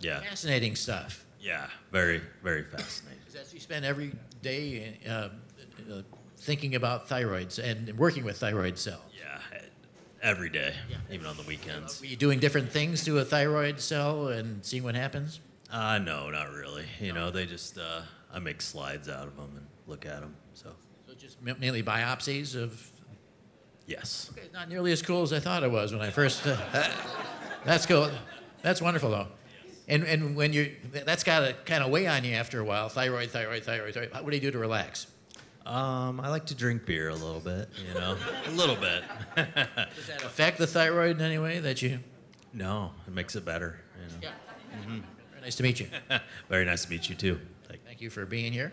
Yeah, 0.00 0.20
Fascinating 0.20 0.76
stuff. 0.76 1.24
yeah, 1.40 1.66
very, 1.90 2.20
very 2.42 2.64
fascinating. 2.64 3.20
Because 3.32 3.54
you 3.54 3.60
spend 3.60 3.84
every 3.84 4.12
day 4.42 4.98
uh, 5.08 5.10
uh, 5.10 5.28
thinking 6.38 6.74
about 6.74 7.08
thyroids 7.08 7.58
and 7.58 7.96
working 7.98 8.24
with 8.24 8.36
thyroid 8.38 8.76
cells. 8.78 9.00
Yeah, 9.18 9.38
every 10.22 10.50
day, 10.50 10.74
even 11.10 11.26
on 11.26 11.36
the 11.36 11.42
weekends. 11.44 12.02
Are 12.02 12.06
you 12.06 12.16
doing 12.16 12.38
different 12.38 12.70
things 12.70 13.04
to 13.04 13.18
a 13.18 13.24
thyroid 13.24 13.80
cell 13.80 14.28
and 14.28 14.64
seeing 14.64 14.82
what 14.84 14.94
happens? 14.94 15.40
Uh, 15.70 15.98
no, 15.98 16.28
not 16.30 16.50
really. 16.52 16.84
You 17.00 17.12
know, 17.14 17.30
they 17.30 17.46
just 17.46 17.78
uh, 17.78 18.02
I 18.32 18.38
make 18.40 18.60
slides 18.60 19.08
out 19.08 19.26
of 19.26 19.36
them 19.36 19.50
and 19.56 19.66
look 19.86 20.04
at 20.06 20.20
them. 20.20 20.34
So 20.52 20.70
Mainly 21.42 21.82
biopsies 21.82 22.54
of. 22.54 22.90
yes, 23.86 24.30
Okay, 24.32 24.48
not 24.52 24.68
nearly 24.68 24.92
as 24.92 25.02
cool 25.02 25.22
as 25.22 25.32
I 25.32 25.40
thought 25.40 25.62
it 25.62 25.70
was 25.70 25.92
when 25.92 26.00
I 26.02 26.10
first. 26.10 26.46
Uh, 26.46 26.56
that's 27.64 27.84
cool. 27.86 28.10
That's 28.62 28.80
wonderful 28.80 29.10
though. 29.10 29.26
And 29.88 30.04
and 30.04 30.34
when 30.34 30.52
you 30.54 30.74
that's 30.92 31.22
got 31.24 31.40
to 31.40 31.52
kind 31.66 31.82
of 31.84 31.90
weigh 31.90 32.06
on 32.06 32.24
you 32.24 32.34
after 32.34 32.60
a 32.60 32.64
while. 32.64 32.88
Thyroid, 32.88 33.30
thyroid, 33.30 33.62
thyroid, 33.64 33.92
thyroid. 33.94 34.12
What 34.12 34.30
do 34.30 34.36
you 34.36 34.40
do 34.42 34.50
to 34.52 34.58
relax? 34.58 35.06
um, 35.66 36.20
I 36.20 36.28
like 36.28 36.44
to 36.46 36.54
drink 36.54 36.84
beer 36.86 37.08
a 37.08 37.14
little 37.14 37.40
bit. 37.40 37.68
You 37.86 37.94
know, 37.98 38.16
a 38.46 38.50
little 38.52 38.76
bit. 38.76 39.02
Does 39.36 40.06
that 40.08 40.22
affect 40.24 40.58
the 40.58 40.66
thyroid 40.66 41.16
in 41.18 41.22
any 41.22 41.38
way 41.38 41.58
that 41.60 41.82
you? 41.82 41.98
no, 42.54 42.92
it 43.06 43.12
makes 43.12 43.34
it 43.36 43.44
better. 43.44 43.80
You 44.22 44.28
know. 44.28 45.02
Very 45.32 45.42
nice 45.42 45.56
to 45.56 45.62
meet 45.62 45.80
you. 45.80 45.88
Very 46.48 46.64
nice 46.64 46.84
to 46.84 46.90
meet 46.90 47.08
you 47.10 47.14
too. 47.14 47.38
Thank 47.68 47.84
Thank 47.84 48.00
you 48.00 48.08
for 48.10 48.24
being 48.24 48.52
here. 48.52 48.72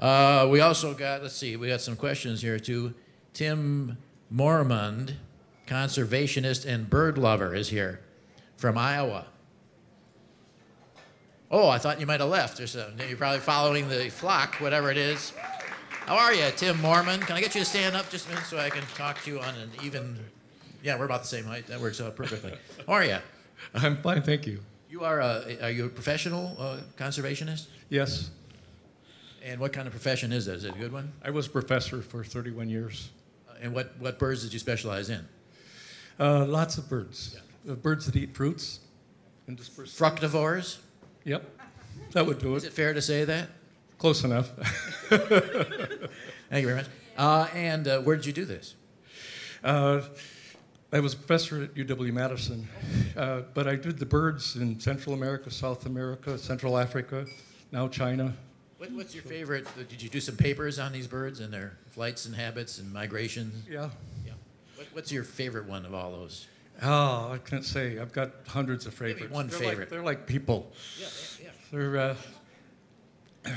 Uh, 0.00 0.48
we 0.50 0.60
also 0.60 0.94
got, 0.94 1.22
let's 1.22 1.36
see, 1.36 1.56
we 1.56 1.68
got 1.68 1.80
some 1.80 1.94
questions 1.94 2.40
here 2.40 2.58
too. 2.58 2.94
Tim 3.34 3.98
Moermond, 4.34 5.14
conservationist 5.66 6.66
and 6.66 6.88
bird 6.88 7.18
lover, 7.18 7.54
is 7.54 7.68
here 7.68 8.00
from 8.56 8.78
Iowa. 8.78 9.26
Oh, 11.50 11.68
I 11.68 11.78
thought 11.78 12.00
you 12.00 12.06
might 12.06 12.20
have 12.20 12.30
left 12.30 12.60
or 12.60 12.66
something. 12.66 13.06
You're 13.08 13.18
probably 13.18 13.40
following 13.40 13.88
the 13.88 14.08
flock, 14.08 14.54
whatever 14.56 14.90
it 14.90 14.96
is. 14.96 15.32
How 16.06 16.16
are 16.16 16.32
you, 16.32 16.48
Tim 16.56 16.78
Moermond? 16.78 17.22
Can 17.22 17.36
I 17.36 17.40
get 17.40 17.54
you 17.54 17.60
to 17.60 17.66
stand 17.66 17.94
up 17.94 18.08
just 18.08 18.26
a 18.26 18.30
minute 18.30 18.44
so 18.44 18.58
I 18.58 18.70
can 18.70 18.82
talk 18.94 19.22
to 19.24 19.30
you 19.30 19.40
on 19.40 19.54
an 19.56 19.70
even? 19.82 20.18
Yeah, 20.82 20.98
we're 20.98 21.04
about 21.04 21.22
the 21.22 21.28
same 21.28 21.44
height. 21.44 21.66
That 21.66 21.80
works 21.80 22.00
out 22.00 22.16
perfectly. 22.16 22.54
How 22.86 22.94
are 22.94 23.04
you? 23.04 23.18
I'm 23.74 23.96
fine, 23.98 24.22
thank 24.22 24.46
you. 24.46 24.60
You 24.88 25.04
are 25.04 25.20
a, 25.20 25.58
are 25.62 25.70
you 25.70 25.86
a 25.86 25.88
professional 25.88 26.56
uh, 26.58 26.78
conservationist? 26.96 27.66
Yes, 27.90 28.30
And 29.42 29.58
what 29.60 29.72
kind 29.72 29.86
of 29.86 29.92
profession 29.92 30.32
is 30.32 30.46
that? 30.46 30.56
Is 30.56 30.64
it 30.64 30.74
a 30.74 30.78
good 30.78 30.92
one? 30.92 31.12
I 31.24 31.30
was 31.30 31.46
a 31.46 31.50
professor 31.50 32.02
for 32.02 32.22
31 32.24 32.68
years. 32.68 33.10
Uh, 33.48 33.54
And 33.62 33.74
what, 33.74 33.92
what 33.98 34.18
birds 34.18 34.42
did 34.42 34.52
you 34.52 34.58
specialize 34.58 35.08
in? 35.10 35.26
Uh, 36.18 36.44
lots 36.44 36.76
of 36.76 36.88
birds. 36.88 37.38
Uh, 37.68 37.74
birds 37.74 38.04
that 38.06 38.16
eat 38.16 38.34
fruits. 38.34 38.80
And 39.46 39.56
disperse. 39.56 39.98
Fructivores? 39.98 40.78
Yep, 41.24 41.42
that 42.12 42.26
would 42.26 42.38
do 42.38 42.54
it. 42.54 42.58
Is 42.58 42.64
it. 42.64 42.72
fair 42.72 42.92
to 42.94 43.02
say 43.02 43.24
that? 43.24 43.48
Close 43.98 44.24
enough. 44.24 44.50
Thank 45.08 45.20
you 46.62 46.66
very 46.66 46.74
much. 46.76 46.86
Uh, 47.16 47.46
and 47.54 47.86
uh, 47.88 48.00
where 48.00 48.16
did 48.16 48.24
you 48.26 48.32
do 48.32 48.44
this? 48.44 48.74
Uh, 49.62 50.00
I 50.92 51.00
was 51.00 51.12
a 51.14 51.16
professor 51.16 51.64
at 51.64 51.74
UW 51.74 52.12
Madison, 52.12 52.66
uh, 53.16 53.42
but 53.54 53.66
I 53.68 53.76
did 53.76 53.98
the 53.98 54.06
birds 54.06 54.56
in 54.56 54.80
Central 54.80 55.14
America, 55.14 55.50
South 55.50 55.86
America, 55.86 56.38
Central 56.38 56.78
Africa, 56.78 57.26
now 57.72 57.88
China. 57.88 58.34
What, 58.80 58.90
what's 58.92 59.14
your 59.14 59.24
favorite? 59.24 59.66
uh, 59.78 59.82
Did 59.86 60.00
you 60.00 60.08
do 60.08 60.20
some 60.20 60.36
papers 60.38 60.78
on 60.78 60.90
these 60.90 61.06
birds 61.06 61.40
and 61.40 61.52
their 61.52 61.76
flights 61.90 62.24
and 62.24 62.34
habits 62.34 62.78
and 62.78 62.90
migrations? 62.90 63.68
Yeah. 63.68 63.90
Yeah. 64.24 64.32
What, 64.74 64.86
what's 64.94 65.12
your 65.12 65.22
favorite 65.22 65.66
one 65.66 65.84
of 65.84 65.92
all 65.92 66.12
those? 66.12 66.46
Oh, 66.82 67.30
I 67.30 67.36
can't 67.44 67.62
say. 67.62 67.98
I've 67.98 68.14
got 68.14 68.30
hundreds 68.46 68.86
of 68.86 68.98
me 68.98 69.08
favorites. 69.12 69.34
one 69.34 69.48
they're 69.48 69.58
favorite. 69.58 69.78
Like, 69.80 69.88
they're 69.90 70.02
like 70.02 70.26
people. 70.26 70.72
Yeah, 70.98 71.06
yeah. 71.42 71.50
They're. 71.70 71.96
Uh, 71.98 72.16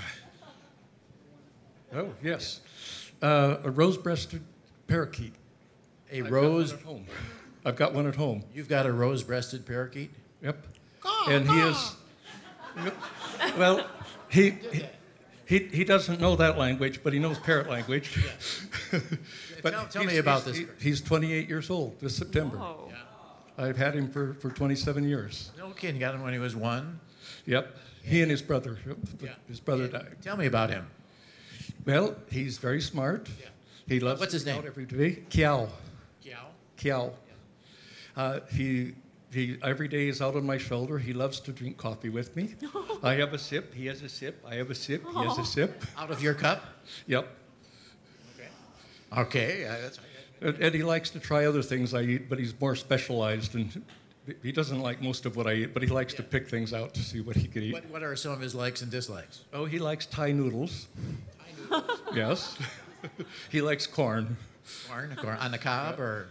oh 1.96 2.14
yes, 2.22 2.60
uh, 3.22 3.60
a 3.64 3.72
rose-breasted 3.72 4.44
parakeet. 4.88 5.36
A 6.12 6.18
I've 6.18 6.24
got 6.26 6.32
rose. 6.34 6.72
one 6.74 6.80
at 6.82 6.86
home. 6.86 7.06
I've 7.66 7.76
got 7.78 7.94
one 7.94 8.08
at 8.08 8.16
home. 8.16 8.44
You've 8.54 8.68
got 8.68 8.86
a 8.86 8.92
rose-breasted 8.92 9.66
parakeet. 9.66 10.12
Yep. 10.42 10.68
and 11.30 11.50
he 11.50 11.60
is. 11.62 11.96
Yep. 12.84 12.98
Well, 13.58 13.88
he, 14.28 14.50
he 14.50 14.84
he 15.46 15.60
he 15.60 15.84
doesn't 15.84 16.20
know 16.22 16.36
that 16.38 16.58
language, 16.58 17.02
but 17.04 17.14
he 17.14 17.20
knows 17.20 17.38
parrot 17.40 17.70
language. 17.70 18.18
Tell- 19.62 19.88
tell 19.88 20.04
me 20.04 20.18
about 20.18 20.44
he's- 20.44 20.58
this 20.58 20.68
he- 20.80 20.90
he's 20.90 21.02
28 21.02 21.48
years 21.48 21.70
old 21.70 22.00
this 22.00 22.16
September. 22.16 22.58
Whoa. 22.58 22.92
I've 23.58 23.78
had 23.78 23.94
him 23.94 24.10
for, 24.10 24.34
for 24.36 24.50
27 24.50 25.08
years. 25.08 25.52
No 25.58 25.70
kidding. 25.70 25.96
You 25.96 26.00
got 26.02 26.16
him 26.16 26.24
when 26.24 26.34
he 26.34 26.40
was 26.40 26.56
one. 26.56 27.00
Yep. 27.46 27.76
He 28.04 28.22
and 28.22 28.32
his 28.32 28.42
brother. 28.42 28.78
Yep. 28.86 28.98
Yeah. 29.22 29.30
His 29.48 29.60
brother 29.60 29.84
Yeah. 29.86 30.00
died. 30.00 30.16
Tell 30.24 30.36
me 30.38 30.48
about 30.48 30.70
him. 30.72 30.88
Well, 31.86 32.16
he's 32.32 32.58
very 32.58 32.82
smart. 32.82 33.30
He 33.88 34.00
loves 34.00 34.20
What's 34.20 34.34
his 34.34 34.46
name? 34.46 34.64
every 34.66 34.86
day. 34.86 35.20
Kiao. 35.30 35.70
Kiao. 36.26 36.48
Kiao. 36.78 37.12
Uh, 38.18 38.40
he, 38.52 38.94
he 39.34 39.58
every 39.64 39.88
day 39.88 40.08
is 40.08 40.22
out 40.22 40.36
on 40.36 40.46
my 40.46 40.58
shoulder. 40.58 40.98
He 40.98 41.14
loves 41.14 41.40
to 41.42 41.52
drink 41.52 41.78
coffee 41.78 42.10
with 42.10 42.36
me. 42.36 42.56
I 43.04 43.14
have 43.16 43.34
a 43.34 43.38
sip. 43.40 43.74
He 43.74 43.86
has 43.88 44.02
a 44.02 44.10
sip. 44.10 44.44
I 44.48 44.56
have 44.56 44.70
a 44.70 44.76
sip. 44.76 45.04
He 45.08 45.24
has 45.24 45.38
a 45.38 45.46
sip. 45.46 45.84
Out 45.98 46.12
of 46.12 46.22
your 46.22 46.34
cup. 46.34 46.66
Yep. 47.08 47.28
Okay. 49.18 49.66
uh, 49.66 49.76
that's, 49.82 50.00
And, 50.42 50.58
and 50.58 50.76
he 50.76 50.84
likes 50.84 51.10
to 51.12 51.20
try 51.20 51.46
other 51.46 51.62
things 51.62 51.94
I 51.94 52.02
eat, 52.02 52.30
but 52.30 52.40
he's 52.40 52.60
more 52.60 52.76
specialized 52.76 53.56
and 53.56 53.84
he 54.42 54.52
doesn't 54.52 54.80
like 54.80 55.02
most 55.02 55.26
of 55.26 55.36
what 55.36 55.48
I 55.48 55.54
eat, 55.54 55.74
but 55.74 55.84
he 55.84 55.90
likes 55.90 56.14
to 56.16 56.24
pick 56.24 56.50
things 56.50 56.74
out 56.74 56.94
to 56.94 57.02
see 57.02 57.20
what 57.20 57.36
he 57.36 57.48
can 57.48 57.64
eat. 57.64 57.74
what, 57.74 57.86
what 57.90 58.04
are 58.04 58.16
some 58.16 58.32
of 58.32 58.40
his 58.40 58.56
likes 58.56 58.82
and 58.82 58.90
dislikes? 58.90 59.42
Oh, 59.54 59.66
he 59.66 59.80
likes 59.80 60.06
Thai 60.06 60.32
noodles. 60.32 60.88
yes. 62.14 62.58
he 63.50 63.62
likes 63.62 63.86
corn. 63.86 64.38
Corn, 64.88 65.16
corn 65.18 65.38
on 65.38 65.52
the 65.52 65.58
cob 65.58 66.00
or 66.00 66.30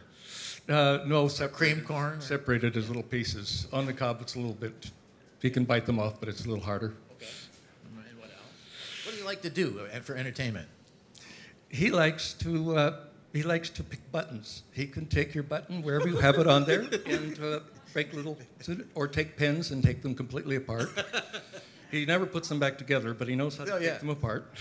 Uh, 0.68 0.98
no, 1.06 1.28
sep- 1.28 1.52
cream 1.52 1.80
corn? 1.82 2.20
separated 2.20 2.76
as 2.76 2.88
little 2.88 3.02
pieces. 3.02 3.66
On 3.72 3.84
the 3.86 3.92
cob, 3.92 4.20
it's 4.20 4.34
a 4.36 4.38
little 4.38 4.54
bit. 4.54 4.90
He 5.40 5.50
can 5.50 5.64
bite 5.64 5.86
them 5.86 5.98
off, 5.98 6.20
but 6.20 6.28
it's 6.28 6.44
a 6.44 6.48
little 6.48 6.62
harder. 6.64 6.94
Okay. 7.16 7.26
And 7.84 8.18
what 8.18 8.26
else? 8.30 9.04
What 9.04 9.12
do 9.12 9.18
you 9.18 9.24
like 9.26 9.42
to 9.42 9.50
do 9.50 9.80
uh, 9.92 9.98
for 10.00 10.14
entertainment? 10.16 10.68
He 11.68 11.90
likes 11.90 12.32
to. 12.34 12.76
Uh, 12.76 12.96
he 13.32 13.42
likes 13.42 13.70
to 13.70 13.82
pick 13.82 14.00
buttons. 14.12 14.62
He 14.72 14.86
can 14.86 15.06
take 15.06 15.34
your 15.34 15.42
button 15.44 15.82
wherever 15.82 16.06
you 16.06 16.16
have 16.18 16.38
it 16.38 16.46
on 16.46 16.64
there 16.64 16.80
and 17.06 17.40
uh, 17.42 17.60
break 17.92 18.12
little, 18.12 18.38
or 18.94 19.08
take 19.08 19.36
pins 19.38 19.70
and 19.70 19.82
take 19.82 20.02
them 20.02 20.14
completely 20.14 20.56
apart. 20.56 20.90
He 21.90 22.04
never 22.04 22.26
puts 22.26 22.48
them 22.48 22.58
back 22.58 22.76
together, 22.78 23.14
but 23.14 23.28
he 23.28 23.34
knows 23.34 23.56
how 23.56 23.64
to 23.64 23.74
Oh, 23.74 23.78
take 23.78 24.00
them 24.00 24.10
apart. 24.10 24.54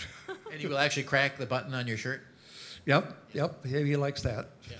And 0.51 0.59
he 0.59 0.67
will 0.67 0.77
actually 0.77 1.03
crack 1.03 1.37
the 1.37 1.45
button 1.45 1.73
on 1.73 1.85
your 1.85 1.97
shirt? 1.97 2.21
Yep, 2.85 3.13
yep. 3.33 3.65
He, 3.65 3.83
he 3.83 3.95
likes 3.97 4.21
that. 4.23 4.47
Yeah, 4.69 4.77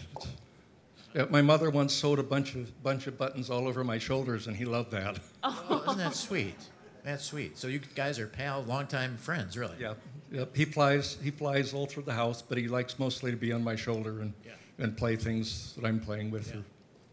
my 1.29 1.41
mother 1.41 1.69
once 1.69 1.93
sewed 1.93 2.19
a 2.19 2.23
bunch 2.23 2.55
of 2.55 2.83
bunch 2.83 3.07
of 3.07 3.17
buttons 3.17 3.49
all 3.49 3.67
over 3.67 3.83
my 3.83 3.97
shoulders, 3.97 4.47
and 4.47 4.55
he 4.55 4.65
loved 4.65 4.91
that. 4.91 5.19
Oh, 5.43 5.83
isn't 5.87 5.97
that 5.97 6.13
sweet? 6.15 6.55
That's 7.03 7.23
sweet. 7.23 7.57
So 7.57 7.67
you 7.67 7.79
guys 7.95 8.19
are 8.19 8.27
pal, 8.27 8.61
longtime 8.63 9.17
friends, 9.17 9.57
really? 9.57 9.75
Yeah, 9.79 9.95
yep. 10.31 10.55
He 10.55 10.65
flies. 10.65 11.17
He 11.23 11.31
flies 11.31 11.73
all 11.73 11.87
through 11.87 12.03
the 12.03 12.13
house, 12.13 12.41
but 12.43 12.57
he 12.59 12.67
likes 12.67 12.99
mostly 12.99 13.31
to 13.31 13.37
be 13.37 13.51
on 13.51 13.63
my 13.63 13.75
shoulder 13.75 14.21
and 14.21 14.33
Yeah. 14.45 14.51
and 14.77 14.95
play 14.95 15.15
things 15.15 15.73
that 15.75 15.85
I'm 15.85 15.99
playing 15.99 16.29
with 16.31 16.49
Yeah. 16.49 16.59
or 16.59 16.63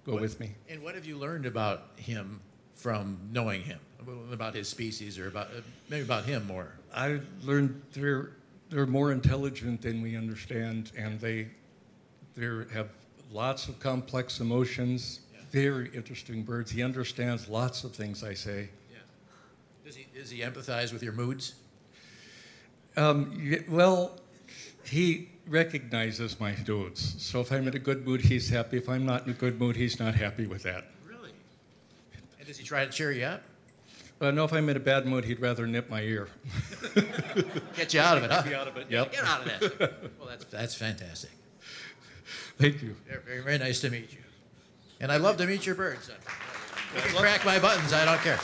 go 0.05 0.13
What- 0.15 0.23
with 0.23 0.41
me. 0.41 0.55
And 0.69 0.83
what 0.83 0.95
have 0.95 1.07
you 1.07 1.17
learned 1.17 1.47
about 1.47 1.89
him 1.97 2.41
from 2.75 3.19
knowing 3.33 3.63
him? 3.63 3.81
About 4.33 4.55
his 4.55 4.69
species 4.69 5.19
or 5.19 5.27
about 5.29 5.49
uh, 5.49 5.61
maybe 5.89 6.03
about 6.05 6.25
him 6.25 6.47
more? 6.47 6.75
I 6.95 7.21
learned 7.43 7.83
they're 7.93 8.33
they're 8.71 8.87
more 8.87 9.11
intelligent 9.13 9.81
than 9.83 10.03
we 10.03 10.17
understand, 10.17 10.93
and 10.97 11.19
they 11.21 11.49
they 12.37 12.47
have 12.75 12.91
lots 13.33 13.69
of 13.69 13.79
complex 13.81 14.41
emotions. 14.41 15.21
Very 15.51 15.91
interesting 15.95 16.43
birds. 16.43 16.71
He 16.71 16.83
understands 16.83 17.49
lots 17.49 17.85
of 17.85 17.95
things 17.95 18.23
I 18.23 18.35
say. 18.35 18.69
Yeah. 18.91 18.99
Does 19.85 19.97
he, 19.97 20.07
does 20.15 20.31
he 20.31 20.41
empathize 20.41 20.93
with 20.93 21.03
your 21.03 21.15
moods? 21.15 21.55
Um, 22.97 23.57
well, 23.69 24.19
he 24.85 25.29
recognizes 25.47 26.39
my 26.39 26.55
moods. 26.67 27.23
So 27.23 27.41
if 27.41 27.51
I'm 27.53 27.67
in 27.69 27.75
a 27.75 27.79
good 27.79 28.07
mood, 28.07 28.21
he's 28.21 28.49
happy. 28.49 28.77
If 28.77 28.89
I'm 28.89 29.07
not 29.07 29.25
in 29.25 29.31
a 29.31 29.35
good 29.35 29.59
mood, 29.59 29.77
he's 29.77 29.99
not 29.99 30.15
happy 30.15 30.47
with 30.47 30.63
that. 30.65 30.85
Really? 31.07 31.31
And 32.39 32.47
does 32.47 32.59
he 32.59 32.65
try 32.65 32.85
to 32.85 32.91
cheer 32.91 33.13
you 33.13 33.25
up? 33.25 33.43
Uh, 34.21 34.33
no, 34.33 34.45
if 34.45 34.53
I'm 34.53 34.69
in 34.69 34.77
a 34.77 34.81
bad 34.81 35.07
mood, 35.07 35.25
he'd 35.25 35.41
rather 35.41 35.67
nip 35.67 35.89
my 35.89 36.03
ear. 36.03 36.29
Get 37.77 37.95
you 37.95 38.01
out 38.01 38.19
of 38.19 38.25
it, 38.25 38.31
huh? 38.33 38.43
out 38.57 38.67
of 38.67 38.77
it. 38.77 38.91
yep. 38.91 39.13
Get 39.13 39.25
out 39.25 39.47
of 39.47 39.47
that. 39.47 39.93
well, 40.19 40.29
that's, 40.29 40.45
that's 40.47 40.75
fantastic. 40.75 41.31
Thank 42.59 42.83
you. 42.83 42.97
Very, 43.07 43.23
very, 43.23 43.41
very 43.41 43.59
nice 43.59 43.81
to 43.81 43.91
meet 43.91 44.13
you. 44.13 44.19
And 45.01 45.13
I 45.13 45.17
love 45.17 45.37
to 45.37 45.47
meet 45.47 45.65
your 45.65 45.77
birds. 45.77 46.11
You 46.95 47.01
can 47.01 47.17
crack 47.17 47.45
my 47.45 47.59
buttons, 47.59 47.93
I 47.93 48.05
don't 48.05 48.19
care. 48.19 48.39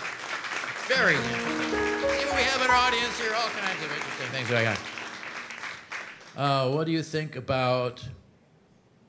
Very 0.87 1.15
nice. 1.15 2.21
Even 2.21 2.37
we 2.37 2.43
have 2.43 2.63
an 2.63 2.71
audience 2.71 3.19
here, 3.19 3.33
all 3.35 3.49
kinds 3.49 3.83
of 3.83 3.91
interesting 3.91 4.29
things 4.31 4.49
going 4.49 4.69
on. 4.69 4.77
Uh, 6.37 6.71
what 6.71 6.85
do 6.85 6.93
you 6.93 7.03
think 7.03 7.35
about 7.35 8.07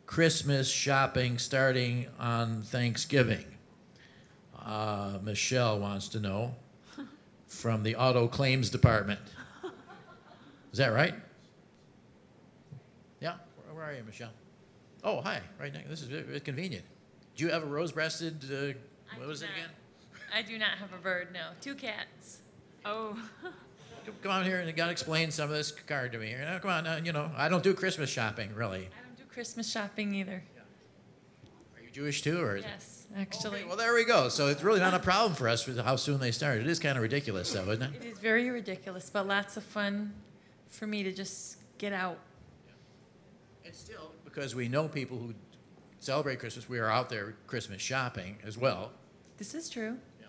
Christmas 0.07 0.67
shopping 0.67 1.37
starting 1.37 2.07
on 2.19 2.63
Thanksgiving? 2.63 3.45
Uh, 4.59 5.19
Michelle 5.21 5.79
wants 5.79 6.07
to 6.09 6.19
know 6.19 6.55
from 7.47 7.83
the 7.83 7.95
auto 7.95 8.27
claims 8.27 8.71
department. 8.71 9.19
Is 10.71 10.79
that 10.79 10.93
right? 10.93 11.13
Yeah. 13.21 13.35
Where, 13.65 13.75
where 13.75 13.85
are 13.85 13.93
you, 13.93 14.03
Michelle? 14.03 14.31
Oh, 15.05 15.21
hi. 15.21 15.39
Right 15.59 15.71
now. 15.73 15.79
This 15.87 16.01
is 16.01 16.07
very, 16.07 16.39
convenient. 16.41 16.83
Do 17.37 17.45
you 17.45 17.51
have 17.51 17.63
a 17.63 17.67
rose-breasted? 17.67 18.43
Uh, 18.51 18.55
I 18.55 19.17
what 19.17 19.23
do 19.23 19.27
was 19.27 19.41
it 19.43 19.45
not. 19.45 19.53
again? 19.55 19.69
I 20.33 20.41
do 20.41 20.57
not 20.57 20.71
have 20.79 20.91
a 20.93 20.97
bird, 20.97 21.29
no. 21.31 21.49
Two 21.61 21.75
cats. 21.75 22.39
Oh. 22.83 23.17
Come- 23.43 23.53
Come 24.21 24.31
on 24.31 24.45
here 24.45 24.57
and 24.59 24.67
you 24.67 24.73
got 24.73 24.85
to 24.85 24.91
explain 24.91 25.31
some 25.31 25.49
of 25.49 25.55
this 25.55 25.71
card 25.71 26.11
to 26.11 26.19
me. 26.19 26.29
You 26.31 26.37
know, 26.37 26.59
come 26.61 26.69
on, 26.69 26.85
uh, 26.85 27.01
you 27.03 27.11
know, 27.11 27.31
I 27.35 27.49
don't 27.49 27.63
do 27.63 27.73
Christmas 27.73 28.07
shopping 28.07 28.53
really. 28.53 28.81
I 28.81 29.01
don't 29.07 29.17
do 29.17 29.23
Christmas 29.33 29.71
shopping 29.71 30.13
either. 30.13 30.43
Are 31.75 31.81
you 31.81 31.89
Jewish 31.89 32.21
too, 32.21 32.39
or 32.39 32.57
is 32.57 32.63
it? 32.65 32.67
Yes, 32.71 33.07
actually. 33.17 33.59
Okay, 33.61 33.67
well, 33.67 33.77
there 33.77 33.95
we 33.95 34.05
go. 34.05 34.29
So 34.29 34.47
it's 34.49 34.61
really 34.61 34.79
not 34.79 34.93
a 34.93 34.99
problem 34.99 35.33
for 35.33 35.47
us 35.49 35.65
with 35.65 35.79
how 35.79 35.95
soon 35.95 36.19
they 36.19 36.29
start. 36.29 36.59
It 36.59 36.67
is 36.67 36.77
kind 36.77 36.97
of 36.97 37.01
ridiculous, 37.01 37.51
though, 37.51 37.63
isn't 37.71 37.81
it? 37.81 37.93
It 38.03 38.05
is 38.05 38.19
very 38.19 38.51
ridiculous, 38.51 39.09
but 39.09 39.27
lots 39.27 39.57
of 39.57 39.63
fun 39.63 40.13
for 40.69 40.85
me 40.85 41.01
to 41.01 41.11
just 41.11 41.57
get 41.79 41.91
out. 41.91 42.19
And 43.65 43.73
still, 43.73 44.11
because 44.35 44.53
we 44.53 44.67
know 44.67 44.87
people 44.87 45.17
who 45.17 45.33
celebrate 45.99 46.39
Christmas, 46.39 46.67
we 46.67 46.77
are 46.77 46.89
out 46.89 47.09
there 47.09 47.35
Christmas 47.47 47.81
shopping 47.81 48.37
as 48.45 48.57
well. 48.57 48.91
This 49.37 49.55
is 49.55 49.69
true. 49.69 49.97
Yeah. 50.19 50.27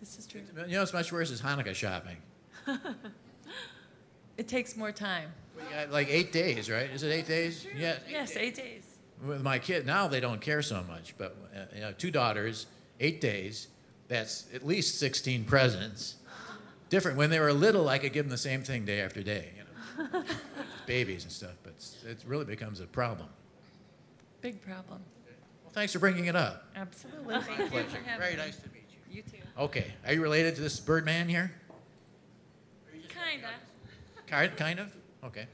This 0.00 0.18
is 0.18 0.26
true. 0.26 0.42
You 0.66 0.74
know, 0.74 0.82
it's 0.82 0.92
much 0.92 1.12
worse 1.12 1.30
is 1.30 1.40
Hanukkah 1.40 1.74
shopping. 1.74 2.16
It 4.36 4.48
takes 4.48 4.76
more 4.76 4.92
time. 4.92 5.32
We 5.56 5.62
got 5.74 5.90
like 5.90 6.08
eight 6.10 6.30
days, 6.30 6.70
right? 6.70 6.90
Is 6.90 7.02
it 7.02 7.10
eight 7.10 7.26
days? 7.26 7.66
Yeah. 7.76 7.96
Yes, 8.08 8.36
eight 8.36 8.54
days. 8.54 8.84
With 9.24 9.42
my 9.42 9.58
kid 9.58 9.86
now, 9.86 10.08
they 10.08 10.20
don't 10.20 10.40
care 10.40 10.60
so 10.60 10.82
much. 10.86 11.14
But 11.16 11.36
uh, 11.54 11.60
you 11.74 11.80
know, 11.80 11.92
two 11.92 12.10
daughters, 12.10 12.66
eight 13.00 13.20
days. 13.20 13.68
That's 14.08 14.44
at 14.54 14.64
least 14.64 15.00
16 15.00 15.44
presents. 15.44 16.16
different. 16.90 17.16
When 17.16 17.30
they 17.30 17.40
were 17.40 17.52
little, 17.52 17.88
I 17.88 17.98
could 17.98 18.12
give 18.12 18.26
them 18.26 18.30
the 18.30 18.36
same 18.36 18.62
thing 18.62 18.84
day 18.84 19.00
after 19.00 19.22
day, 19.22 19.52
you 19.56 19.62
know, 19.62 19.65
babies 20.86 21.24
and 21.24 21.32
stuff. 21.32 21.54
But 21.62 21.74
it 22.06 22.18
really 22.26 22.44
becomes 22.44 22.80
a 22.80 22.86
problem. 22.86 23.28
Big 24.40 24.60
problem. 24.62 25.00
Well, 25.64 25.72
thanks 25.72 25.92
for 25.92 25.98
bringing 25.98 26.26
it 26.26 26.36
up. 26.36 26.64
Absolutely. 26.76 27.40
Thank 27.40 27.58
you 27.58 27.82
for 27.84 27.98
having 27.98 28.20
Very 28.20 28.32
me. 28.32 28.38
nice 28.38 28.56
to 28.56 28.68
meet 28.72 28.84
you. 28.90 29.16
You 29.16 29.22
too. 29.22 29.38
Okay, 29.58 29.92
are 30.06 30.12
you 30.12 30.22
related 30.22 30.54
to 30.56 30.60
this 30.60 30.78
Birdman 30.78 31.28
here? 31.28 31.52
Kinda. 33.08 33.48
Kind, 34.26 34.56
kind 34.56 34.80
of. 34.80 34.92
Okay. 35.24 35.46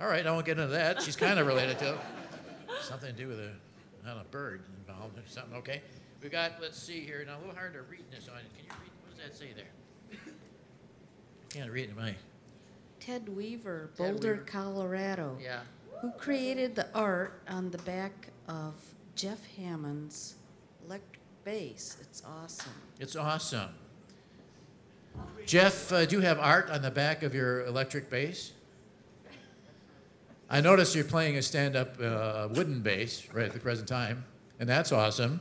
All 0.00 0.08
right, 0.08 0.26
I 0.26 0.30
won't 0.30 0.46
get 0.46 0.58
into 0.58 0.72
that. 0.72 1.02
She's 1.02 1.16
kind 1.16 1.38
of 1.38 1.46
related 1.46 1.78
to 1.80 1.94
it. 1.94 1.98
Something 2.82 3.14
to 3.14 3.22
do 3.22 3.28
with 3.28 3.38
a 3.38 3.50
not 4.04 4.20
a 4.20 4.24
bird 4.30 4.62
involved 4.78 5.18
or 5.18 5.22
something. 5.26 5.56
Okay. 5.58 5.80
We 6.22 6.28
got. 6.28 6.52
Let's 6.60 6.78
see 6.82 7.00
here. 7.00 7.22
Now 7.26 7.36
a 7.36 7.40
little 7.40 7.54
hard 7.54 7.74
to 7.74 7.82
read 7.82 8.04
this 8.10 8.28
on. 8.28 8.38
Can 8.56 8.64
you 8.64 8.70
read? 8.70 8.90
What 9.02 9.16
does 9.16 9.28
that 9.28 9.38
say 9.38 9.52
there? 9.54 9.66
I 10.12 11.54
Can't 11.54 11.70
read 11.70 11.84
it, 11.84 11.90
in 11.90 11.96
my. 11.96 12.14
Ted 13.04 13.28
Weaver, 13.28 13.90
Ted 13.96 14.12
Boulder, 14.12 14.32
Weaver. 14.32 14.44
Colorado, 14.46 15.36
Yeah. 15.40 15.60
who 16.00 16.10
created 16.12 16.74
the 16.74 16.90
art 16.94 17.42
on 17.46 17.70
the 17.70 17.78
back 17.78 18.30
of 18.48 18.74
Jeff 19.14 19.44
Hammond's 19.56 20.36
electric 20.86 21.20
bass. 21.44 21.98
It's 22.00 22.22
awesome. 22.24 22.72
It's 22.98 23.14
awesome. 23.14 23.74
Jeff, 25.44 25.92
uh, 25.92 26.06
do 26.06 26.16
you 26.16 26.22
have 26.22 26.38
art 26.38 26.70
on 26.70 26.80
the 26.80 26.90
back 26.90 27.22
of 27.22 27.34
your 27.34 27.66
electric 27.66 28.08
bass? 28.08 28.52
I 30.48 30.60
notice 30.62 30.94
you're 30.94 31.04
playing 31.04 31.36
a 31.36 31.42
stand-up 31.42 32.00
uh, 32.00 32.48
wooden 32.52 32.80
bass 32.80 33.28
right 33.32 33.46
at 33.46 33.52
the 33.52 33.60
present 33.60 33.86
time, 33.86 34.24
and 34.58 34.68
that's 34.68 34.92
awesome. 34.92 35.40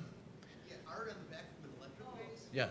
Yeah. 2.51 2.67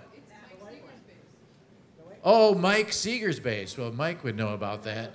Oh, 2.24 2.54
Mike 2.54 2.92
Seeger's 2.92 3.40
bass. 3.40 3.76
Well, 3.76 3.90
Mike 3.92 4.22
would 4.24 4.36
know 4.36 4.54
about 4.54 4.82
that. 4.84 5.14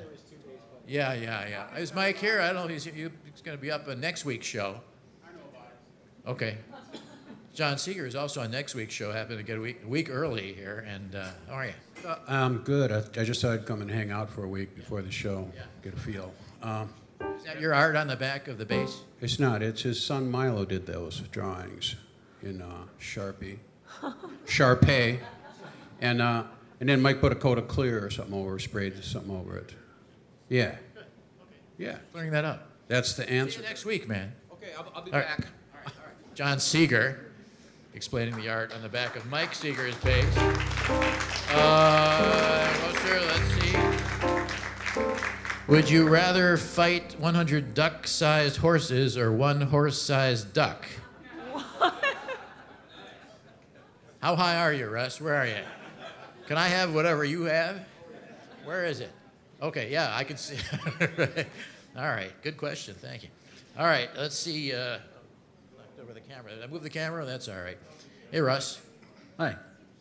Yeah, 0.88 1.14
yeah, 1.14 1.48
yeah. 1.48 1.78
Is 1.78 1.94
Mike 1.94 2.18
here? 2.18 2.40
I 2.42 2.54
don't 2.54 2.64
know 2.64 2.68
he's, 2.68 2.86
he's 2.86 3.42
going 3.44 3.58
to 3.58 3.62
be 3.62 3.72
up 3.72 3.88
on 3.88 4.00
next 4.00 4.26
week's 4.26 4.46
show. 4.48 4.80
I 5.26 5.32
know 5.34 5.44
about 5.54 5.68
it. 5.70 6.30
Okay. 6.30 6.58
John 7.54 7.78
Seeger 7.78 8.06
is 8.06 8.16
also 8.16 8.42
on 8.42 8.52
next 8.52 8.76
week's 8.76 8.94
show. 8.94 9.12
Happened 9.12 9.40
to 9.40 9.44
get 9.44 9.58
a 9.58 9.62
week, 9.62 9.82
a 9.84 9.88
week 9.88 10.10
early 10.10 10.54
here. 10.54 10.86
And 10.88 11.16
uh, 11.16 11.28
how 11.48 11.54
are 11.56 11.66
you? 11.66 11.74
I'm 12.28 12.60
good. 12.60 12.92
I, 12.92 13.00
I 13.20 13.24
just 13.24 13.42
thought 13.42 13.52
I'd 13.54 13.66
come 13.66 13.82
and 13.82 13.90
hang 13.90 14.12
out 14.12 14.30
for 14.30 14.44
a 14.44 14.48
week 14.48 14.76
before 14.76 15.02
the 15.02 15.12
show, 15.12 15.50
Yeah. 15.56 15.64
get 15.84 15.94
a 15.94 15.98
feel. 15.98 16.32
Um, 16.62 16.94
Is 17.38 17.44
that 17.46 17.60
your 17.60 17.74
art 17.74 17.96
on 17.96 18.08
the 18.08 18.16
back 18.16 18.48
of 18.48 18.58
the 18.58 18.66
bass? 18.66 19.02
it's 19.22 19.40
not. 19.40 19.62
It's 19.64 19.82
his 19.82 20.02
son 20.02 20.30
Milo 20.30 20.66
did 20.66 20.86
those 20.86 21.22
drawings 21.32 21.96
in 22.44 22.62
uh, 22.62 22.84
Sharpie, 23.02 23.58
Sharpay, 24.46 25.20
and 26.00 26.22
uh, 26.22 26.44
and 26.80 26.88
then 26.90 27.02
Mike 27.02 27.20
put 27.22 27.32
a 27.32 27.36
coat 27.36 27.58
of 27.58 27.68
clear 27.68 28.04
or 28.04 28.10
something 28.10 28.34
over, 28.36 28.58
sprayed 28.60 29.04
something 29.04 29.36
over 29.36 29.58
it. 29.58 29.74
Yeah, 30.50 30.76
yeah. 31.78 31.98
Clearing 32.14 32.32
that 32.32 32.46
up. 32.46 32.70
That's 32.88 33.14
the 33.14 33.24
See 33.24 33.34
you 33.34 33.42
answer. 33.42 33.62
next 33.62 33.86
week, 33.86 34.08
man. 34.08 34.32
Okay, 34.54 34.68
I'll, 34.78 34.92
I'll 34.96 35.02
be 35.04 35.12
All 35.12 35.20
right. 35.20 35.40
John 36.36 36.60
Seeger 36.60 37.32
explaining 37.94 38.36
the 38.36 38.48
art 38.48 38.72
on 38.74 38.82
the 38.84 38.90
back 38.90 39.16
of 39.16 39.26
Mike 39.26 39.56
Seeger's 39.56 39.96
bass. 39.96 40.38
Uh, 41.50 42.78
well, 42.82 42.94
sure, 42.96 43.20
let's 43.22 43.50
see. 43.60 43.76
Would 45.68 45.90
you 45.90 46.08
rather 46.08 46.58
fight 46.58 47.16
100 47.20 47.74
duck-sized 47.74 48.58
horses 48.58 49.18
or 49.18 49.32
one 49.32 49.62
horse-sized 49.62 50.54
duck? 50.54 50.86
How 54.22 54.36
high 54.36 54.58
are 54.60 54.74
you, 54.74 54.88
Russ? 54.88 55.20
Where 55.20 55.36
are 55.36 55.48
you? 55.48 55.64
Can 56.48 56.58
I 56.58 56.70
have 56.70 56.94
whatever 56.94 57.26
you 57.26 57.44
have? 57.44 57.86
Where 58.64 58.86
is 58.86 59.02
it? 59.02 59.12
Okay, 59.62 59.92
yeah, 59.92 60.16
I 60.16 60.24
can 60.24 60.38
see. 60.38 60.56
All 61.98 62.06
right, 62.06 62.32
good 62.42 62.56
question. 62.56 62.96
Thank 62.96 63.24
you. 63.24 63.30
All 63.78 63.86
right, 63.86 64.10
let's 64.18 64.38
see. 64.38 64.74
Uh, 64.74 65.00
knocked 65.78 66.00
over 66.02 66.14
the 66.14 66.22
camera. 66.22 66.56
Did 66.56 66.64
I 66.64 66.68
move 66.68 66.84
the 66.84 66.90
camera? 66.90 67.26
That's 67.26 67.48
all 67.48 67.60
right. 67.60 67.78
Hey, 68.32 68.40
Russ. 68.40 68.80
Hi. 69.38 69.56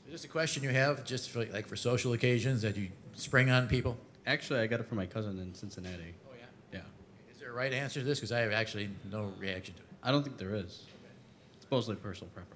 Is 0.06 0.12
this 0.12 0.24
a 0.24 0.28
question 0.28 0.62
you 0.62 0.70
have 0.70 1.04
just 1.04 1.30
for 1.30 1.44
like 1.46 1.66
for 1.66 1.74
social 1.74 2.12
occasions 2.12 2.62
that 2.62 2.76
you 2.76 2.88
spring 3.14 3.50
on 3.50 3.66
people? 3.66 3.96
Actually, 4.26 4.60
I 4.60 4.66
got 4.66 4.80
it 4.80 4.86
from 4.86 4.98
my 4.98 5.06
cousin 5.06 5.38
in 5.40 5.52
Cincinnati. 5.52 6.14
Oh 6.28 6.34
yeah. 6.38 6.78
Yeah. 6.78 7.32
Is 7.32 7.40
there 7.40 7.50
a 7.50 7.54
right 7.54 7.72
answer 7.72 8.00
to 8.00 8.06
this? 8.06 8.18
Because 8.20 8.32
I 8.32 8.38
have 8.40 8.52
actually 8.52 8.88
no 9.10 9.32
reaction 9.38 9.74
to 9.74 9.80
it. 9.80 9.86
I 10.02 10.12
don't 10.12 10.22
think 10.22 10.38
there 10.38 10.54
is. 10.54 10.84
It's 11.56 11.70
mostly 11.70 11.96
personal 11.96 12.30
preference. 12.34 12.55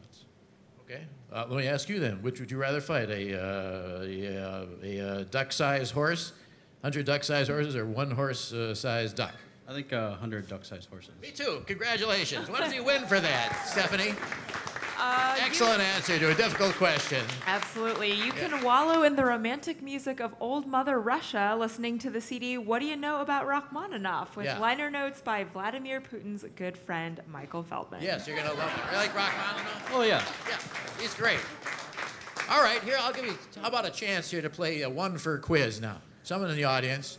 Okay. 0.90 1.02
Uh, 1.32 1.46
let 1.48 1.56
me 1.56 1.68
ask 1.68 1.88
you 1.88 2.00
then. 2.00 2.20
Which 2.20 2.40
would 2.40 2.50
you 2.50 2.58
rather 2.58 2.80
fight? 2.80 3.10
A, 3.10 3.40
uh, 3.40 4.02
a, 4.02 4.44
uh, 4.44 4.66
a, 4.82 5.00
uh 5.00 5.24
duck-sized 5.30 5.92
horse, 5.92 6.32
hundred 6.82 7.06
duck-sized 7.06 7.48
horses, 7.48 7.76
or 7.76 7.86
one 7.86 8.10
horse-sized 8.10 9.14
duck? 9.14 9.34
I 9.68 9.72
think 9.72 9.92
uh, 9.92 10.08
100 10.08 10.48
duck-sized 10.48 10.88
horses. 10.88 11.12
Me 11.22 11.30
too. 11.30 11.62
Congratulations. 11.66 12.50
What 12.50 12.58
does 12.58 12.72
he 12.72 12.80
win 12.80 13.06
for 13.06 13.20
that, 13.20 13.66
Stephanie? 13.66 14.14
Uh, 15.02 15.34
you- 15.38 15.44
Excellent 15.46 15.80
answer 15.80 16.18
to 16.18 16.30
a 16.30 16.34
difficult 16.34 16.74
question. 16.74 17.24
Absolutely. 17.46 18.12
You 18.12 18.32
can 18.32 18.62
wallow 18.62 19.02
in 19.02 19.16
the 19.16 19.24
romantic 19.24 19.82
music 19.82 20.20
of 20.20 20.34
old 20.40 20.66
Mother 20.66 21.00
Russia 21.00 21.56
listening 21.58 21.98
to 22.00 22.10
the 22.10 22.20
CD 22.20 22.58
What 22.58 22.80
Do 22.80 22.86
You 22.86 22.96
Know 22.96 23.20
About 23.20 23.46
Rachmaninoff 23.46 24.36
with 24.36 24.46
Yeah. 24.46 24.58
liner 24.58 24.90
notes 24.90 25.20
by 25.22 25.44
Vladimir 25.44 26.00
Putin's 26.00 26.44
good 26.56 26.76
friend 26.76 27.20
Michael 27.26 27.62
Feldman. 27.62 28.02
Yes, 28.02 28.28
you're 28.28 28.36
gonna 28.36 28.52
love 28.52 28.70
it. 28.76 28.90
You 28.92 28.96
like 28.98 29.14
Rachmaninoff? 29.14 29.90
Oh, 29.94 30.02
yeah. 30.02 30.22
Yeah, 30.48 30.58
he's 31.00 31.14
great. 31.14 31.40
All 32.50 32.62
right, 32.62 32.82
here 32.82 32.96
I'll 33.00 33.12
give 33.12 33.24
you. 33.24 33.38
How 33.62 33.68
about 33.68 33.86
a 33.86 33.90
chance 33.90 34.30
here 34.30 34.42
to 34.42 34.50
play 34.50 34.82
a 34.82 34.90
one 34.90 35.16
for 35.18 35.38
quiz 35.38 35.80
now? 35.80 35.98
Someone 36.24 36.50
in 36.50 36.56
the 36.56 36.64
audience. 36.64 37.18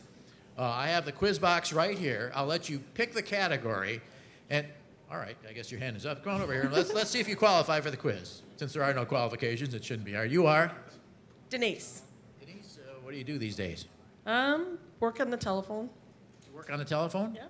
Uh, 0.57 0.63
I 0.63 0.87
have 0.87 1.05
the 1.05 1.11
quiz 1.11 1.39
box 1.39 1.73
right 1.73 1.97
here. 1.97 2.31
I'll 2.35 2.45
let 2.45 2.69
you 2.69 2.79
pick 2.93 3.13
the 3.13 3.21
category, 3.23 4.01
and 4.49 4.67
all 5.11 5.17
right, 5.17 5.35
I 5.47 5.51
guess 5.51 5.69
your 5.69 5.79
hand 5.81 5.97
is 5.97 6.05
up. 6.05 6.23
Come 6.23 6.35
on 6.35 6.41
over 6.41 6.53
here. 6.53 6.61
and 6.63 6.71
Let's 6.73 6.93
let's 6.93 7.09
see 7.09 7.19
if 7.19 7.27
you 7.27 7.35
qualify 7.35 7.81
for 7.81 7.91
the 7.91 7.97
quiz. 7.97 8.43
Since 8.55 8.73
there 8.73 8.83
are 8.83 8.93
no 8.93 9.05
qualifications, 9.05 9.73
it 9.73 9.83
shouldn't 9.83 10.05
be. 10.05 10.15
Are 10.15 10.25
you 10.25 10.47
are? 10.47 10.71
Denise. 11.49 12.03
Denise, 12.39 12.79
uh, 12.81 12.93
what 13.01 13.11
do 13.11 13.17
you 13.17 13.23
do 13.25 13.37
these 13.37 13.55
days? 13.57 13.85
Um, 14.25 14.77
work 15.01 15.19
on 15.19 15.29
the 15.29 15.35
telephone. 15.37 15.89
You 16.47 16.55
work 16.55 16.71
on 16.71 16.79
the 16.79 16.85
telephone? 16.85 17.35
Yeah. 17.35 17.47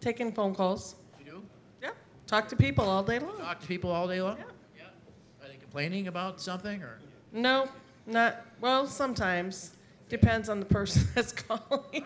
Taking 0.00 0.32
phone 0.32 0.54
calls. 0.54 0.96
You 1.20 1.32
do? 1.32 1.42
Yeah. 1.80 1.90
Talk 2.26 2.48
to 2.48 2.56
people 2.56 2.84
all 2.88 3.04
day 3.04 3.20
long. 3.20 3.38
Talk 3.38 3.60
to 3.60 3.66
people 3.68 3.92
all 3.92 4.08
day 4.08 4.20
long? 4.20 4.38
Yeah. 4.38 4.44
Yeah. 4.78 5.46
Are 5.46 5.48
they 5.48 5.56
complaining 5.56 6.08
about 6.08 6.40
something 6.40 6.82
or? 6.82 6.98
No, 7.32 7.68
not 8.06 8.44
well. 8.60 8.86
Sometimes 8.88 9.72
depends 10.08 10.48
on 10.48 10.58
the 10.58 10.66
person 10.66 11.06
that's 11.14 11.32
calling. 11.32 12.04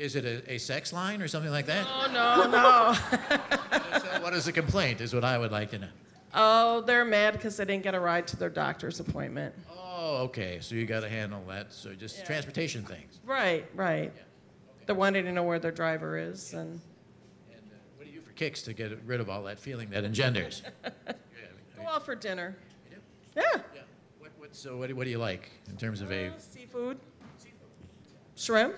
Is 0.00 0.16
it 0.16 0.24
a, 0.24 0.54
a 0.54 0.58
sex 0.58 0.94
line 0.94 1.20
or 1.20 1.28
something 1.28 1.50
like 1.52 1.66
that? 1.66 1.86
oh 1.86 2.08
no, 2.10 2.50
no. 3.92 3.98
So 4.00 4.22
what 4.22 4.32
is 4.32 4.46
the 4.46 4.52
complaint? 4.52 5.02
Is 5.02 5.12
what 5.14 5.24
I 5.24 5.36
would 5.36 5.52
like 5.52 5.70
to 5.72 5.78
know. 5.78 5.88
oh, 6.32 6.80
they're 6.80 7.04
mad 7.04 7.34
because 7.34 7.58
they 7.58 7.66
didn't 7.66 7.82
get 7.82 7.94
a 7.94 8.00
ride 8.00 8.26
to 8.28 8.36
their 8.38 8.48
doctor's 8.48 8.98
appointment. 8.98 9.54
Oh, 9.70 10.22
okay. 10.24 10.58
So 10.62 10.74
you 10.74 10.86
got 10.86 11.00
to 11.00 11.08
handle 11.10 11.44
that. 11.48 11.70
So 11.74 11.92
just 11.92 12.16
Yeah. 12.18 12.24
transportation 12.24 12.82
things. 12.82 13.20
Right, 13.26 13.66
right. 13.74 14.10
They're 14.86 14.94
wanting 14.94 15.24
to 15.26 15.32
know 15.32 15.42
where 15.42 15.58
their 15.58 15.70
driver 15.70 16.16
is, 16.16 16.54
and 16.54 16.80
And 17.50 17.60
uh, 17.70 17.76
what 17.98 18.06
do 18.06 18.10
you 18.10 18.20
do 18.20 18.26
for 18.26 18.32
kicks 18.32 18.62
to 18.62 18.72
get 18.72 18.98
rid 19.04 19.20
of 19.20 19.28
all 19.28 19.42
that 19.42 19.58
feeling 19.60 19.90
that 19.90 20.04
engenders? 20.04 20.62
yeah, 20.84 20.90
go 21.76 21.82
out 21.86 22.06
for 22.06 22.14
dinner. 22.14 22.56
Yeah. 23.36 23.42
yeah. 23.44 23.60
What, 24.18 24.30
what, 24.38 24.56
so 24.56 24.78
what 24.78 24.88
do, 24.88 24.96
what 24.96 25.04
do 25.04 25.10
you 25.10 25.18
like 25.18 25.50
in 25.68 25.76
terms 25.76 26.00
of 26.00 26.10
a? 26.10 26.28
Uh, 26.28 26.32
seafood. 26.38 26.98
Shrimp. 28.34 28.74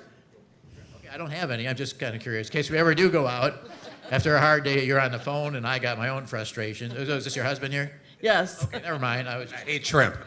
Okay, 1.12 1.14
I 1.14 1.18
don't 1.18 1.30
have 1.30 1.50
any. 1.50 1.68
I'm 1.68 1.76
just 1.76 1.98
kind 1.98 2.14
of 2.14 2.20
curious. 2.22 2.48
In 2.48 2.52
case 2.52 2.70
we 2.70 2.78
ever 2.78 2.94
do 2.94 3.10
go 3.10 3.26
out, 3.26 3.68
after 4.10 4.34
a 4.36 4.40
hard 4.40 4.64
day, 4.64 4.84
you're 4.84 5.00
on 5.00 5.12
the 5.12 5.18
phone, 5.18 5.56
and 5.56 5.66
I 5.66 5.78
got 5.78 5.98
my 5.98 6.08
own 6.08 6.26
frustration. 6.26 6.90
Is, 6.92 7.08
is 7.08 7.24
this 7.24 7.36
your 7.36 7.44
husband 7.44 7.72
here? 7.72 7.92
Yes. 8.20 8.64
Okay, 8.64 8.80
never 8.82 8.98
mind. 8.98 9.28
I 9.28 9.38
was. 9.38 9.52
I 9.52 9.62
ate 9.66 9.86
shrimp. 9.86 10.16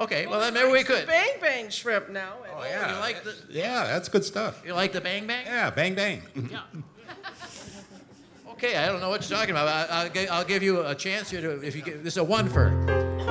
Okay, 0.00 0.28
well 0.28 0.38
then 0.38 0.54
maybe 0.54 0.70
we 0.70 0.84
could. 0.84 1.08
Bang 1.08 1.40
bang 1.40 1.68
shrimp 1.70 2.08
now. 2.08 2.34
Oh, 2.54 2.62
You 2.62 2.68
yeah. 2.70 3.00
like 3.00 3.24
the 3.24 3.34
Yeah, 3.50 3.82
that's 3.82 4.08
good 4.08 4.24
stuff. 4.24 4.62
you 4.64 4.72
like 4.72 4.92
the 4.92 5.00
bang 5.00 5.26
bang? 5.26 5.44
Yeah, 5.44 5.70
bang 5.70 5.96
bang. 5.96 6.22
Yeah. 6.48 6.60
Okay, 8.52 8.76
I 8.76 8.86
don't 8.86 9.00
know 9.00 9.08
what 9.10 9.28
you're 9.28 9.36
talking 9.36 9.50
about. 9.56 9.66
I, 9.90 10.04
I'll, 10.04 10.32
I'll 10.38 10.44
give 10.44 10.62
you 10.62 10.86
a 10.86 10.94
chance 10.94 11.30
here 11.30 11.40
to, 11.40 11.60
if 11.66 11.74
you 11.74 11.82
get, 11.82 12.04
this 12.04 12.14
is 12.14 12.18
a 12.18 12.22
one 12.24 12.48
for. 12.48 12.70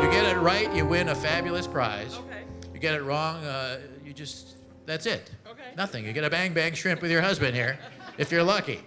You 0.01 0.11
get 0.11 0.25
it 0.25 0.37
right, 0.39 0.73
you 0.75 0.85
win 0.85 1.07
a 1.07 1.15
fabulous 1.15 1.67
prize. 1.67 2.17
Okay. 2.17 2.43
You 2.73 2.81
get 2.81 2.95
it 2.95 3.01
wrong, 3.03 3.45
uh, 3.45 3.79
you 4.05 4.11
just, 4.11 4.56
that's 4.87 5.05
it. 5.05 5.29
Okay. 5.45 5.61
Nothing. 5.75 6.05
You 6.05 6.13
get 6.13 6.23
a 6.23 6.29
bang 6.29 6.53
bang 6.53 6.73
shrimp 6.73 7.01
with 7.01 7.11
your 7.11 7.21
husband 7.21 7.53
here, 7.55 7.77
if 8.17 8.31
you're 8.31 8.41
lucky. 8.41 8.79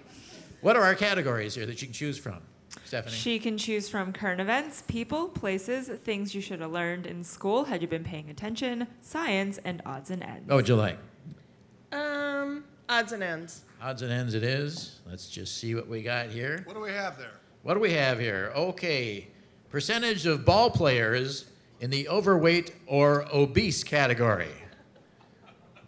What 0.62 0.74
are 0.74 0.82
our 0.82 0.94
categories 0.94 1.54
here 1.54 1.66
that 1.66 1.80
you 1.80 1.86
can 1.86 1.94
choose 1.94 2.18
from, 2.18 2.38
Stephanie? 2.84 3.14
She 3.14 3.38
can 3.38 3.56
choose 3.56 3.88
from 3.88 4.12
current 4.12 4.40
events, 4.40 4.82
people, 4.88 5.28
places, 5.28 5.88
things 5.88 6.34
you 6.34 6.40
should 6.40 6.60
have 6.60 6.72
learned 6.72 7.06
in 7.06 7.22
school 7.22 7.64
had 7.64 7.82
you 7.82 7.88
been 7.88 8.02
paying 8.02 8.28
attention, 8.30 8.86
science, 9.00 9.58
and 9.64 9.80
odds 9.86 10.10
and 10.10 10.22
ends. 10.22 10.48
what 10.48 10.56
would 10.56 10.68
you 10.68 10.76
like? 10.76 10.98
Um, 11.92 12.64
odds 12.88 13.12
and 13.12 13.22
ends. 13.22 13.64
Odds 13.80 14.02
and 14.02 14.10
ends 14.12 14.34
it 14.34 14.42
is. 14.42 15.00
Let's 15.08 15.28
just 15.28 15.58
see 15.58 15.74
what 15.74 15.86
we 15.86 16.02
got 16.02 16.28
here. 16.28 16.62
What 16.64 16.74
do 16.74 16.80
we 16.80 16.90
have 16.90 17.18
there? 17.18 17.32
What 17.62 17.74
do 17.74 17.80
we 17.80 17.92
have 17.92 18.18
here? 18.18 18.52
Okay. 18.56 19.28
Percentage 19.70 20.26
of 20.26 20.44
ball 20.44 20.70
players 20.70 21.46
in 21.80 21.90
the 21.90 22.08
overweight 22.08 22.74
or 22.86 23.26
obese 23.32 23.84
category? 23.84 24.48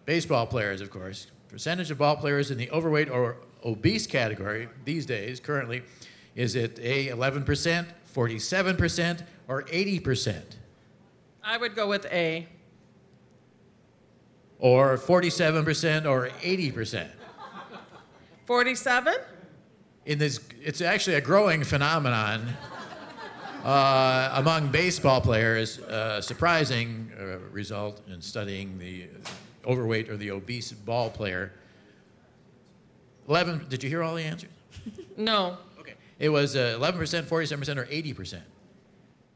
Baseball 0.04 0.46
players, 0.46 0.80
of 0.80 0.90
course. 0.90 1.28
Percentage 1.48 1.90
of 1.90 1.98
ball 1.98 2.16
players 2.16 2.50
in 2.50 2.58
the 2.58 2.70
overweight 2.70 3.10
or 3.10 3.36
obese 3.64 4.06
category 4.06 4.68
these 4.84 5.06
days, 5.06 5.38
currently, 5.38 5.82
is 6.34 6.56
it 6.56 6.78
A, 6.80 7.08
11%, 7.08 7.86
47%, 8.14 9.22
or 9.48 9.62
80%? 9.64 10.42
I 11.44 11.56
would 11.56 11.74
go 11.74 11.88
with 11.88 12.06
A. 12.06 12.46
Or 14.58 14.96
47% 14.96 16.06
or 16.06 16.28
80%? 16.28 17.08
47? 18.46 19.14
in 20.06 20.18
this, 20.18 20.40
it's 20.60 20.80
actually 20.80 21.16
a 21.16 21.20
growing 21.20 21.62
phenomenon 21.62 22.48
uh, 23.64 24.32
among 24.34 24.68
baseball 24.68 25.20
players. 25.20 25.78
Uh, 25.78 26.20
surprising 26.20 27.10
uh, 27.18 27.38
result 27.50 28.02
in 28.08 28.20
studying 28.20 28.78
the 28.78 29.08
overweight 29.66 30.08
or 30.08 30.16
the 30.16 30.30
obese 30.30 30.72
ball 30.72 31.10
player. 31.10 31.52
11, 33.28 33.66
did 33.68 33.82
you 33.82 33.88
hear 33.88 34.02
all 34.02 34.14
the 34.14 34.22
answers? 34.22 34.50
No. 35.16 35.58
Okay. 35.78 35.92
It 36.18 36.30
was 36.30 36.56
uh, 36.56 36.76
11%, 36.80 37.24
47%, 37.24 37.76
or 37.76 37.84
80%. 37.84 38.40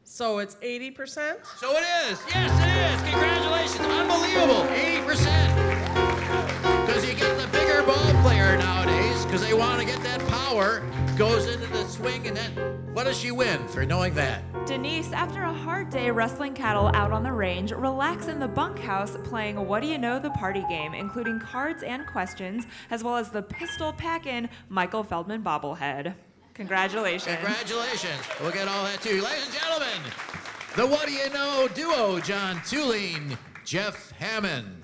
So 0.03 0.39
it's 0.39 0.55
80%? 0.55 1.45
So 1.57 1.71
it 1.73 1.83
is. 2.09 2.19
Yes, 2.27 2.51
it 2.59 3.05
is. 3.05 3.11
Congratulations. 3.11 3.79
Unbelievable. 3.79 4.63
80%. 4.73 6.85
Because 6.87 7.07
you 7.07 7.13
get 7.13 7.37
the 7.39 7.47
bigger 7.49 7.83
ball 7.83 8.11
player 8.23 8.57
nowadays 8.57 9.23
because 9.25 9.41
they 9.41 9.53
want 9.53 9.79
to 9.79 9.85
get 9.85 10.01
that 10.01 10.19
power, 10.27 10.81
goes 11.17 11.47
into 11.47 11.65
the 11.67 11.83
swing, 11.87 12.27
and 12.27 12.37
then 12.37 12.51
what 12.93 13.05
does 13.05 13.17
she 13.17 13.31
win 13.31 13.67
for 13.69 13.83
knowing 13.85 14.13
that? 14.13 14.43
Denise, 14.67 15.11
after 15.11 15.41
a 15.41 15.53
hard 15.53 15.89
day 15.89 16.11
wrestling 16.11 16.53
cattle 16.53 16.91
out 16.93 17.11
on 17.11 17.23
the 17.23 17.31
range, 17.31 17.71
relax 17.71 18.27
in 18.27 18.39
the 18.39 18.47
bunkhouse 18.47 19.17
playing 19.23 19.55
What 19.67 19.81
Do 19.81 19.87
You 19.87 19.97
Know 19.97 20.19
the 20.19 20.29
Party 20.31 20.63
game, 20.69 20.93
including 20.93 21.39
cards 21.39 21.81
and 21.81 22.05
questions, 22.05 22.65
as 22.91 23.03
well 23.03 23.17
as 23.17 23.29
the 23.29 23.41
pistol 23.41 23.91
pack 23.93 24.27
in 24.27 24.47
Michael 24.69 25.03
Feldman 25.03 25.41
bobblehead. 25.41 26.13
Congratulations. 26.53 27.35
Congratulations. 27.35 28.21
We'll 28.39 28.51
get 28.51 28.67
all 28.67 28.83
that 28.83 29.01
too. 29.01 29.21
Ladies 29.21 29.45
and 29.45 29.53
gentlemen, 29.55 30.01
the 30.75 30.85
What 30.85 31.07
Do 31.07 31.13
You 31.13 31.29
Know 31.31 31.67
duo, 31.73 32.19
John 32.19 32.57
Thulin, 32.57 33.35
Jeff 33.65 34.11
Hammond. 34.11 34.83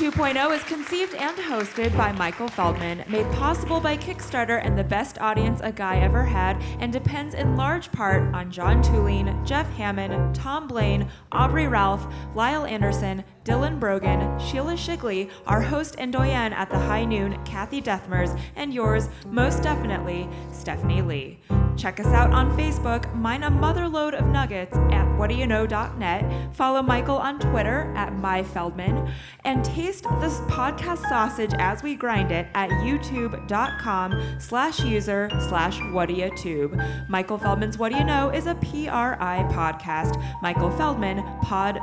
2.0 0.00 0.56
is 0.56 0.64
conceived 0.64 1.14
and 1.14 1.36
hosted 1.36 1.94
by 1.94 2.10
Michael 2.10 2.48
Feldman, 2.48 3.04
made 3.06 3.30
possible 3.32 3.80
by 3.80 3.98
Kickstarter 3.98 4.58
and 4.64 4.78
the 4.78 4.82
best 4.82 5.20
audience 5.20 5.60
a 5.62 5.70
guy 5.70 5.98
ever 5.98 6.24
had, 6.24 6.56
and 6.78 6.90
depends 6.90 7.34
in 7.34 7.54
large 7.54 7.92
part 7.92 8.34
on 8.34 8.50
John 8.50 8.82
Thulin, 8.82 9.44
Jeff 9.46 9.70
Hammond, 9.74 10.34
Tom 10.34 10.66
Blaine, 10.66 11.06
Aubrey 11.32 11.66
Ralph, 11.66 12.06
Lyle 12.34 12.64
Anderson, 12.64 13.22
Dylan 13.44 13.78
Brogan, 13.78 14.38
Sheila 14.38 14.72
Shigley, 14.72 15.28
our 15.46 15.60
host 15.60 15.96
and 15.98 16.10
doyen 16.10 16.54
at 16.54 16.70
the 16.70 16.78
High 16.78 17.04
Noon, 17.04 17.38
Kathy 17.44 17.82
Deathmers, 17.82 18.34
and 18.56 18.72
yours, 18.72 19.10
most 19.26 19.62
definitely, 19.62 20.26
Stephanie 20.50 21.02
Lee. 21.02 21.59
Check 21.76 22.00
us 22.00 22.06
out 22.06 22.32
on 22.32 22.56
Facebook, 22.56 23.12
mine 23.14 23.42
a 23.42 23.50
motherload 23.50 24.18
of 24.18 24.26
nuggets 24.26 24.76
at 24.76 25.06
whatdoyouknow.net, 25.18 26.54
follow 26.54 26.82
Michael 26.82 27.16
on 27.16 27.38
Twitter 27.38 27.92
at 27.96 28.12
myfeldman, 28.14 29.10
and 29.44 29.64
taste 29.64 30.04
this 30.20 30.38
podcast 30.40 31.08
sausage 31.08 31.52
as 31.58 31.82
we 31.82 31.94
grind 31.94 32.32
it 32.32 32.46
at 32.54 32.70
youtube.com 32.70 34.38
slash 34.38 34.80
user 34.80 35.28
slash 35.48 35.78
whatdoyoutube. 35.78 37.08
Michael 37.08 37.38
Feldman's 37.38 37.78
What 37.78 37.92
Do 37.92 37.98
You 37.98 38.04
Know 38.04 38.30
is 38.30 38.46
a 38.46 38.54
PRI 38.54 39.46
podcast. 39.50 40.22
Michael 40.42 40.70
Feldman, 40.70 41.22
pod 41.42 41.80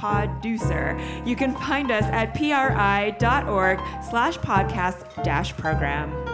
producer. 0.00 0.98
You 1.26 1.36
can 1.36 1.54
find 1.54 1.90
us 1.90 2.04
at 2.04 2.34
pri.org 2.34 3.80
slash 4.02 4.38
podcast 4.38 5.22
dash 5.22 5.52
program. 5.56 6.29